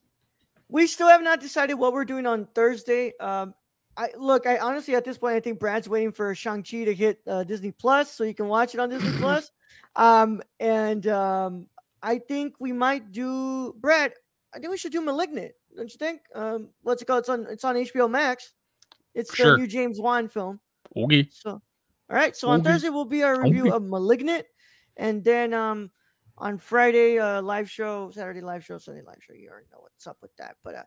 We 0.68 0.86
still 0.86 1.08
have 1.08 1.22
not 1.22 1.40
decided 1.40 1.74
what 1.74 1.92
we're 1.92 2.04
doing 2.04 2.26
on 2.26 2.46
Thursday. 2.54 3.12
Um, 3.20 3.54
I 3.96 4.10
look. 4.18 4.46
I 4.46 4.58
honestly, 4.58 4.94
at 4.94 5.04
this 5.04 5.18
point, 5.18 5.36
I 5.36 5.40
think 5.40 5.58
Brad's 5.58 5.88
waiting 5.88 6.12
for 6.12 6.34
Shang 6.34 6.62
Chi 6.62 6.84
to 6.84 6.94
hit 6.94 7.20
uh, 7.26 7.44
Disney 7.44 7.72
Plus, 7.72 8.10
so 8.12 8.24
you 8.24 8.34
can 8.34 8.48
watch 8.48 8.74
it 8.74 8.80
on 8.80 8.90
Disney 8.90 9.12
Plus. 9.18 9.50
Um, 9.96 10.42
and 10.60 11.06
um, 11.06 11.66
I 12.02 12.18
think 12.18 12.54
we 12.58 12.72
might 12.72 13.12
do 13.12 13.72
Brad. 13.80 14.12
I 14.54 14.58
think 14.58 14.70
we 14.70 14.76
should 14.76 14.92
do 14.92 15.00
Malignant. 15.00 15.52
Don't 15.76 15.90
you 15.92 15.98
think? 15.98 16.20
Um, 16.34 16.68
what's 16.82 17.02
it 17.02 17.06
called? 17.06 17.20
It's 17.20 17.28
on. 17.28 17.46
It's 17.48 17.64
on 17.64 17.76
HBO 17.76 18.10
Max. 18.10 18.52
It's 19.14 19.30
the 19.30 19.36
Sure. 19.36 19.56
new 19.56 19.66
James 19.66 19.98
Wan 20.00 20.28
film. 20.28 20.60
Okay. 20.96 21.26
So, 21.30 21.50
all 21.50 21.62
right. 22.08 22.36
So 22.36 22.50
on 22.50 22.60
Okay. 22.60 22.70
Thursday 22.70 22.90
will 22.90 23.04
be 23.06 23.22
our 23.22 23.40
review 23.40 23.68
Okay. 23.68 23.76
of 23.76 23.82
*Malignant*, 23.82 24.44
and 24.98 25.24
then 25.24 25.54
um 25.54 25.90
on 26.38 26.58
Friday, 26.58 27.18
uh, 27.18 27.40
live 27.40 27.70
show, 27.70 28.10
Saturday 28.10 28.42
live 28.42 28.62
show, 28.62 28.76
Sunday 28.76 29.00
live 29.00 29.16
show. 29.20 29.32
You 29.32 29.48
already 29.48 29.68
know 29.72 29.78
what's 29.80 30.06
up 30.06 30.18
with 30.20 30.36
that. 30.36 30.56
But 30.62 30.74
uh, 30.74 30.82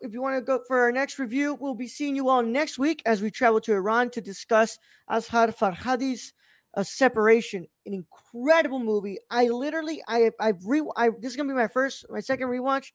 if 0.00 0.12
you 0.12 0.22
want 0.22 0.36
to 0.36 0.42
go 0.42 0.62
for 0.66 0.80
our 0.80 0.92
next 0.92 1.18
review, 1.18 1.54
we'll 1.60 1.74
be 1.74 1.86
seeing 1.86 2.16
you 2.16 2.28
all 2.28 2.42
next 2.42 2.78
week 2.78 3.02
as 3.06 3.20
we 3.20 3.30
travel 3.30 3.60
to 3.60 3.74
Iran 3.74 4.10
to 4.10 4.20
discuss 4.20 4.78
Asghar 5.10 5.54
Farhadi's 5.56 6.32
uh, 6.74 6.82
*Separation*, 6.82 7.66
an 7.86 7.94
incredible 7.94 8.78
movie. 8.78 9.18
I 9.30 9.48
literally, 9.48 10.02
I, 10.08 10.30
I've 10.40 10.64
re, 10.64 10.82
I 10.96 11.10
this 11.20 11.32
is 11.32 11.36
gonna 11.36 11.48
be 11.48 11.56
my 11.56 11.68
first, 11.68 12.06
my 12.10 12.20
second 12.20 12.48
rewatch. 12.48 12.92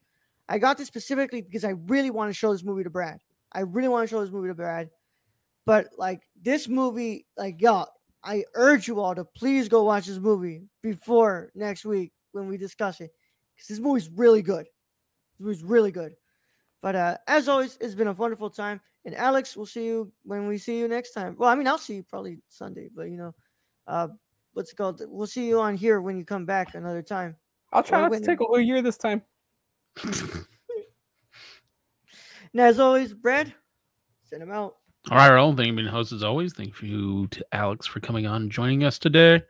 I 0.47 0.60
got 0.60 0.78
this 0.78 0.88
specifically 0.88 1.41
because 1.41 1.66
I 1.66 1.74
really 1.88 2.12
want 2.12 2.30
to 2.30 2.34
show 2.34 2.51
this 2.51 2.64
movie 2.64 2.84
to 2.84 2.89
Brad. 2.89 3.20
I 3.51 3.62
really 3.62 3.88
want 3.88 4.08
to 4.08 4.14
show 4.14 4.22
this 4.22 4.32
movie 4.32 4.49
to 4.49 4.53
Brad. 4.53 4.89
But 5.66 5.88
like 5.97 6.22
this 6.41 6.68
movie, 6.68 7.26
like 7.38 7.62
y'all, 7.62 7.89
I 8.24 8.43
urge 8.53 8.88
you 8.88 8.99
all 8.99 9.16
to 9.16 9.26
please 9.26 9.68
go 9.68 9.84
watch 9.84 10.06
this 10.06 10.20
movie 10.20 10.64
before 10.82 11.51
next 11.56 11.86
week 11.86 12.12
when 12.32 12.47
we 12.47 12.58
discuss 12.58 13.01
it. 13.01 13.12
Because 13.56 13.68
this 13.70 13.80
movie's 13.80 14.10
really 14.10 14.41
good. 14.41 14.66
This 14.66 15.45
movie's 15.45 15.64
really 15.64 15.91
good. 15.91 16.14
But 16.82 16.95
uh 16.95 17.17
as 17.28 17.47
always, 17.47 17.78
it's 17.82 17.95
been 17.95 18.07
a 18.07 18.13
wonderful 18.13 18.49
time. 18.49 18.82
And 19.05 19.15
Alex, 19.15 19.55
we'll 19.55 19.65
see 19.65 19.86
you 19.86 20.11
when 20.23 20.47
we 20.47 20.57
see 20.57 20.80
you 20.80 20.88
next 20.88 21.11
time. 21.11 21.36
Well, 21.38 21.49
I 21.49 21.55
mean, 21.55 21.67
I'll 21.67 21.78
see 21.78 21.95
you 21.95 22.03
probably 22.03 22.39
Sunday, 22.49 22.89
but 22.95 23.03
you 23.03 23.17
know, 23.17 23.36
uh 23.88 24.07
what's 24.53 24.71
it 24.71 24.76
called? 24.76 25.01
We'll 25.07 25.28
see 25.28 25.47
you 25.47 25.59
on 25.59 25.76
here 25.76 26.01
when 26.01 26.17
you 26.17 26.26
come 26.26 26.45
back 26.45 26.76
another 26.76 27.01
time. 27.01 27.36
I'll 27.73 27.84
try 27.84 27.99
Or 27.99 28.09
not 28.09 28.13
to 28.13 28.19
take 28.21 28.39
a 28.41 28.45
whole 28.45 28.59
year 28.59 28.82
this 28.82 28.97
time. 28.97 29.21
And 32.55 32.61
as 32.61 32.80
always, 32.80 33.13
Brad, 33.13 33.53
send 34.23 34.41
him 34.41 34.49
out. 34.49 34.78
All 35.11 35.17
right, 35.17 35.30
well, 35.30 35.53
thank 35.53 35.67
you, 35.67 35.73
being 35.73 35.89
host 35.89 36.13
as 36.13 36.23
always. 36.23 36.53
Thank 36.53 36.82
you 36.82 37.28
to 37.28 37.45
Alex 37.51 37.86
for 37.86 37.99
coming 37.99 38.26
on 38.26 38.43
and 38.43 38.51
joining 38.51 38.86
us 38.86 38.97
today. 38.97 39.43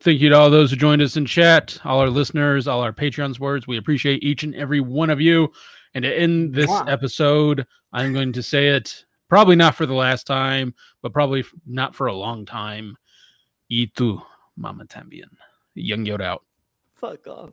Thank 0.00 0.20
you 0.20 0.30
to 0.30 0.36
all 0.36 0.50
those 0.50 0.72
who 0.72 0.76
joined 0.76 1.00
us 1.00 1.16
in 1.16 1.26
chat, 1.26 1.78
all 1.84 2.00
our 2.00 2.10
listeners, 2.10 2.66
all 2.66 2.80
our 2.80 2.92
Patreon's 2.92 3.38
words. 3.38 3.68
We 3.68 3.76
appreciate 3.76 4.24
each 4.24 4.42
and 4.42 4.52
every 4.56 4.80
one 4.80 5.10
of 5.10 5.20
you. 5.20 5.52
And 5.94 6.02
to 6.02 6.12
end 6.12 6.54
this 6.54 6.70
Mwah. 6.70 6.90
episode, 6.90 7.66
I'm 7.92 8.12
going 8.12 8.32
to 8.32 8.42
say 8.42 8.68
it 8.68 9.04
probably 9.28 9.56
not 9.56 9.76
for 9.76 9.86
the 9.86 9.94
last 9.94 10.26
time, 10.26 10.74
but 11.02 11.12
probably 11.12 11.44
not 11.66 11.94
for 11.94 12.06
a 12.08 12.12
long 12.12 12.44
time. 12.46 12.96
Y 13.70 13.90
tu, 13.94 14.20
Mama 14.56 14.84
También. 14.86 15.30
Young 15.74 16.04
Yoda 16.04 16.22
out. 16.22 16.44
Fuck 16.94 17.26
off. 17.26 17.50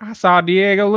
I 0.00 0.12
saw 0.14 0.40
Diego 0.40 0.88
Luna. 0.88 0.96